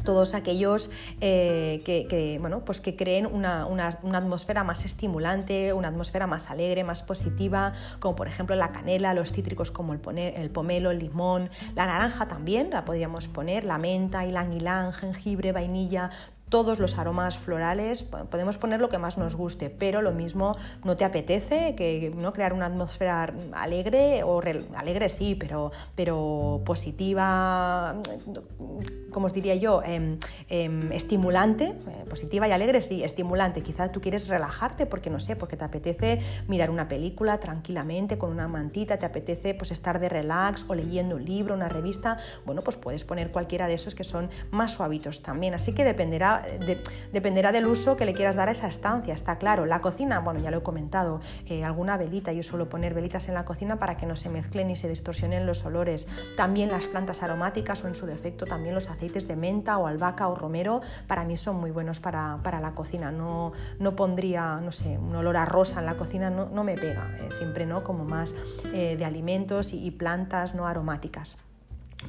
todos 0.04 0.34
aquellos 0.34 0.90
eh, 1.20 1.82
que, 1.84 2.38
bueno, 2.40 2.64
pues 2.64 2.80
que 2.80 2.96
creen 2.96 3.26
una, 3.26 3.66
atmósfera 4.12 4.64
más 4.64 4.84
estimulante, 4.84 5.72
una 5.72 5.88
atmósfera 5.88 6.26
más 6.26 6.50
alegre, 6.50 6.84
más 6.84 7.02
positiva, 7.02 7.72
como 8.00 8.16
por 8.16 8.28
ejemplo 8.28 8.56
la 8.56 8.72
canela, 8.72 9.14
los 9.14 9.32
cítricos 9.32 9.70
como 9.70 9.92
el, 9.92 10.00
el 10.18 10.50
pomelo, 10.50 10.90
el 10.90 10.98
limón, 10.98 11.50
la 11.74 11.86
naranja 11.86 12.28
también 12.28 12.70
la 12.70 12.84
podríamos 12.84 13.28
poner, 13.28 13.64
la 13.64 13.78
menta, 13.78 14.24
ylang 14.24 14.52
ylang, 14.52 14.92
jengibre, 14.92 15.52
vainilla, 15.52 16.10
todos 16.48 16.78
los 16.78 16.98
aromas 16.98 17.38
florales, 17.38 18.02
podemos 18.02 18.58
poner 18.58 18.80
lo 18.80 18.88
que 18.88 18.98
más 18.98 19.18
nos 19.18 19.34
guste, 19.34 19.70
pero 19.70 20.02
lo 20.02 20.12
mismo 20.12 20.56
no 20.84 20.96
te 20.96 21.04
apetece 21.04 21.74
que 21.74 22.12
no 22.16 22.32
crear 22.32 22.52
una 22.52 22.66
atmósfera 22.66 23.32
alegre 23.52 24.22
o 24.22 24.40
alegre 24.74 25.08
sí, 25.08 25.34
pero, 25.34 25.72
pero 25.94 26.62
positiva, 26.64 27.96
como 29.10 29.26
os 29.26 29.32
diría 29.32 29.54
yo, 29.54 29.82
em, 29.82 30.18
em, 30.48 30.92
estimulante, 30.92 31.64
eh, 31.66 32.04
positiva 32.08 32.48
y 32.48 32.52
alegre 32.52 32.80
sí, 32.80 33.02
estimulante. 33.02 33.62
Quizá 33.62 33.90
tú 33.92 34.00
quieres 34.00 34.28
relajarte 34.28 34.86
porque 34.86 35.10
no 35.10 35.20
sé, 35.20 35.36
porque 35.36 35.56
te 35.56 35.64
apetece 35.64 36.20
mirar 36.46 36.70
una 36.70 36.88
película 36.88 37.38
tranquilamente 37.40 38.18
con 38.18 38.30
una 38.30 38.48
mantita, 38.48 38.98
te 38.98 39.06
apetece 39.06 39.54
pues 39.54 39.70
estar 39.70 39.98
de 40.00 40.08
relax 40.08 40.64
o 40.68 40.74
leyendo 40.74 41.16
un 41.16 41.24
libro, 41.24 41.54
una 41.54 41.68
revista, 41.68 42.18
bueno, 42.44 42.62
pues 42.62 42.76
puedes 42.76 43.04
poner 43.04 43.30
cualquiera 43.30 43.66
de 43.66 43.74
esos 43.74 43.94
que 43.94 44.04
son 44.04 44.30
más 44.50 44.72
suavitos 44.72 45.22
también. 45.22 45.54
Así 45.54 45.72
que 45.72 45.84
dependerá 45.84 46.37
dependerá 47.12 47.52
del 47.52 47.66
uso 47.66 47.96
que 47.96 48.04
le 48.04 48.14
quieras 48.14 48.36
dar 48.36 48.48
a 48.48 48.52
esa 48.52 48.68
estancia, 48.68 49.14
está 49.14 49.38
claro. 49.38 49.66
La 49.66 49.80
cocina, 49.80 50.20
bueno, 50.20 50.40
ya 50.40 50.50
lo 50.50 50.58
he 50.58 50.62
comentado, 50.62 51.20
eh, 51.46 51.64
alguna 51.64 51.96
velita, 51.96 52.32
yo 52.32 52.42
suelo 52.42 52.68
poner 52.68 52.94
velitas 52.94 53.28
en 53.28 53.34
la 53.34 53.44
cocina 53.44 53.78
para 53.78 53.96
que 53.96 54.06
no 54.06 54.16
se 54.16 54.28
mezclen 54.28 54.68
ni 54.68 54.76
se 54.76 54.88
distorsionen 54.88 55.46
los 55.46 55.64
olores. 55.64 56.06
También 56.36 56.70
las 56.70 56.88
plantas 56.88 57.22
aromáticas 57.22 57.84
o 57.84 57.88
en 57.88 57.94
su 57.94 58.06
defecto 58.06 58.46
también 58.46 58.74
los 58.74 58.90
aceites 58.90 59.28
de 59.28 59.36
menta 59.36 59.78
o 59.78 59.86
albahaca 59.86 60.28
o 60.28 60.34
romero, 60.34 60.80
para 61.06 61.24
mí 61.24 61.36
son 61.36 61.56
muy 61.56 61.70
buenos 61.70 62.00
para, 62.00 62.38
la 62.60 62.72
cocina. 62.74 63.10
No, 63.10 63.52
no 63.78 63.96
pondría, 63.96 64.60
no 64.62 64.72
sé, 64.72 64.98
un 64.98 65.14
olor 65.14 65.36
a 65.36 65.44
rosa 65.44 65.80
en 65.80 65.86
la 65.86 65.96
cocina, 65.96 66.30
no, 66.30 66.46
no 66.46 66.64
me 66.64 66.74
pega, 66.74 67.14
eh, 67.18 67.28
siempre 67.30 67.66
no, 67.66 67.84
como 67.84 68.04
más 68.04 68.34
eh, 68.72 68.96
de 68.96 69.04
alimentos 69.04 69.72
y 69.72 69.90
plantas 69.90 70.54
no 70.54 70.66
aromáticas. 70.66 71.36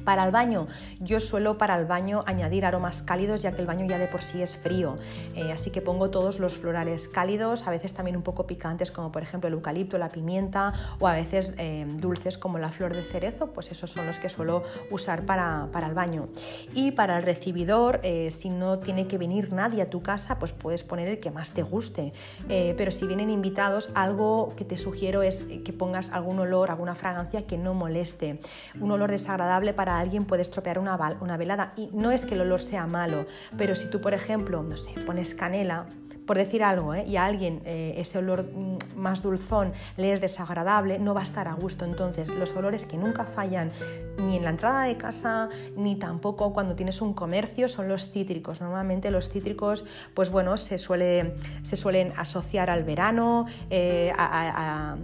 Para 0.04 0.24
el 0.24 0.30
baño, 0.30 0.68
yo 1.00 1.18
suelo 1.18 1.58
para 1.58 1.76
el 1.76 1.84
baño 1.84 2.22
añadir 2.26 2.64
aromas 2.64 3.02
cálidos 3.02 3.42
ya 3.42 3.52
que 3.52 3.60
el 3.60 3.66
baño 3.66 3.86
ya 3.86 3.98
de 3.98 4.06
por 4.06 4.22
sí 4.22 4.40
es 4.40 4.56
frío, 4.56 4.98
eh, 5.34 5.50
así 5.52 5.70
que 5.70 5.82
pongo 5.82 6.10
todos 6.10 6.38
los 6.38 6.56
florales 6.56 7.08
cálidos, 7.08 7.66
a 7.66 7.70
veces 7.70 7.92
también 7.92 8.16
un 8.16 8.22
poco 8.22 8.46
picantes 8.46 8.92
como 8.92 9.10
por 9.10 9.22
ejemplo 9.22 9.48
el 9.48 9.54
eucalipto, 9.54 9.98
la 9.98 10.08
pimienta 10.08 10.72
o 11.00 11.08
a 11.08 11.14
veces 11.14 11.54
eh, 11.58 11.86
dulces 11.96 12.38
como 12.38 12.58
la 12.58 12.70
flor 12.70 12.94
de 12.94 13.02
cerezo, 13.02 13.48
pues 13.48 13.72
esos 13.72 13.90
son 13.90 14.06
los 14.06 14.20
que 14.20 14.28
suelo 14.28 14.62
usar 14.90 15.26
para, 15.26 15.68
el 15.86 15.94
baño. 15.94 16.28
Y 16.72 16.92
para 16.92 17.18
el 17.18 17.24
recibidor, 17.24 18.00
eh, 18.04 18.30
si 18.30 18.48
no 18.48 18.78
tiene 18.78 19.08
que 19.08 19.18
venir 19.18 19.52
nadie 19.52 19.82
a 19.82 19.90
tu 19.90 20.02
casa, 20.02 20.38
pues 20.38 20.52
puedes 20.52 20.84
poner 20.84 21.08
el 21.08 21.18
que 21.18 21.32
más 21.32 21.52
te 21.52 21.62
guste, 21.62 22.12
pero 22.48 22.90
si 22.90 23.06
vienen 23.06 23.30
invitados, 23.30 23.90
algo 23.94 24.54
que 24.56 24.64
te 24.64 24.76
sugiero 24.76 25.22
es 25.22 25.44
que 25.64 25.72
pongas 25.72 26.10
algún 26.10 26.38
olor, 26.38 26.70
alguna 26.70 26.94
fragancia 26.94 27.46
que 27.46 27.58
no 27.58 27.74
moleste, 27.74 28.40
un 28.80 28.90
olor 28.92 29.10
desagradable 29.10 29.74
para 29.80 29.98
alguien 29.98 30.26
puede 30.26 30.42
estropear 30.42 30.78
una, 30.78 30.94
una 31.22 31.38
velada. 31.38 31.72
Y 31.74 31.88
no 31.94 32.12
es 32.12 32.26
que 32.26 32.34
el 32.34 32.42
olor 32.42 32.60
sea 32.60 32.86
malo, 32.86 33.24
pero 33.56 33.74
si 33.74 33.88
tú, 33.88 34.02
por 34.02 34.12
ejemplo, 34.12 34.62
no 34.62 34.76
sé, 34.76 34.90
pones 35.06 35.34
canela, 35.34 35.86
por 36.30 36.38
decir 36.38 36.62
algo, 36.62 36.94
¿eh? 36.94 37.04
y 37.08 37.16
a 37.16 37.24
alguien 37.24 37.60
eh, 37.64 37.94
ese 37.96 38.18
olor 38.18 38.44
mm, 38.44 38.94
más 38.94 39.20
dulzón 39.20 39.72
le 39.96 40.12
es 40.12 40.20
desagradable, 40.20 41.00
no 41.00 41.12
va 41.12 41.22
a 41.22 41.24
estar 41.24 41.48
a 41.48 41.54
gusto. 41.54 41.84
Entonces, 41.84 42.28
los 42.28 42.54
olores 42.54 42.86
que 42.86 42.96
nunca 42.96 43.24
fallan 43.24 43.72
ni 44.16 44.36
en 44.36 44.44
la 44.44 44.50
entrada 44.50 44.84
de 44.84 44.96
casa, 44.96 45.48
ni 45.76 45.96
tampoco 45.96 46.52
cuando 46.52 46.76
tienes 46.76 47.00
un 47.00 47.14
comercio, 47.14 47.68
son 47.68 47.88
los 47.88 48.12
cítricos. 48.12 48.60
Normalmente 48.60 49.10
los 49.10 49.28
cítricos, 49.28 49.84
pues 50.14 50.30
bueno, 50.30 50.56
se, 50.56 50.78
suele, 50.78 51.34
se 51.62 51.74
suelen 51.74 52.12
asociar 52.16 52.70
al 52.70 52.84
verano, 52.84 53.46
eh, 53.68 54.12
a, 54.16 54.96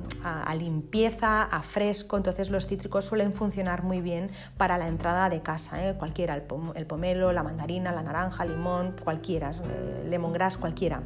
limpieza, 0.57 1.43
a 1.43 1.61
fresco. 1.63 2.17
Entonces, 2.17 2.51
los 2.51 2.69
cítricos 2.69 3.05
suelen 3.05 3.33
funcionar 3.33 3.83
muy 3.83 4.01
bien 4.01 4.31
para 4.57 4.79
la 4.79 4.87
entrada 4.87 5.29
de 5.29 5.43
casa, 5.43 5.77
cualquiera, 5.99 6.37
el, 6.37 6.45
el 6.77 6.87
pomelo, 6.87 7.33
la 7.33 7.43
mandarina, 7.43 7.91
la 7.91 8.05
naranja, 8.05 8.45
limón, 8.45 8.95
cualquiera, 9.03 9.51
lemongrass, 10.09 10.57
cualquiera. 10.57 11.03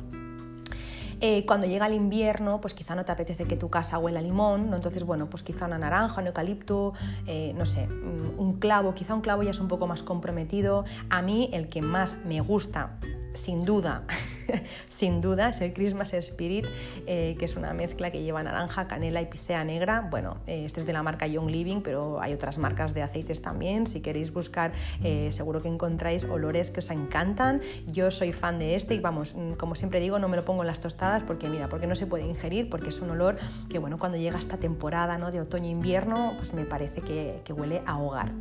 Eh, 1.23 1.45
cuando 1.45 1.67
llega 1.67 1.87
el 1.87 1.93
invierno, 1.93 2.61
pues 2.61 2.73
quizá 2.73 2.95
no 2.95 3.05
te 3.05 3.13
apetece 3.13 3.45
que 3.45 3.57
tu 3.57 3.69
casa 3.69 3.99
huela 3.99 4.21
a 4.21 4.23
limón, 4.23 4.71
¿no? 4.71 4.77
entonces 4.77 5.05
bueno, 5.05 5.29
pues 5.29 5.43
quizá 5.43 5.67
una 5.67 5.79
naranja, 5.79 6.21
un 6.21 6.29
eucalipto, 6.29 6.95
eh, 7.27 7.53
no 7.57 7.67
sé, 7.67 7.87
mm, 7.87 8.39
un 8.39 8.59
clavo, 8.59 8.95
quizá 8.95 9.15
un 9.15 9.21
clavo 9.21 9.43
ya 9.43 9.51
es 9.51 9.61
un 9.61 9.69
poco 9.69 9.87
más 9.87 10.03
comprometido. 10.03 10.85
A 11.11 11.21
mí 11.21 11.51
el 11.53 11.69
que 11.69 11.83
más 11.83 12.17
me 12.25 12.41
gusta 12.41 12.99
sin 13.35 13.65
duda, 13.65 14.05
sin 14.89 15.21
duda, 15.21 15.51
es 15.51 15.61
el 15.61 15.73
Christmas 15.73 16.13
Spirit, 16.15 16.67
eh, 17.07 17.37
que 17.39 17.45
es 17.45 17.57
una 17.57 17.73
mezcla 17.75 18.11
que 18.11 18.23
lleva 18.23 18.43
naranja, 18.43 18.87
canela 18.89 19.21
y 19.21 19.27
picea 19.27 19.65
negra. 19.65 20.07
Bueno, 20.11 20.39
eh, 20.47 20.65
este 20.65 20.81
es 20.81 20.87
de 20.87 20.93
la 20.93 21.03
marca 21.03 21.27
Young 21.27 21.51
Living, 21.51 21.81
pero 21.83 22.21
hay 22.21 22.33
otras 22.33 22.59
marcas 22.59 22.95
de 22.95 23.03
aceites 23.03 23.43
también. 23.43 23.87
Si 23.87 24.01
queréis 24.01 24.33
buscar, 24.33 24.73
eh, 25.03 25.29
seguro 25.33 25.63
que 25.63 25.69
encontráis 25.69 26.25
olores 26.25 26.71
que 26.71 26.81
os 26.81 26.91
encantan. 26.91 27.61
Yo 27.87 28.11
soy 28.11 28.33
fan 28.33 28.59
de 28.59 28.75
este 28.75 28.95
y 28.95 29.01
vamos, 29.01 29.35
mm, 29.35 29.53
como 29.53 29.75
siempre 29.75 30.01
digo, 30.01 30.19
no 30.19 30.29
me 30.29 30.37
lo 30.37 30.45
pongo 30.45 30.63
en 30.63 30.67
las 30.67 30.81
tostadas 30.81 31.23
porque 31.23 31.49
mira, 31.49 31.69
porque 31.69 31.87
no 31.87 31.95
se 31.95 32.07
puede 32.07 32.25
ingerir, 32.25 32.69
porque 32.71 32.89
es 32.89 33.01
un 33.01 33.11
olor 33.11 33.37
que 33.69 33.79
bueno, 33.79 33.99
cuando 33.99 34.19
llega 34.19 34.39
esta 34.39 34.57
temporada 34.57 35.19
¿no? 35.19 35.31
de 35.31 35.41
otoño-invierno, 35.41 36.35
pues 36.37 36.53
me 36.53 36.65
parece 36.65 37.01
que, 37.01 37.41
que 37.45 37.53
huele 37.53 37.83
a 37.87 37.99
hogar. 37.99 38.33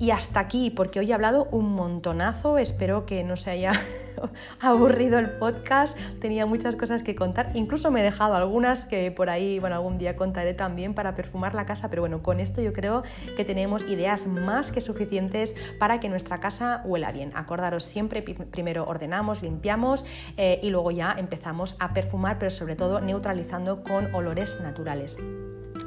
Y 0.00 0.12
hasta 0.12 0.38
aquí, 0.40 0.70
porque 0.70 1.00
hoy 1.00 1.10
he 1.10 1.14
hablado 1.14 1.48
un 1.50 1.72
montonazo, 1.72 2.58
espero 2.58 3.04
que 3.04 3.24
no 3.24 3.36
se 3.36 3.50
haya 3.50 3.72
aburrido 4.60 5.18
el 5.18 5.30
podcast, 5.30 5.96
tenía 6.20 6.46
muchas 6.46 6.76
cosas 6.76 7.02
que 7.02 7.14
contar, 7.14 7.50
incluso 7.54 7.90
me 7.90 8.00
he 8.00 8.02
dejado 8.02 8.34
algunas 8.34 8.84
que 8.84 9.10
por 9.10 9.30
ahí, 9.30 9.58
bueno, 9.58 9.76
algún 9.76 9.98
día 9.98 10.16
contaré 10.16 10.54
también 10.54 10.94
para 10.94 11.14
perfumar 11.14 11.54
la 11.54 11.66
casa, 11.66 11.88
pero 11.90 12.02
bueno, 12.02 12.22
con 12.22 12.40
esto 12.40 12.60
yo 12.60 12.72
creo 12.72 13.02
que 13.36 13.44
tenemos 13.44 13.84
ideas 13.88 14.26
más 14.26 14.72
que 14.72 14.80
suficientes 14.80 15.54
para 15.78 16.00
que 16.00 16.08
nuestra 16.08 16.40
casa 16.40 16.82
huela 16.84 17.12
bien. 17.12 17.32
Acordaros 17.34 17.84
siempre, 17.84 18.22
primero 18.22 18.84
ordenamos, 18.84 19.42
limpiamos 19.42 20.04
eh, 20.36 20.60
y 20.62 20.70
luego 20.70 20.90
ya 20.90 21.14
empezamos 21.18 21.76
a 21.78 21.92
perfumar, 21.94 22.38
pero 22.38 22.50
sobre 22.50 22.76
todo 22.76 23.00
neutralizando 23.00 23.82
con 23.82 24.14
olores 24.14 24.58
naturales. 24.60 25.18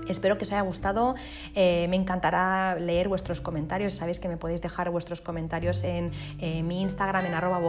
Espero 0.08 0.38
que 0.38 0.44
os 0.44 0.52
haya 0.52 0.62
gustado. 0.62 1.16
Eh, 1.56 1.88
me 1.90 1.96
encantará 1.96 2.76
leer 2.76 3.08
vuestros 3.08 3.40
comentarios. 3.40 3.94
Sabéis 3.94 4.20
que 4.20 4.28
me 4.28 4.36
podéis 4.36 4.62
dejar 4.62 4.90
vuestros 4.90 5.22
comentarios 5.22 5.84
en 5.84 6.12
mi 6.68 6.82
Instagram, 6.82 7.26
en 7.26 7.34
arroba 7.34 7.60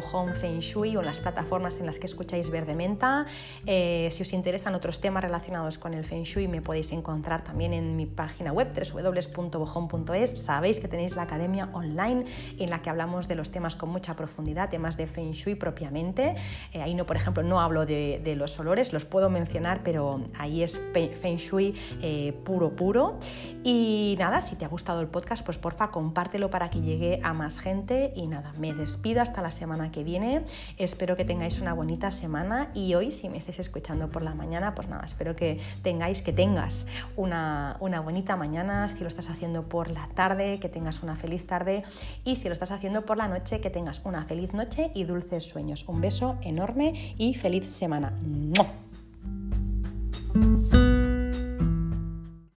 Shui 0.61 0.97
o 0.97 1.01
en 1.01 1.07
las 1.07 1.21
plataformas 1.21 1.79
en 1.81 1.87
las 1.87 1.99
que 1.99 2.07
escucháis 2.07 2.51
Verde 2.51 2.75
Menta. 2.75 3.27
Eh, 3.67 4.09
si 4.11 4.23
os 4.23 4.33
interesan 4.33 4.75
otros 4.75 5.01
temas 5.01 5.23
relacionados 5.23 5.79
con 5.79 5.95
el 5.95 6.05
Feng 6.05 6.25
Shui, 6.25 6.49
me 6.49 6.61
podéis 6.61 6.93
encontrar 6.93 7.45
también 7.45 7.73
en 7.73 7.97
mi 7.97 8.07
página 8.07 8.53
web 8.53 8.69
www.bojon.es. 8.73 10.39
Sabéis 10.39 10.81
que 10.81 10.89
tenéis 10.89 11.17
la 11.17 11.23
academia 11.23 11.69
online 11.73 12.25
en 12.59 12.71
la 12.71 12.83
que 12.83 12.91
hablamos 12.91 13.29
de 13.29 13.35
los 13.35 13.51
temas 13.51 13.77
con 13.77 13.91
mucha 13.91 14.15
profundidad, 14.17 14.69
temas 14.71 14.97
de 14.97 15.07
Feng 15.07 15.33
Shui 15.33 15.55
propiamente. 15.55 16.37
Eh, 16.73 16.83
ahí 16.83 16.95
no, 16.95 17.07
por 17.07 17.17
ejemplo, 17.17 17.43
no 17.43 17.61
hablo 17.61 17.87
de, 17.87 18.35
los 18.37 18.59
olores, 18.59 18.93
los 18.93 19.05
puedo 19.05 19.31
mencionar, 19.31 19.83
pero 19.83 20.23
ahí 20.39 20.63
es 20.63 20.81
Feng 20.93 21.37
Shui 21.37 21.75
puro, 22.45 22.75
puro. 22.75 23.19
Y 23.65 24.17
nada, 24.19 24.41
si 24.41 24.57
te 24.57 24.65
ha 24.65 24.69
gustado 24.69 25.01
el 25.01 25.09
podcast, 25.09 25.45
pues 25.45 25.59
porfa, 25.59 25.91
compártelo 25.91 26.51
para 26.51 26.71
que 26.71 26.81
llegue 26.81 27.21
a 27.23 27.33
más 27.33 27.61
gente. 27.61 28.13
Y 28.17 28.27
nada, 28.27 28.53
me 28.59 28.75
despido 28.75 29.23
hasta 29.23 29.43
la 29.43 29.51
semana 29.51 29.93
que 29.93 30.03
viene. 30.03 30.42
Espero 30.77 31.17
que 31.17 31.25
tengáis 31.25 31.61
una 31.61 31.73
bonita 31.73 32.11
semana. 32.11 32.71
Y 32.75 32.95
hoy, 32.95 33.13
si 33.13 33.29
me 33.29 33.39
estáis 33.39 33.59
escuchando 33.59 34.11
por 34.11 34.23
la 34.23 34.35
mañana, 34.35 34.75
pues 34.75 34.89
nada, 34.89 35.05
espero 35.05 35.37
que 35.37 35.61
tengáis, 35.83 36.23
que 36.23 36.33
tengas 36.33 36.87
una, 37.17 37.77
una 37.81 38.01
bonita 38.01 38.37
mañana. 38.37 38.89
Si 38.89 39.01
lo 39.01 39.09
estás 39.09 39.29
haciendo 39.29 39.69
por 39.69 39.91
la 39.91 40.09
tarde, 40.15 40.59
que 40.61 40.69
tengas 40.69 41.03
una 41.03 41.17
feliz 41.17 41.47
tarde. 41.47 41.85
Y 42.25 42.37
si 42.37 42.49
lo 42.49 42.53
estás 42.53 42.71
haciendo 42.71 43.05
por 43.05 43.17
la 43.17 43.29
noche, 43.29 43.61
que 43.61 43.71
tengas 43.71 44.01
una 44.05 44.25
feliz 44.25 44.53
noche 44.53 44.91
y 44.95 45.05
dulces 45.05 45.45
sueños. 45.45 45.85
Un 45.89 46.01
beso 46.01 46.39
enorme 46.43 47.15
y 47.19 47.35
feliz 47.35 47.71
semana. 47.71 48.13